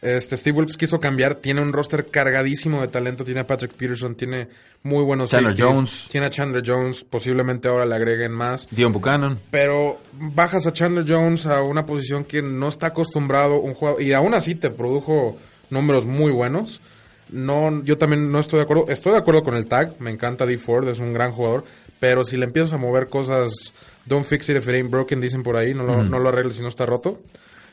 Este 0.05 0.37
Steve 0.37 0.59
Wilkes 0.59 0.77
quiso 0.77 1.01
cambiar, 1.01 1.37
tiene 1.37 1.63
un 1.63 1.73
roster 1.73 2.09
cargadísimo 2.11 2.83
de 2.83 2.89
talento, 2.89 3.25
tiene 3.25 3.41
a 3.41 3.47
Patrick 3.47 3.73
Peterson, 3.73 4.15
tiene 4.15 4.49
muy 4.83 5.03
buenos 5.03 5.31
Chandler 5.31 5.57
safeties, 5.57 5.77
Jones. 5.77 6.09
tiene 6.11 6.27
a 6.27 6.31
Chandler 6.31 6.63
Jones, 6.65 7.05
posiblemente 7.05 7.69
ahora 7.69 7.87
le 7.87 7.95
agreguen 7.95 8.33
más. 8.33 8.69
Dion 8.71 8.93
Buchanan. 8.93 9.39
Pero 9.51 9.99
bajas 10.13 10.67
a 10.67 10.75
Chandler 10.75 11.07
Jones 11.09 11.47
a 11.47 11.63
una 11.63 11.87
posición 11.87 12.25
que 12.25 12.43
no 12.43 12.69
está 12.69 12.89
acostumbrado 12.89 13.61
un 13.61 13.73
jugador 13.73 14.03
y 14.03 14.13
aún 14.13 14.35
así 14.35 14.55
te 14.55 14.69
produjo 14.69 15.39
números 15.71 16.05
muy 16.05 16.33
buenos. 16.33 16.83
No, 17.31 17.83
yo 17.83 17.97
también 17.97 18.31
no 18.31 18.39
estoy 18.39 18.59
de 18.59 18.65
acuerdo. 18.65 18.87
Estoy 18.89 19.13
de 19.13 19.19
acuerdo 19.19 19.43
con 19.43 19.55
el 19.55 19.65
tag. 19.65 19.99
Me 19.99 20.11
encanta 20.11 20.45
D 20.45 20.59
Ford, 20.59 20.87
es 20.89 21.01
un 21.01 21.15
gran 21.15 21.33
jugador. 21.33 21.65
Pero 21.99 22.23
si 22.23 22.37
le 22.37 22.45
empiezas 22.45 22.75
a 22.75 22.77
mover 22.77 23.09
cosas, 23.09 23.73
don't 24.05 24.27
fix 24.27 24.51
it 24.51 24.59
if 24.59 24.69
it 24.69 24.75
ain't 24.75 24.91
broken, 24.91 25.21
dicen 25.21 25.43
por 25.43 25.57
ahí. 25.57 25.73
No 25.73 25.85
lo, 25.85 26.05
no 26.05 26.19
lo 26.19 26.29
arregles 26.29 26.57
si 26.57 26.63
no 26.63 26.69
está 26.69 26.85
roto. 26.85 27.23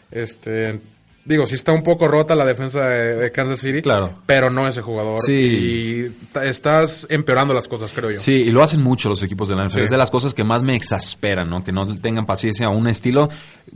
Este, 0.09 0.79
digo, 1.26 1.45
si 1.45 1.55
está 1.55 1.72
un 1.72 1.84
poco 1.84 2.07
rota 2.07 2.36
la 2.36 2.45
defensa 2.45 2.88
de, 2.88 3.15
de 3.15 3.32
Kansas 3.32 3.59
City. 3.59 3.82
Claro. 3.82 4.19
Pero 4.26 4.49
no 4.49 4.67
ese 4.67 4.82
jugador. 4.82 5.19
Sí. 5.19 5.34
Y 5.34 6.39
estás 6.43 7.05
empeorando 7.09 7.53
las 7.53 7.67
cosas, 7.67 7.91
creo 7.93 8.11
yo. 8.11 8.19
Sí, 8.19 8.34
y 8.34 8.51
lo 8.51 8.63
hacen 8.63 8.84
mucho 8.84 9.09
los 9.09 9.22
equipos 9.24 9.49
de 9.49 9.55
la 9.55 9.65
NFL. 9.65 9.80
Sí. 9.80 9.84
Es 9.86 9.89
de 9.89 9.97
las 9.97 10.11
cosas 10.11 10.34
que 10.34 10.43
más 10.43 10.63
me 10.63 10.76
exasperan, 10.76 11.49
¿no? 11.49 11.63
Que 11.63 11.72
no 11.72 11.95
tengan 11.95 12.26
paciencia 12.26 12.67
a 12.67 12.69
un 12.69 12.88
estilo. 12.88 13.30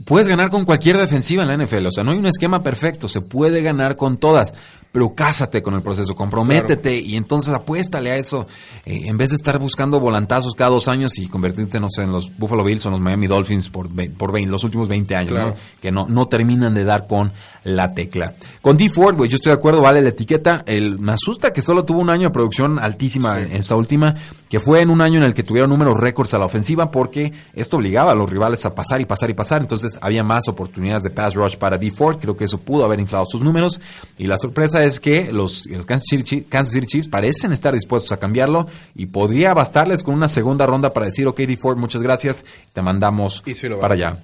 Puedes 0.04 0.28
ganar 0.28 0.50
con 0.50 0.64
cualquier 0.64 0.96
defensiva 0.96 1.42
en 1.42 1.48
la 1.48 1.64
NFL. 1.64 1.86
O 1.86 1.90
sea, 1.90 2.04
no 2.04 2.12
hay 2.12 2.18
un 2.18 2.26
esquema 2.26 2.62
perfecto. 2.62 3.08
Se 3.08 3.20
puede 3.20 3.62
ganar 3.62 3.96
con 3.96 4.16
todas. 4.16 4.52
Pero 4.96 5.14
cásate 5.14 5.60
con 5.60 5.74
el 5.74 5.82
proceso, 5.82 6.14
comprométete 6.14 6.98
y 6.98 7.16
entonces 7.16 7.52
apuéstale 7.52 8.12
a 8.12 8.16
eso. 8.16 8.46
Eh, 8.86 9.02
en 9.04 9.18
vez 9.18 9.28
de 9.28 9.36
estar 9.36 9.58
buscando 9.58 10.00
volantazos 10.00 10.54
cada 10.54 10.70
dos 10.70 10.88
años 10.88 11.18
y 11.18 11.28
convertirte, 11.28 11.78
no 11.78 11.88
sé, 11.90 12.04
en 12.04 12.12
los 12.12 12.34
Buffalo 12.38 12.64
Bills 12.64 12.82
o 12.86 12.88
en 12.88 12.92
los 12.92 13.02
Miami 13.02 13.26
Dolphins 13.26 13.68
por, 13.68 13.90
por 14.16 14.32
vein- 14.32 14.50
los 14.50 14.64
últimos 14.64 14.88
20 14.88 15.14
años, 15.14 15.32
Claro. 15.32 15.48
¿no? 15.50 15.54
Que 15.82 15.90
no, 15.92 16.06
no 16.08 16.28
terminan 16.28 16.72
de 16.72 16.84
dar 16.84 17.06
con 17.06 17.30
la 17.64 17.92
tecla. 17.92 18.36
Con 18.62 18.78
D. 18.78 18.88
Ford, 18.88 19.16
güey, 19.16 19.28
yo 19.28 19.36
estoy 19.36 19.50
de 19.50 19.56
acuerdo, 19.58 19.82
vale 19.82 20.00
la 20.00 20.08
etiqueta. 20.08 20.62
El, 20.66 20.98
me 20.98 21.12
asusta 21.12 21.52
que 21.52 21.60
solo 21.60 21.84
tuvo 21.84 21.98
un 22.00 22.08
año 22.08 22.28
de 22.28 22.30
producción 22.30 22.78
altísima 22.78 23.38
en 23.38 23.52
esta 23.52 23.76
última, 23.76 24.14
que 24.48 24.60
fue 24.60 24.80
en 24.80 24.88
un 24.88 25.02
año 25.02 25.18
en 25.18 25.24
el 25.24 25.34
que 25.34 25.42
tuvieron 25.42 25.68
números 25.68 26.00
récords 26.00 26.32
a 26.32 26.38
la 26.38 26.46
ofensiva, 26.46 26.90
porque 26.90 27.34
esto 27.52 27.76
obligaba 27.76 28.12
a 28.12 28.14
los 28.14 28.30
rivales 28.30 28.64
a 28.64 28.70
pasar 28.70 29.02
y 29.02 29.04
pasar 29.04 29.28
y 29.28 29.34
pasar. 29.34 29.60
Entonces 29.60 29.98
había 30.00 30.22
más 30.22 30.48
oportunidades 30.48 31.02
de 31.02 31.10
pass 31.10 31.34
rush 31.34 31.56
para 31.56 31.76
D. 31.76 31.90
Ford. 31.90 32.16
Creo 32.18 32.34
que 32.34 32.44
eso 32.44 32.56
pudo 32.56 32.86
haber 32.86 32.98
inflado 32.98 33.26
sus 33.26 33.42
números. 33.42 33.78
Y 34.16 34.26
la 34.26 34.38
sorpresa 34.38 34.82
es 34.84 34.85
que 35.00 35.30
los, 35.32 35.66
los 35.66 35.84
Kansas, 35.86 36.06
City, 36.08 36.22
Chiefs- 36.22 36.48
Kansas 36.48 36.72
City 36.72 36.86
Chiefs 36.86 37.08
parecen 37.08 37.52
estar 37.52 37.74
dispuestos 37.74 38.12
a 38.12 38.18
cambiarlo 38.18 38.66
y 38.94 39.06
podría 39.06 39.52
bastarles 39.54 40.02
con 40.02 40.14
una 40.14 40.28
segunda 40.28 40.66
ronda 40.66 40.92
para 40.92 41.06
decir, 41.06 41.26
ok, 41.26 41.38
D. 41.40 41.56
Ford, 41.56 41.76
muchas 41.76 42.02
gracias, 42.02 42.44
te 42.72 42.82
mandamos 42.82 43.42
Y 43.46 43.54
lo 43.68 43.80
para 43.80 43.94
vale. 43.94 44.04
allá. 44.06 44.18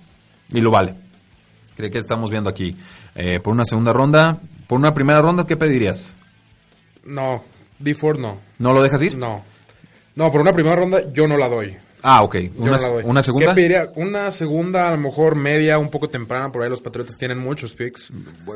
Y 0.50 0.60
lo 0.60 0.70
vale. 0.70 0.94
Creo 1.76 1.90
que 1.90 1.98
estamos 1.98 2.30
viendo 2.30 2.48
aquí. 2.50 2.76
Eh, 3.14 3.40
por 3.42 3.52
una 3.52 3.64
segunda 3.64 3.92
ronda, 3.92 4.38
por 4.66 4.78
una 4.78 4.92
primera 4.94 5.20
ronda, 5.20 5.46
¿qué 5.46 5.56
pedirías? 5.56 6.14
No, 7.04 7.42
D 7.78 7.94
Ford 7.94 8.18
no. 8.18 8.38
¿No 8.58 8.72
lo 8.72 8.82
dejas 8.82 9.02
ir? 9.02 9.16
No. 9.16 9.42
No, 10.14 10.30
por 10.30 10.40
una 10.42 10.52
primera 10.52 10.76
ronda 10.76 11.10
yo 11.12 11.26
no 11.26 11.36
la 11.36 11.48
doy. 11.48 11.76
Ah, 12.02 12.22
ok. 12.22 12.36
Una, 12.56 12.78
segunda. 13.22 13.48
¿Qué 13.50 13.54
pediría? 13.54 13.90
Una 13.94 14.30
segunda, 14.30 14.88
a 14.88 14.90
lo 14.90 14.98
mejor 14.98 15.36
media, 15.36 15.78
un 15.78 15.88
poco 15.88 16.08
temprana. 16.08 16.50
Por 16.50 16.62
ahí 16.62 16.68
los 16.70 16.82
Patriotas 16.82 17.16
tienen 17.16 17.38
muchos 17.38 17.74
picks. 17.74 18.12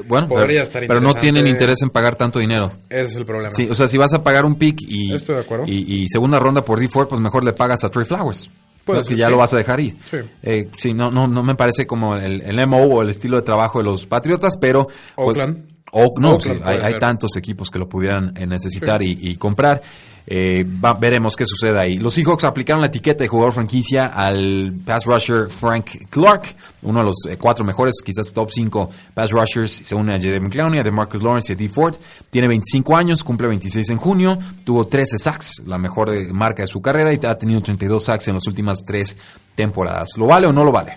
Bueno, 0.08 0.28
Podría 0.28 0.46
pero, 0.46 0.62
estar 0.62 0.86
pero 0.86 1.00
no 1.00 1.14
tienen 1.14 1.46
interés 1.46 1.82
en 1.82 1.90
pagar 1.90 2.16
tanto 2.16 2.38
dinero. 2.38 2.72
Ese 2.88 3.02
es 3.04 3.16
el 3.16 3.24
problema. 3.26 3.50
Sí, 3.52 3.68
o 3.70 3.74
sea, 3.74 3.86
si 3.88 3.98
vas 3.98 4.12
a 4.14 4.22
pagar 4.22 4.44
un 4.44 4.56
pick 4.56 4.80
y, 4.82 5.14
Estoy 5.14 5.36
de 5.36 5.40
acuerdo. 5.42 5.64
y, 5.66 6.02
y 6.02 6.08
segunda 6.08 6.38
ronda 6.38 6.64
por 6.64 6.80
D4, 6.80 7.06
pues 7.08 7.20
mejor 7.20 7.44
le 7.44 7.52
pagas 7.52 7.84
a 7.84 7.90
Trey 7.90 8.04
Flowers. 8.04 8.50
Que 8.86 9.16
ya 9.16 9.26
sí. 9.26 9.30
lo 9.32 9.36
vas 9.38 9.52
a 9.52 9.56
dejar 9.56 9.80
ir. 9.80 9.96
Sí. 10.04 10.18
Eh, 10.44 10.68
sí, 10.76 10.92
no, 10.92 11.10
no, 11.10 11.26
no 11.26 11.42
me 11.42 11.56
parece 11.56 11.86
como 11.86 12.14
el, 12.16 12.40
el 12.42 12.66
MO 12.68 12.82
o 12.82 13.02
el 13.02 13.10
estilo 13.10 13.36
de 13.36 13.42
trabajo 13.42 13.80
de 13.80 13.84
los 13.84 14.06
Patriotas, 14.06 14.56
pero... 14.60 14.86
pues, 15.16 15.28
Oakland. 15.28 15.64
o- 15.90 16.14
no, 16.20 16.34
Oakland 16.34 16.58
sí, 16.58 16.64
hay, 16.64 16.98
tantos 17.00 17.36
equipos 17.36 17.68
que 17.68 17.80
lo 17.80 17.88
pudieran 17.88 18.32
eh, 18.36 18.46
necesitar 18.46 19.02
y, 19.02 19.18
y 19.20 19.36
comprar. 19.36 19.82
Eh, 20.26 20.64
veremos 20.98 21.36
qué 21.36 21.44
sucede 21.46 21.78
ahí. 21.78 21.98
Los 21.98 22.14
Seahawks 22.14 22.44
aplicaron 22.44 22.80
la 22.80 22.88
etiqueta 22.88 23.22
de 23.22 23.28
jugador 23.28 23.52
franquicia 23.52 24.06
al 24.06 24.74
pass 24.84 25.04
rusher 25.04 25.48
Frank 25.48 26.08
Clark, 26.10 26.56
uno 26.82 27.00
de 27.00 27.06
los 27.06 27.16
eh, 27.28 27.36
cuatro 27.36 27.64
mejores, 27.64 27.94
quizás 28.04 28.32
top 28.32 28.50
5 28.50 28.90
pass 29.14 29.30
rushers. 29.30 29.70
Se 29.84 29.94
une 29.94 30.14
a 30.14 30.18
J.D. 30.18 30.40
McClowney, 30.40 30.80
a 30.80 30.82
DeMarcus 30.82 31.22
Lawrence 31.22 31.52
y 31.52 31.54
a 31.54 31.56
D. 31.56 31.68
Ford. 31.68 31.96
Tiene 32.30 32.48
25 32.48 32.96
años, 32.96 33.22
cumple 33.22 33.46
26 33.48 33.90
en 33.90 33.98
junio. 33.98 34.38
Tuvo 34.64 34.86
13 34.86 35.18
sacks, 35.18 35.62
la 35.64 35.78
mejor 35.78 36.12
eh, 36.12 36.32
marca 36.32 36.62
de 36.62 36.66
su 36.66 36.82
carrera, 36.82 37.12
y 37.12 37.20
ha 37.24 37.38
tenido 37.38 37.60
32 37.60 38.02
sacks 38.02 38.26
en 38.28 38.34
las 38.34 38.46
últimas 38.48 38.78
tres 38.84 39.16
temporadas. 39.54 40.08
¿Lo 40.16 40.26
vale 40.26 40.46
o 40.48 40.52
no 40.52 40.64
lo 40.64 40.72
vale? 40.72 40.96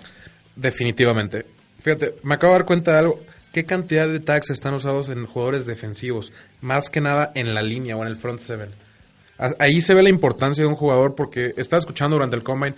Definitivamente. 0.56 1.46
Fíjate, 1.78 2.16
me 2.24 2.34
acabo 2.34 2.52
de 2.52 2.58
dar 2.58 2.66
cuenta 2.66 2.92
de 2.92 2.98
algo. 2.98 3.20
¿qué 3.52 3.64
cantidad 3.64 4.08
de 4.08 4.20
tags 4.20 4.50
están 4.50 4.74
usados 4.74 5.10
en 5.10 5.26
jugadores 5.26 5.66
defensivos? 5.66 6.32
Más 6.60 6.90
que 6.90 7.00
nada 7.00 7.32
en 7.34 7.54
la 7.54 7.62
línea 7.62 7.96
o 7.96 8.02
en 8.02 8.08
el 8.08 8.16
front 8.16 8.40
seven. 8.40 8.70
Ahí 9.58 9.80
se 9.80 9.94
ve 9.94 10.02
la 10.02 10.10
importancia 10.10 10.62
de 10.62 10.68
un 10.68 10.74
jugador 10.74 11.14
porque 11.14 11.54
estaba 11.56 11.78
escuchando 11.78 12.16
durante 12.16 12.36
el 12.36 12.42
combine, 12.42 12.76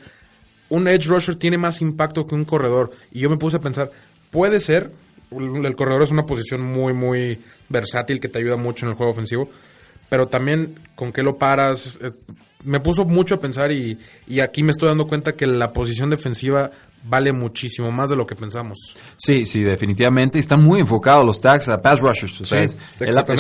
un 0.69 0.87
edge 0.87 1.07
rusher 1.07 1.35
tiene 1.35 1.59
más 1.59 1.81
impacto 1.81 2.27
que 2.27 2.35
un 2.35 2.45
corredor. 2.45 2.93
Y 3.11 3.21
yo 3.21 3.31
me 3.31 3.37
puse 3.37 3.57
a 3.57 3.61
pensar, 3.61 3.91
puede 4.31 4.61
ser, 4.61 4.91
el 5.31 5.77
corredor 5.77 6.03
es 6.03 6.13
una 6.13 6.25
posición 6.25 6.63
muy, 6.63 6.93
muy 6.93 7.41
versátil 7.69 8.21
que 8.21 8.29
te 8.29 8.39
ayuda 8.39 8.57
mucho 8.57 8.87
en 8.87 8.91
el 8.91 8.97
juego 8.97 9.13
ofensivo, 9.13 9.49
pero 10.09 10.29
también 10.29 10.79
con 10.95 11.13
qué 11.13 11.23
lo 11.23 11.37
paras. 11.37 11.99
Eh, 12.01 12.13
me 12.65 12.79
puso 12.79 13.05
mucho 13.05 13.35
a 13.35 13.41
pensar 13.41 13.73
y, 13.73 13.99
y 14.29 14.41
aquí 14.41 14.63
me 14.63 14.71
estoy 14.71 14.89
dando 14.89 15.09
cuenta 15.09 15.33
que 15.33 15.47
la 15.47 15.73
posición 15.73 16.11
defensiva 16.11 16.71
vale 17.05 17.33
muchísimo 17.33 17.91
más 17.91 18.11
de 18.11 18.17
lo 18.17 18.27
que 18.27 18.35
pensamos. 18.35 18.95
Sí, 19.17 19.45
sí, 19.45 19.63
definitivamente. 19.63 20.39
Están 20.39 20.63
muy 20.63 20.81
enfocados 20.81 21.25
los 21.25 21.41
tags 21.41 21.69
a 21.69 21.81
pass 21.81 22.01
rushers. 22.01 22.41
O 22.41 22.45
sea, 22.45 22.63
es, 22.63 22.77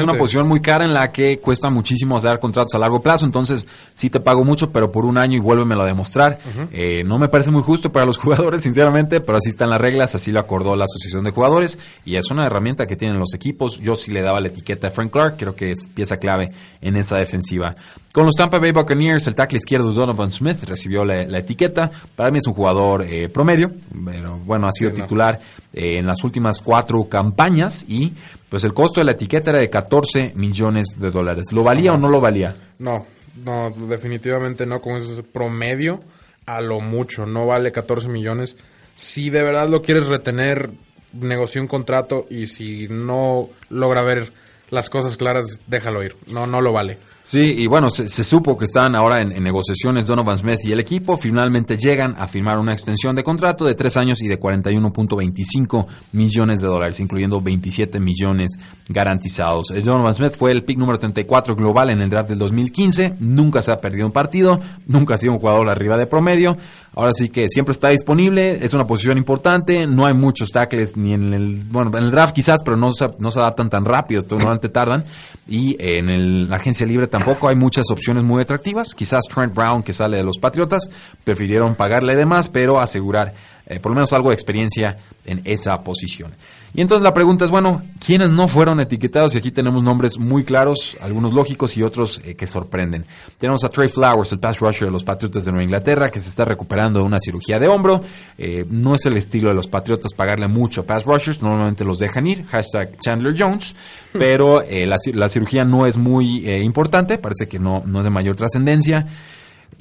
una 0.02 0.14
posición 0.14 0.46
muy 0.48 0.60
cara 0.60 0.84
en 0.84 0.94
la 0.94 1.10
que 1.10 1.38
cuesta 1.38 1.70
muchísimo 1.70 2.20
dar 2.20 2.40
contratos 2.40 2.74
a 2.74 2.78
largo 2.78 3.00
plazo. 3.00 3.24
Entonces, 3.24 3.66
sí 3.94 4.10
te 4.10 4.20
pago 4.20 4.44
mucho, 4.44 4.72
pero 4.72 4.90
por 4.90 5.04
un 5.04 5.18
año 5.18 5.36
y 5.36 5.40
vuélvemelo 5.40 5.82
a 5.82 5.86
demostrar. 5.86 6.38
Eh, 6.72 7.02
no 7.04 7.18
me 7.18 7.28
parece 7.28 7.50
muy 7.50 7.62
justo 7.62 7.92
para 7.92 8.06
los 8.06 8.18
jugadores, 8.22 8.62
sinceramente, 8.62 9.20
pero 9.20 9.38
así 9.38 9.50
están 9.50 9.70
las 9.70 9.80
reglas, 9.80 10.14
así 10.14 10.30
lo 10.30 10.40
acordó 10.40 10.76
la 10.76 10.84
Asociación 10.84 11.24
de 11.24 11.30
Jugadores 11.30 11.78
y 12.04 12.16
es 12.16 12.30
una 12.30 12.46
herramienta 12.46 12.86
que 12.86 12.96
tienen 12.96 13.18
los 13.18 13.34
equipos. 13.34 13.80
Yo 13.80 13.96
sí 13.96 14.10
le 14.10 14.22
daba 14.22 14.40
la 14.40 14.48
etiqueta 14.48 14.88
a 14.88 14.90
Frank 14.90 15.12
Clark, 15.12 15.36
creo 15.36 15.54
que 15.54 15.72
es 15.72 15.84
pieza 15.94 16.16
clave 16.18 16.52
en 16.80 16.96
esa 16.96 17.16
defensiva. 17.16 17.76
Con 18.12 18.26
los 18.26 18.34
Tampa 18.36 18.58
Bay 18.58 18.72
Buccaneers, 18.72 19.26
el 19.26 19.34
tackle 19.34 19.56
izquierdo 19.56 19.90
Donovan 19.94 20.30
Smith 20.30 20.64
recibió 20.64 21.02
la, 21.02 21.22
etiqueta. 21.38 21.90
Para 22.14 22.30
mí 22.30 22.38
es 22.38 22.46
un 22.46 22.52
jugador 22.52 23.04
eh, 23.04 23.30
promedio, 23.30 23.72
pero 24.04 24.36
bueno, 24.36 24.68
ha 24.68 24.72
sido 24.72 24.92
titular 24.92 25.40
eh, 25.72 25.96
en 25.96 26.06
las 26.06 26.22
últimas 26.22 26.60
cuatro 26.60 27.08
campañas 27.08 27.86
y 27.88 28.12
pues 28.50 28.64
el 28.64 28.74
costo 28.74 29.00
de 29.00 29.06
la 29.06 29.12
etiqueta 29.12 29.52
era 29.52 29.60
de 29.60 29.70
14 29.70 30.32
millones 30.34 30.88
de 30.98 31.10
dólares. 31.10 31.52
¿Lo 31.52 31.62
valía 31.62 31.94
o 31.94 31.96
no 31.96 32.08
lo 32.08 32.20
valía? 32.20 32.54
No, 32.78 33.06
no, 33.42 33.70
definitivamente 33.70 34.66
no, 34.66 34.82
con 34.82 34.96
ese 34.96 35.22
promedio 35.22 36.00
a 36.44 36.60
lo 36.60 36.80
mucho, 36.80 37.24
no 37.24 37.46
vale 37.46 37.72
14 37.72 38.08
millones. 38.08 38.58
Si 38.92 39.30
de 39.30 39.42
verdad 39.42 39.70
lo 39.70 39.80
quieres 39.80 40.06
retener, 40.06 40.70
negocia 41.14 41.62
un 41.62 41.66
contrato 41.66 42.26
y 42.28 42.46
si 42.48 42.88
no 42.88 43.48
logra 43.70 44.02
ver 44.02 44.32
las 44.68 44.90
cosas 44.90 45.16
claras, 45.16 45.60
déjalo 45.66 46.02
ir. 46.02 46.16
No, 46.26 46.46
no 46.46 46.60
lo 46.60 46.72
vale. 46.72 46.98
Sí, 47.24 47.40
y 47.40 47.66
bueno, 47.68 47.88
se, 47.88 48.08
supo 48.24 48.58
que 48.58 48.64
están 48.64 48.96
ahora 48.96 49.20
en, 49.20 49.42
negociaciones 49.42 50.08
Donovan 50.08 50.36
Smith 50.36 50.58
y 50.64 50.72
el 50.72 50.80
equipo. 50.80 51.16
Finalmente 51.16 51.76
llegan 51.76 52.16
a 52.18 52.26
firmar 52.26 52.58
una 52.58 52.72
extensión 52.72 53.14
de 53.14 53.22
contrato 53.22 53.64
de 53.64 53.74
tres 53.74 53.96
años 53.96 54.20
y 54.22 54.28
de 54.28 54.40
41.25 54.40 55.86
millones 56.12 56.60
de 56.60 56.66
dólares, 56.66 56.98
incluyendo 56.98 57.40
27 57.40 58.00
millones 58.00 58.50
garantizados. 58.88 59.70
El 59.70 59.84
Donovan 59.84 60.14
Smith 60.14 60.32
fue 60.36 60.50
el 60.50 60.64
pick 60.64 60.78
número 60.78 60.98
34 60.98 61.54
global 61.54 61.90
en 61.90 62.02
el 62.02 62.10
draft 62.10 62.28
del 62.28 62.38
2015. 62.40 63.16
Nunca 63.20 63.62
se 63.62 63.70
ha 63.70 63.80
perdido 63.80 64.06
un 64.06 64.12
partido, 64.12 64.58
nunca 64.86 65.14
ha 65.14 65.18
sido 65.18 65.32
un 65.32 65.38
jugador 65.38 65.68
arriba 65.68 65.96
de 65.96 66.06
promedio. 66.06 66.56
Ahora 66.94 67.12
sí 67.14 67.28
que 67.28 67.48
siempre 67.48 67.72
está 67.72 67.88
disponible, 67.88 68.64
es 68.64 68.74
una 68.74 68.86
posición 68.86 69.16
importante. 69.16 69.86
No 69.86 70.06
hay 70.06 70.12
muchos 70.12 70.50
tackles 70.50 70.96
ni 70.96 71.14
en 71.14 71.32
el, 71.32 71.64
bueno, 71.64 71.96
en 71.96 72.04
el 72.04 72.10
draft 72.10 72.34
quizás, 72.34 72.62
pero 72.64 72.76
no 72.76 72.92
se, 72.92 73.08
no 73.18 73.30
se 73.30 73.38
adaptan 73.38 73.70
tan 73.70 73.84
rápido, 73.84 74.24
normalmente 74.28 74.68
tardan. 74.68 75.04
Y 75.48 75.76
en 75.78 76.50
la 76.50 76.56
agencia 76.56 76.86
libre 76.86 77.06
tampoco 77.12 77.50
hay 77.50 77.56
muchas 77.56 77.90
opciones 77.90 78.24
muy 78.24 78.40
atractivas. 78.40 78.94
Quizás 78.94 79.24
Trent 79.28 79.54
Brown, 79.54 79.82
que 79.82 79.92
sale 79.92 80.16
de 80.16 80.22
los 80.24 80.38
Patriotas, 80.38 80.88
prefirieron 81.22 81.74
pagarle 81.74 82.16
de 82.16 82.24
más, 82.24 82.48
pero 82.48 82.80
asegurar 82.80 83.34
eh, 83.66 83.78
por 83.80 83.92
lo 83.92 83.96
menos 83.96 84.14
algo 84.14 84.30
de 84.30 84.34
experiencia 84.34 84.96
en 85.26 85.42
esa 85.44 85.84
posición. 85.84 86.32
Y 86.74 86.80
entonces 86.80 87.02
la 87.02 87.12
pregunta 87.12 87.44
es, 87.44 87.50
bueno, 87.50 87.82
¿quiénes 88.04 88.30
no 88.30 88.48
fueron 88.48 88.80
etiquetados? 88.80 89.34
Y 89.34 89.38
aquí 89.38 89.50
tenemos 89.50 89.82
nombres 89.82 90.18
muy 90.18 90.42
claros, 90.42 90.96
algunos 91.02 91.34
lógicos 91.34 91.76
y 91.76 91.82
otros 91.82 92.22
eh, 92.24 92.34
que 92.34 92.46
sorprenden. 92.46 93.04
Tenemos 93.36 93.62
a 93.64 93.68
Trey 93.68 93.90
Flowers, 93.90 94.32
el 94.32 94.38
pass 94.38 94.58
rusher 94.58 94.88
de 94.88 94.92
los 94.92 95.04
Patriotas 95.04 95.44
de 95.44 95.52
Nueva 95.52 95.64
Inglaterra, 95.64 96.10
que 96.10 96.18
se 96.18 96.30
está 96.30 96.46
recuperando 96.46 97.00
de 97.00 97.04
una 97.04 97.20
cirugía 97.20 97.58
de 97.58 97.68
hombro. 97.68 98.00
Eh, 98.38 98.64
no 98.70 98.94
es 98.94 99.04
el 99.04 99.18
estilo 99.18 99.50
de 99.50 99.54
los 99.54 99.68
Patriotas 99.68 100.14
pagarle 100.14 100.48
mucho 100.48 100.80
a 100.80 100.84
pass 100.84 101.04
rushers, 101.04 101.42
normalmente 101.42 101.84
los 101.84 101.98
dejan 101.98 102.26
ir, 102.26 102.46
hashtag 102.46 102.96
Chandler 102.98 103.34
Jones, 103.38 103.76
pero 104.12 104.62
la, 104.70 105.28
cirugía 105.28 105.64
no 105.64 105.86
es 105.86 105.98
muy 105.98 106.48
importante, 106.62 107.18
parece 107.18 107.48
que 107.48 107.58
no, 107.58 107.82
no 107.84 107.98
es 107.98 108.04
de 108.04 108.10
mayor 108.10 108.36
trascendencia. 108.36 109.06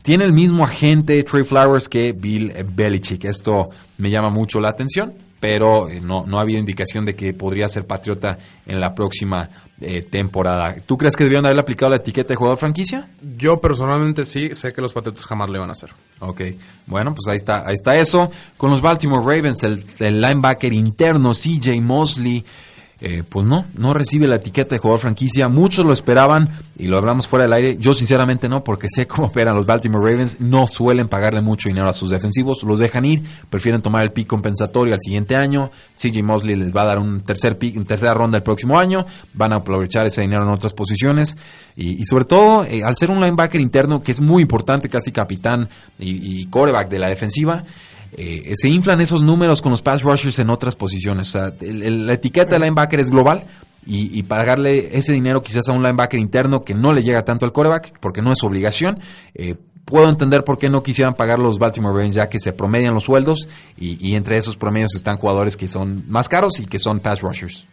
Tiene 0.02 0.26
el 0.26 0.34
mismo 0.34 0.64
agente 0.64 1.22
Trey 1.24 1.44
Flowers 1.44 1.88
que 1.88 2.12
Bill 2.14 2.54
Belichick. 2.74 3.26
Esto 3.26 3.70
me 3.98 4.10
llama 4.10 4.30
mucho 4.30 4.60
la 4.60 4.70
atención, 4.70 5.14
pero 5.42 5.90
eh, 5.90 6.00
no, 6.00 6.26
no 6.28 6.38
ha 6.38 6.42
habido 6.42 6.60
indicación 6.60 7.04
de 7.04 7.16
que 7.16 7.34
podría 7.34 7.68
ser 7.68 7.86
patriota 7.86 8.38
en 8.66 8.80
la 8.80 8.94
próxima 8.94 9.50
eh, 9.82 10.04
temporada. 10.04 10.76
¿Tú 10.86 10.96
crees 10.96 11.16
que 11.16 11.24
debieron 11.24 11.46
haberle 11.46 11.62
aplicado 11.62 11.90
la 11.90 11.96
etiqueta 11.96 12.30
de 12.30 12.36
jugador 12.36 12.60
franquicia? 12.60 13.10
Yo 13.38 13.60
personalmente 13.60 14.24
sí, 14.24 14.54
sé 14.54 14.72
que 14.72 14.82
los 14.82 14.94
Patriotas 14.94 15.26
jamás 15.26 15.50
le 15.50 15.58
van 15.58 15.70
a 15.70 15.74
hacer. 15.74 15.90
Ok, 16.20 16.42
bueno, 16.86 17.16
pues 17.16 17.28
ahí 17.28 17.38
está, 17.38 17.68
ahí 17.68 17.74
está 17.74 17.98
eso. 17.98 18.30
Con 18.56 18.70
los 18.70 18.82
Baltimore 18.82 19.24
Ravens, 19.26 19.64
el, 19.64 19.84
el 20.00 20.22
linebacker 20.22 20.72
interno 20.72 21.32
CJ 21.32 21.82
Mosley 21.82 22.46
eh, 23.04 23.24
pues 23.28 23.48
no, 23.48 23.66
no 23.76 23.96
recibe 23.96 24.28
la 24.28 24.36
etiqueta 24.36 24.76
de 24.76 24.80
jugador 24.80 25.00
franquicia. 25.00 25.48
Muchos 25.48 25.84
lo 25.86 25.92
esperaban 25.92 26.50
y 26.78 26.86
lo 26.86 26.98
hablamos 26.98 27.28
fuera 27.28 27.46
del 27.46 27.54
aire. 27.54 27.78
Yo 27.80 27.94
sinceramente 27.94 28.48
no, 28.48 28.64
porque 28.64 28.90
sé 28.90 29.08
cómo 29.08 29.28
operan 29.30 29.56
los 29.56 29.66
Baltimore 29.66 30.12
Ravens. 30.12 30.40
No 30.40 30.68
suelen 30.68 31.08
pagarle 31.08 31.42
mucho 31.42 31.68
dinero 31.68 31.90
a 31.90 31.94
sus 31.94 32.12
defensivos, 32.12 32.62
los 32.64 32.78
dejan 32.78 33.06
ir, 33.06 33.24
prefieren 33.50 33.82
tomar 33.82 34.04
el 34.04 34.12
pick 34.12 34.28
compensatorio 34.28 34.94
al 34.94 35.00
siguiente 35.02 35.36
año. 35.36 35.72
CJ 35.96 36.22
Mosley 36.22 36.56
les 36.56 36.76
va 36.76 36.84
a 36.84 36.86
dar 36.86 37.00
un 37.00 37.22
tercer 37.22 37.58
pick, 37.58 37.76
una 37.76 37.86
tercera 37.86 38.14
ronda 38.14 38.38
el 38.38 38.44
próximo 38.44 38.78
año. 38.78 39.08
Van 39.34 39.52
a 39.54 39.58
aprovechar 39.58 40.06
ese 40.06 40.22
dinero 40.22 40.44
en 40.44 40.50
otras 40.50 40.74
posiciones. 40.74 41.36
Y, 41.76 42.06
sobre 42.06 42.26
todo, 42.26 42.66
eh, 42.66 42.84
al 42.86 42.96
ser 42.96 43.10
un 43.10 43.20
linebacker 43.20 43.60
interno 43.60 44.04
que 44.04 44.12
es 44.12 44.22
muy 44.22 44.44
importante, 44.44 44.90
casi 44.90 45.12
capitán 45.12 45.68
y, 45.98 46.42
y 46.42 46.46
coreback 46.46 46.88
de 46.90 47.00
la 47.00 47.10
defensiva, 47.10 47.64
eh, 48.14 48.54
se 48.58 48.68
inflan 48.68 49.02
esos 49.02 49.22
números 49.22 49.62
con 49.62 49.72
los 49.72 49.82
pass 49.82 50.02
rushers 50.02 50.40
en 50.40 50.50
otras 50.50 50.76
posiciones. 50.76 51.30
O 51.30 51.32
sea, 51.32 51.54
la 51.62 52.14
etiqueta 52.14 52.56
de 52.56 52.60
linebacker 52.60 53.00
es 53.00 53.10
global 53.10 53.46
y, 53.86 54.22
pagarle 54.24 54.98
ese 54.98 55.14
dinero 55.14 55.42
quizás 55.42 55.68
a 55.68 55.72
un 55.72 55.82
linebacker 55.82 56.20
interno 56.20 56.64
que 56.64 56.76
no 56.76 56.94
le 56.94 57.04
llega 57.04 57.24
tanto 57.24 57.46
al 57.46 57.52
coreback 57.52 58.00
porque 58.00 58.22
no 58.22 58.32
es 58.32 58.44
obligación. 58.44 59.00
Eh, 59.34 59.56
puedo 59.86 60.10
entender 60.10 60.44
por 60.44 60.58
qué 60.58 60.70
no 60.70 60.84
quisieran 60.84 61.16
pagar 61.16 61.40
los 61.40 61.58
Baltimore 61.58 61.94
Ravens 61.94 62.16
ya 62.16 62.30
que 62.30 62.40
se 62.40 62.54
promedian 62.54 62.94
los 62.94 63.06
sueldos 63.06 63.48
y, 63.78 64.16
entre 64.16 64.38
esos 64.38 64.56
promedios 64.56 64.96
están 64.96 65.18
jugadores 65.18 65.58
que 65.58 65.68
son 65.68 66.04
más 66.08 66.30
caros 66.30 66.60
y 66.60 66.66
que 66.66 66.80
son 66.80 67.00
pass 67.00 67.22
rushers. 67.22 67.66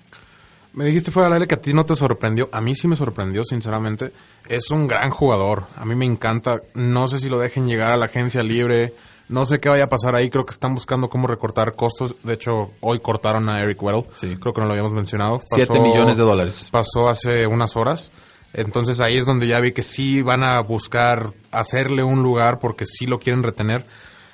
Me 0.72 0.84
dijiste 0.84 1.10
fuera 1.10 1.28
del 1.28 1.34
aire 1.34 1.48
que 1.48 1.56
a 1.56 1.60
ti 1.60 1.72
no 1.72 1.84
te 1.84 1.96
sorprendió. 1.96 2.48
A 2.52 2.60
mí 2.60 2.74
sí 2.74 2.86
me 2.86 2.94
sorprendió, 2.94 3.44
sinceramente. 3.44 4.12
Es 4.48 4.70
un 4.70 4.86
gran 4.86 5.10
jugador. 5.10 5.64
A 5.76 5.84
mí 5.84 5.96
me 5.96 6.04
encanta. 6.04 6.60
No 6.74 7.08
sé 7.08 7.18
si 7.18 7.28
lo 7.28 7.38
dejen 7.38 7.66
llegar 7.66 7.90
a 7.90 7.96
la 7.96 8.04
agencia 8.04 8.42
libre. 8.42 8.94
No 9.28 9.44
sé 9.44 9.60
qué 9.60 9.68
vaya 9.68 9.84
a 9.84 9.88
pasar 9.88 10.14
ahí. 10.14 10.30
Creo 10.30 10.44
que 10.46 10.52
están 10.52 10.74
buscando 10.74 11.08
cómo 11.08 11.26
recortar 11.26 11.74
costos. 11.74 12.16
De 12.22 12.34
hecho, 12.34 12.70
hoy 12.80 13.00
cortaron 13.00 13.48
a 13.48 13.60
Eric 13.60 13.82
Weddle. 13.82 14.04
Sí. 14.14 14.36
Creo 14.36 14.54
que 14.54 14.60
no 14.60 14.66
lo 14.66 14.72
habíamos 14.72 14.94
mencionado. 14.94 15.42
Siete 15.44 15.80
millones 15.80 16.16
de 16.16 16.22
dólares. 16.22 16.68
Pasó 16.72 17.08
hace 17.08 17.46
unas 17.46 17.76
horas. 17.76 18.10
Entonces 18.54 19.00
ahí 19.00 19.18
es 19.18 19.26
donde 19.26 19.46
ya 19.46 19.60
vi 19.60 19.72
que 19.72 19.82
sí 19.82 20.22
van 20.22 20.42
a 20.42 20.60
buscar 20.60 21.34
hacerle 21.50 22.02
un 22.02 22.22
lugar 22.22 22.58
porque 22.58 22.86
sí 22.86 23.06
lo 23.06 23.18
quieren 23.18 23.42
retener. 23.42 23.84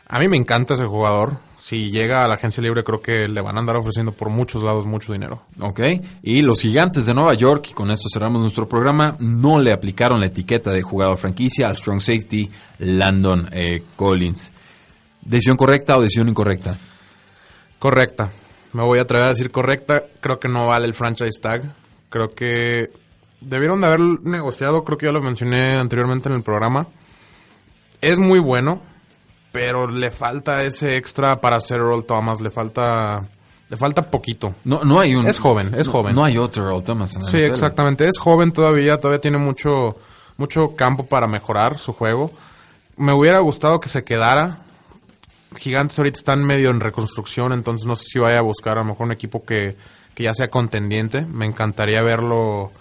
A 0.06 0.18
mí 0.18 0.28
me 0.28 0.36
encanta 0.36 0.74
ese 0.74 0.84
jugador. 0.86 1.38
Si 1.56 1.90
llega 1.90 2.24
a 2.24 2.28
la 2.28 2.34
agencia 2.34 2.62
libre, 2.62 2.84
creo 2.84 3.00
que 3.00 3.26
le 3.26 3.40
van 3.40 3.56
a 3.56 3.60
andar 3.60 3.76
ofreciendo 3.76 4.12
por 4.12 4.28
muchos 4.28 4.62
lados 4.62 4.84
mucho 4.84 5.14
dinero. 5.14 5.42
Ok. 5.60 5.80
Y 6.22 6.42
los 6.42 6.60
gigantes 6.60 7.06
de 7.06 7.14
Nueva 7.14 7.32
York, 7.34 7.68
y 7.70 7.72
con 7.72 7.90
esto 7.90 8.08
cerramos 8.12 8.42
nuestro 8.42 8.68
programa, 8.68 9.16
no 9.18 9.58
le 9.58 9.72
aplicaron 9.72 10.20
la 10.20 10.26
etiqueta 10.26 10.70
de 10.70 10.82
jugador 10.82 11.16
franquicia 11.16 11.68
al 11.68 11.76
strong 11.76 12.00
safety 12.00 12.50
Landon 12.78 13.48
eh, 13.50 13.82
Collins. 13.96 14.52
¿Decisión 15.24 15.56
correcta 15.56 15.96
o 15.96 16.02
decisión 16.02 16.28
incorrecta? 16.28 16.78
Correcta. 17.78 18.30
Me 18.72 18.82
voy 18.82 18.98
a 18.98 19.02
atrever 19.02 19.26
a 19.26 19.30
decir 19.30 19.50
correcta. 19.50 20.04
Creo 20.20 20.38
que 20.38 20.48
no 20.48 20.66
vale 20.66 20.86
el 20.86 20.94
franchise 20.94 21.40
tag. 21.40 21.62
Creo 22.08 22.30
que 22.30 22.90
debieron 23.40 23.80
de 23.80 23.86
haber 23.86 24.00
negociado, 24.00 24.84
creo 24.84 24.98
que 24.98 25.06
ya 25.06 25.12
lo 25.12 25.20
mencioné 25.20 25.76
anteriormente 25.76 26.28
en 26.28 26.36
el 26.36 26.42
programa. 26.42 26.86
Es 28.00 28.18
muy 28.18 28.38
bueno, 28.38 28.82
pero 29.52 29.86
le 29.86 30.10
falta 30.10 30.62
ese 30.64 30.96
extra 30.96 31.40
para 31.40 31.56
hacer 31.56 31.78
Earl 31.78 32.04
Thomas. 32.04 32.40
Le 32.40 32.50
falta 32.50 33.28
le 33.68 33.76
falta 33.76 34.10
poquito. 34.10 34.54
No, 34.64 34.84
no 34.84 35.00
hay 35.00 35.14
un. 35.14 35.26
Es 35.26 35.38
joven, 35.38 35.74
es 35.74 35.88
joven. 35.88 36.14
No 36.14 36.24
hay 36.24 36.36
otro 36.36 36.68
Earl 36.68 36.84
Thomas. 36.84 37.16
En 37.16 37.24
sí, 37.24 37.38
exactamente. 37.38 38.06
Es 38.06 38.18
joven 38.18 38.52
todavía, 38.52 38.98
todavía 38.98 39.20
tiene 39.20 39.38
mucho, 39.38 39.96
mucho 40.36 40.74
campo 40.76 41.06
para 41.06 41.26
mejorar 41.26 41.78
su 41.78 41.92
juego. 41.92 42.30
Me 42.96 43.12
hubiera 43.12 43.38
gustado 43.38 43.80
que 43.80 43.88
se 43.88 44.04
quedara 44.04 44.63
Gigantes 45.56 45.98
ahorita 45.98 46.18
están 46.18 46.44
medio 46.44 46.70
en 46.70 46.80
reconstrucción, 46.80 47.52
entonces 47.52 47.86
no 47.86 47.96
sé 47.96 48.04
si 48.04 48.18
vaya 48.18 48.38
a 48.38 48.42
buscar 48.42 48.78
a 48.78 48.82
lo 48.82 48.88
mejor 48.88 49.06
un 49.06 49.12
equipo 49.12 49.44
que, 49.44 49.76
ya 50.16 50.34
sea 50.34 50.48
contendiente. 50.48 51.22
Me 51.22 51.46
encantaría 51.46 52.02
verlo 52.02 52.72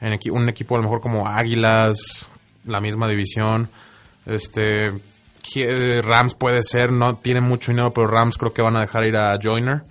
en 0.00 0.18
un 0.32 0.48
equipo 0.48 0.74
a 0.74 0.78
lo 0.78 0.84
mejor 0.84 1.00
como 1.00 1.26
Águilas, 1.26 2.28
la 2.64 2.80
misma 2.80 3.08
división. 3.08 3.70
Este 4.26 4.90
Rams 6.02 6.34
puede 6.34 6.62
ser, 6.62 6.92
no 6.92 7.16
tiene 7.16 7.40
mucho 7.40 7.72
dinero, 7.72 7.92
pero 7.92 8.06
Rams 8.06 8.36
creo 8.36 8.52
que 8.52 8.62
van 8.62 8.76
a 8.76 8.80
dejar 8.80 9.04
ir 9.04 9.16
a 9.16 9.38
Joyner. 9.42 9.82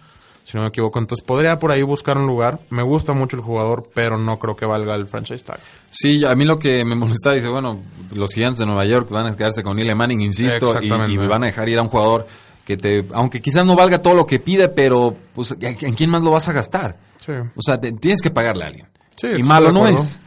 Si 0.49 0.57
no 0.57 0.63
me 0.63 0.69
equivoco. 0.69 0.97
Entonces 0.97 1.23
podría 1.23 1.59
por 1.59 1.71
ahí 1.71 1.83
buscar 1.83 2.17
un 2.17 2.25
lugar. 2.25 2.59
Me 2.71 2.81
gusta 2.81 3.13
mucho 3.13 3.37
el 3.37 3.43
jugador, 3.43 3.87
pero 3.93 4.17
no 4.17 4.39
creo 4.39 4.55
que 4.55 4.65
valga 4.65 4.95
el 4.95 5.05
franchise 5.05 5.43
tag. 5.43 5.59
Sí, 5.91 6.25
a 6.25 6.33
mí 6.35 6.43
lo 6.43 6.57
que 6.57 6.83
me 6.83 6.95
molesta, 6.95 7.33
dice, 7.33 7.49
bueno, 7.49 7.79
los 8.13 8.33
gigantes 8.33 8.57
de 8.59 8.65
Nueva 8.65 8.85
York 8.85 9.09
van 9.11 9.27
a 9.27 9.35
quedarse 9.35 9.61
con 9.61 9.77
Eli 9.77 9.93
Manning, 9.93 10.21
insisto, 10.21 10.81
y, 10.81 10.87
y 10.87 11.17
van 11.17 11.43
a 11.43 11.47
dejar 11.47 11.69
ir 11.69 11.77
a 11.77 11.83
un 11.83 11.89
jugador 11.89 12.25
que 12.65 12.77
te, 12.77 13.05
aunque 13.13 13.41
quizás 13.41 13.63
no 13.63 13.75
valga 13.75 14.01
todo 14.01 14.15
lo 14.15 14.25
que 14.25 14.39
pide, 14.39 14.69
pero 14.69 15.15
pues, 15.35 15.55
¿en 15.59 15.93
quién 15.93 16.09
más 16.09 16.23
lo 16.23 16.31
vas 16.31 16.49
a 16.49 16.53
gastar? 16.53 16.97
Sí. 17.17 17.33
O 17.33 17.61
sea, 17.61 17.79
tienes 17.79 18.21
que 18.21 18.31
pagarle 18.31 18.63
a 18.63 18.67
alguien. 18.67 18.87
Sí, 19.17 19.27
y 19.37 19.43
malo 19.43 19.71
no 19.71 19.85
es. 19.85 20.19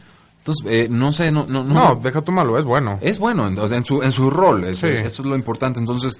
Entonces, 0.43 0.65
eh, 0.69 0.87
no 0.89 1.13
sé, 1.13 1.31
no, 1.31 1.45
no, 1.47 1.63
no. 1.63 1.95
deja 1.95 2.21
tu 2.21 2.33
malo, 2.33 2.59
es 2.59 2.65
bueno. 2.65 2.99
Es 2.99 3.17
bueno, 3.17 3.47
en 3.47 3.85
su, 3.85 4.03
en 4.03 4.11
su 4.11 4.29
rol, 4.29 4.65
eso 4.65 4.87
es 4.89 5.19
lo 5.19 5.35
importante. 5.35 5.79
Entonces, 5.79 6.19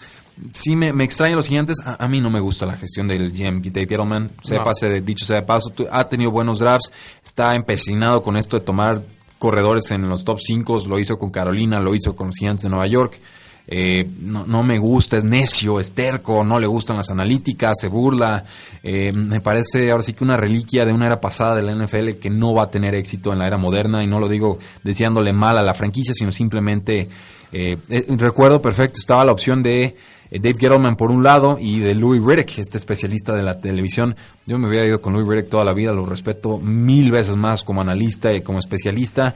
sí 0.53 0.77
me, 0.77 0.93
me 0.93 1.03
extrañan 1.03 1.35
los 1.35 1.47
gigantes. 1.47 1.79
A, 1.83 2.07
mí 2.07 2.21
no 2.21 2.29
me 2.29 2.39
gusta 2.39 2.65
la 2.65 2.77
gestión 2.77 3.05
del 3.05 3.33
GM 3.33 3.61
Dave 3.61 3.85
Gettleman. 3.85 4.31
Sepa, 4.41 4.71
no. 4.81 5.01
dicho 5.01 5.25
sea 5.25 5.41
de 5.41 5.41
paso, 5.41 5.73
ha 5.91 6.07
tenido 6.07 6.31
buenos 6.31 6.59
drafts, 6.59 6.89
está 7.21 7.53
empecinado 7.53 8.23
con 8.23 8.37
esto 8.37 8.57
de 8.57 8.63
tomar 8.63 9.03
corredores 9.39 9.91
en 9.91 10.07
los 10.07 10.23
top 10.23 10.39
5, 10.39 10.83
lo 10.87 10.99
hizo 10.99 11.17
con 11.17 11.29
Carolina, 11.29 11.81
lo 11.81 11.93
hizo 11.93 12.15
con 12.15 12.27
los 12.27 12.37
gigantes 12.37 12.63
de 12.63 12.69
Nueva 12.69 12.87
York. 12.87 13.19
Eh, 13.65 14.09
no, 14.19 14.45
no, 14.45 14.63
me 14.63 14.77
gusta, 14.77 15.17
es 15.17 15.23
necio, 15.23 15.79
es 15.79 15.93
terco, 15.93 16.43
no 16.43 16.59
le 16.59 16.67
gustan 16.67 16.97
las 16.97 17.11
analíticas, 17.11 17.79
se 17.79 17.87
burla. 17.87 18.43
Eh, 18.83 19.13
me 19.13 19.39
parece 19.39 19.91
ahora 19.91 20.03
sí 20.03 20.13
que 20.13 20.23
una 20.23 20.37
reliquia 20.37 20.85
de 20.85 20.91
una 20.91 21.07
era 21.07 21.21
pasada 21.21 21.55
de 21.55 21.61
la 21.61 21.73
NFL 21.73 22.11
que 22.19 22.29
no 22.29 22.53
va 22.53 22.63
a 22.63 22.71
tener 22.71 22.93
éxito 22.95 23.31
en 23.31 23.39
la 23.39 23.47
era 23.47 23.57
moderna 23.57 24.03
y 24.03 24.07
no 24.07 24.19
lo 24.19 24.27
digo 24.27 24.59
deseándole 24.83 25.31
mal 25.31 25.57
a 25.57 25.63
la 25.63 25.73
franquicia, 25.73 26.13
sino 26.13 26.31
simplemente 26.31 27.07
eh, 27.51 27.77
recuerdo 28.17 28.61
perfecto, 28.61 28.99
estaba 28.99 29.23
la 29.23 29.31
opción 29.31 29.63
de 29.63 29.95
Dave 30.29 30.55
Gettleman 30.59 30.95
por 30.95 31.11
un 31.11 31.23
lado 31.23 31.57
y 31.59 31.79
de 31.79 31.93
Louis 31.93 32.21
Riddick, 32.21 32.57
este 32.57 32.79
especialista 32.79 33.33
de 33.33 33.43
la 33.43 33.61
televisión. 33.61 34.15
Yo 34.45 34.57
me 34.57 34.67
hubiera 34.67 34.87
ido 34.87 34.99
con 34.99 35.13
Louis 35.13 35.27
Riddick 35.27 35.49
toda 35.49 35.63
la 35.63 35.73
vida, 35.73 35.93
lo 35.93 36.05
respeto 36.05 36.57
mil 36.57 37.11
veces 37.11 37.35
más 37.35 37.63
como 37.63 37.81
analista 37.81 38.33
y 38.33 38.41
como 38.41 38.59
especialista 38.59 39.35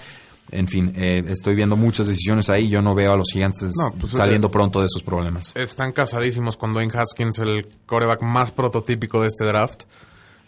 en 0.52 0.68
fin, 0.68 0.94
eh, 0.96 1.24
estoy 1.28 1.56
viendo 1.56 1.76
muchas 1.76 2.08
decisiones 2.08 2.50
ahí. 2.50 2.70
Yo 2.70 2.82
no 2.82 2.96
veo 2.96 3.14
a 3.14 3.18
los 3.18 3.28
gigantes 3.32 3.72
pues, 4.00 4.14
saliendo 4.14 4.48
eh, 4.48 4.52
pronto 4.52 4.80
de 4.80 4.86
esos 4.86 5.04
problemas. 5.04 5.52
Están 5.56 5.92
casadísimos 5.92 6.56
con 6.58 6.74
Dwayne 6.74 6.92
Haskins, 6.98 7.40
el 7.40 7.68
coreback 7.86 8.22
más 8.22 8.52
prototípico 8.52 9.22
de 9.22 9.28
este 9.28 9.46
draft. 9.46 9.84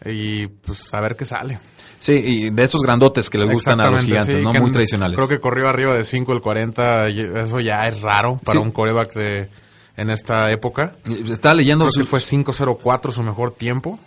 Y 0.05 0.47
pues 0.47 0.93
a 0.93 1.01
ver 1.01 1.17
qué 1.17 1.25
sale. 1.25 1.59
Sí, 1.99 2.13
y 2.13 2.49
de 2.51 2.63
esos 2.63 2.81
grandotes 2.81 3.29
que 3.29 3.37
le 3.37 3.51
gustan 3.51 3.81
a 3.81 3.89
los 3.89 4.05
gigantes, 4.05 4.41
¿no? 4.41 4.53
Muy 4.53 4.71
tradicionales. 4.71 5.17
Creo 5.17 5.27
que 5.27 5.41
corrió 5.41 5.67
arriba 5.67 5.93
de 5.93 6.05
5 6.05 6.31
el 6.31 6.41
40. 6.41 7.07
Eso 7.07 7.59
ya 7.59 7.85
es 7.87 8.01
raro 8.01 8.39
para 8.45 8.61
un 8.61 8.71
coreback 8.71 9.13
de 9.13 9.49
en 9.97 10.09
esta 10.09 10.49
época. 10.49 10.95
Está 11.29 11.53
leyendo. 11.53 11.85
Creo 11.87 12.05
que 12.05 12.09
fue 12.09 12.19
5.04 12.19 13.11
su 13.11 13.21
mejor 13.21 13.51
tiempo 13.51 13.99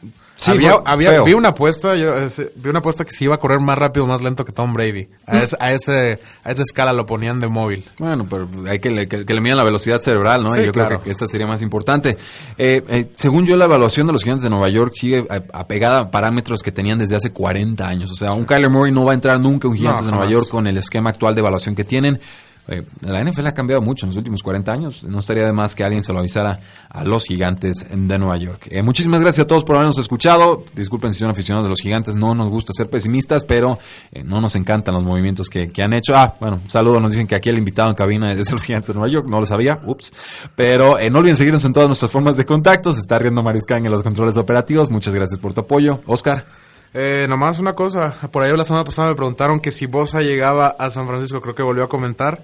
había, 0.49 0.75
había 0.85 1.23
vi 1.23 1.35
una 1.35 1.49
apuesta, 1.49 1.95
yo, 1.97 2.15
vi 2.57 2.71
una 2.71 2.81
apuesta 2.81 3.05
que 3.05 3.13
se 3.13 3.25
iba 3.25 3.35
a 3.35 3.39
correr 3.39 3.61
más 3.61 3.79
rápido, 3.79 4.07
más 4.07 4.21
lento 4.21 4.45
que 4.45 4.53
Tom 4.53 4.73
Brady. 4.73 5.09
A, 5.27 5.37
mm. 5.37 5.39
a, 5.61 5.73
ese, 5.73 6.21
a 6.45 6.51
esa 6.51 6.63
escala 6.63 6.93
lo 6.93 7.07
ponían 7.07 7.41
de 7.41 7.49
móvil. 7.49 7.85
Bueno, 7.99 8.27
pero 8.29 8.49
hay 8.69 8.79
que, 8.79 8.91
le, 8.91 9.09
que, 9.09 9.25
le 9.25 9.41
midan 9.41 9.59
la 9.59 9.65
velocidad 9.65 10.01
cerebral, 10.01 10.43
¿no? 10.43 10.57
y 10.57 10.67
yo 10.67 10.73
creo 10.73 11.03
que 11.03 11.11
esa 11.11 11.27
sería 11.27 11.47
más 11.47 11.63
importante. 11.63 12.17
Eh, 12.59 12.83
eh, 12.89 13.11
según 13.15 13.47
yo, 13.47 13.57
la 13.57 13.67
evaluación 13.67 14.07
de 14.07 14.13
los 14.13 14.23
gigantes 14.23 14.45
de 14.45 14.51
Nueva 14.51 14.69
York 14.69 14.93
sigue 14.95 15.27
apegada 15.53 16.01
a 16.01 16.11
parámetros 16.11 16.63
que 16.63 16.73
tenían 16.73 16.99
desde 16.99 17.17
hace 17.17 17.33
40 17.33 17.87
años. 17.87 18.11
O 18.11 18.15
sea, 18.15 18.33
un 18.33 18.45
Kyler 18.45 18.71
Murray 18.71 18.93
no 18.93 19.05
va 19.05 19.13
a 19.13 19.15
entrar 19.15 19.41
nunca 19.41 19.69
un 19.69 19.77
gigantes 19.77 20.07
de 20.07 20.13
Nueva 20.13 20.29
York 20.29 20.49
con 20.49 20.67
el 20.67 20.77
esquema 20.77 21.11
actual 21.11 21.35
de 21.35 21.41
evaluación 21.41 21.75
que 21.75 21.85
tienen. 21.85 22.21
Eh, 22.69 22.85
la 23.01 23.23
NFL 23.23 23.47
ha 23.49 23.55
cambiado 23.55 23.83
mucho 23.83 24.07
en 24.07 24.11
los 24.11 24.17
últimos 24.17 24.43
40 24.43 24.73
años. 24.73 25.05
No 25.05 25.19
estaría 25.19 25.45
de 25.45 25.53
más 25.53 25.75
que 25.75 25.85
alguien 25.85 26.03
se 26.03 26.13
lo 26.13 26.21
avisara 26.21 26.61
a 26.89 27.05
los 27.05 27.25
gigantes 27.25 27.87
de 27.91 28.19
Nueva 28.19 28.37
York. 28.37 28.69
Eh, 28.71 28.83
muchísimas 28.83 29.21
gracias 29.21 29.45
a 29.45 29.47
todos 29.49 29.65
por 29.65 29.77
habernos 29.77 29.99
escuchado. 29.99 30.65
Disculpen 30.75 31.13
si 31.13 31.21
son 31.21 31.31
aficionados 31.31 31.65
de 31.67 31.71
los 31.71 31.81
gigantes. 31.81 32.15
No 32.15 32.35
nos 32.35 32.51
gusta 32.51 32.73
ser 32.73 32.89
pesimistas, 32.89 33.45
pero 33.45 33.79
eh, 34.13 34.23
no 34.23 34.41
nos 34.41 34.55
encantan 34.55 34.95
los 34.95 35.03
movimientos 35.03 35.49
que, 35.49 35.71
han 35.83 35.93
hecho. 35.93 36.15
Ah, 36.15 36.37
bueno, 36.39 36.61
saludos. 36.69 37.03
Nos 37.03 37.13
dicen 37.13 37.27
que 37.27 37.35
aquí 37.35 37.49
el 37.49 37.59
invitado 37.59 37.89
en 37.89 37.97
cabina 37.97 38.31
es 38.31 38.47
de 38.47 38.53
los 38.53 38.65
gigantes 38.65 38.89
de 38.89 38.95
Nueva 38.95 39.09
York. 39.09 39.27
No 39.29 39.41
lo 39.41 39.47
sabía. 39.47 39.81
Ups. 39.85 40.13
Pero 40.55 40.97
no 41.11 41.19
olviden 41.19 41.37
seguirnos 41.37 41.65
en 41.65 41.73
todas 41.73 41.89
nuestras 41.89 42.11
formas 42.11 42.37
de 42.37 42.45
contacto. 42.45 42.93
Se 42.93 43.01
está 43.01 43.19
riendo 43.19 43.43
Mariscal 43.43 43.85
en 43.85 43.91
los 43.91 44.03
controles 44.03 44.37
operativos. 44.37 44.91
Muchas 44.91 45.15
gracias 45.15 45.41
por 45.41 45.53
tu 45.55 45.63
apoyo. 45.63 46.01
Oscar. 46.07 46.47
Eh, 46.95 47.27
nomás 47.29 47.59
una 47.59 47.75
cosa, 47.75 48.15
por 48.31 48.43
ahí 48.43 48.55
la 48.55 48.65
semana 48.65 48.85
pasada 48.85 49.09
me 49.09 49.15
preguntaron 49.15 49.61
que 49.61 49.71
si 49.71 49.87
Bosa 49.87 50.21
llegaba 50.21 50.69
a 50.79 50.91
San 50.91 51.07
Francisco, 51.07 51.41
creo 51.41 51.55
que 51.55 51.63
volvió 51.63 51.85
a 51.85 51.89
comentar. 51.89 52.43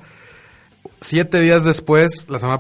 Siete 1.01 1.41
días 1.41 1.65
después, 1.65 2.27
la 2.29 2.39
semana 2.39 2.59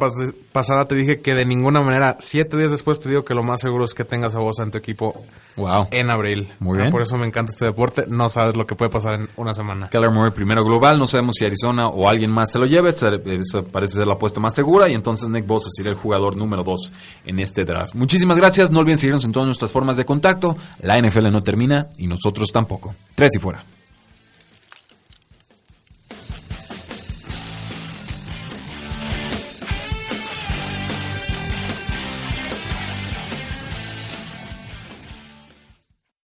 pasada 0.53 0.87
te 0.87 0.95
dije 0.95 1.21
que 1.21 1.35
de 1.35 1.45
ninguna 1.45 1.83
manera, 1.83 2.17
siete 2.21 2.57
días 2.57 2.71
después 2.71 3.01
te 3.01 3.09
digo 3.09 3.25
que 3.25 3.35
lo 3.35 3.43
más 3.43 3.61
seguro 3.61 3.85
es 3.85 3.95
que 3.95 4.05
tengas 4.05 4.35
a 4.35 4.39
Bosa 4.39 4.63
en 4.63 4.71
tu 4.71 4.79
equipo 4.79 5.23
wow. 5.57 5.89
en 5.91 6.09
abril. 6.11 6.53
Muy 6.61 6.79
bien. 6.79 6.91
Por 6.91 7.03
eso 7.03 7.17
me 7.17 7.27
encanta 7.27 7.51
este 7.51 7.65
deporte. 7.65 8.05
No 8.07 8.29
sabes 8.29 8.57
lo 8.57 8.67
que 8.67 8.75
puede 8.75 8.91
pasar 8.91 9.15
en 9.15 9.29
una 9.37 9.55
semana. 9.55 9.89
Keller 9.89 10.11
Murray 10.11 10.31
primero 10.31 10.65
global. 10.65 10.99
No 10.99 11.07
sabemos 11.07 11.37
si 11.37 11.45
Arizona 11.45 11.89
o 11.89 12.09
alguien 12.09 12.31
más 12.31 12.53
se 12.53 12.59
lo 12.59 12.67
lleve. 12.67 12.91
Eso 12.91 13.65
parece 13.65 13.99
ser 13.99 14.07
la 14.07 14.15
apuesta 14.15 14.41
más 14.41 14.55
segura. 14.55 14.89
Y 14.89 14.95
entonces 14.95 15.29
Nick 15.29 15.47
Bosa 15.47 15.69
sería 15.71 15.91
el 15.91 15.99
jugador 15.99 16.37
número 16.37 16.63
dos 16.63 16.93
en 17.25 17.41
este 17.41 17.65
draft. 17.65 17.95
Muchísimas 17.95 18.39
gracias. 18.39 18.71
No 18.71 18.81
olviden 18.81 18.99
seguirnos 18.99 19.25
en 19.25 19.33
todas 19.33 19.47
nuestras 19.47 19.73
formas 19.73 19.97
de 19.97 20.05
contacto. 20.05 20.55
La 20.81 20.97
NFL 21.01 21.31
no 21.31 21.43
termina 21.43 21.89
y 21.97 22.07
nosotros 22.07 22.53
tampoco. 22.53 22.95
Tres 23.15 23.35
y 23.35 23.39
fuera. 23.39 23.65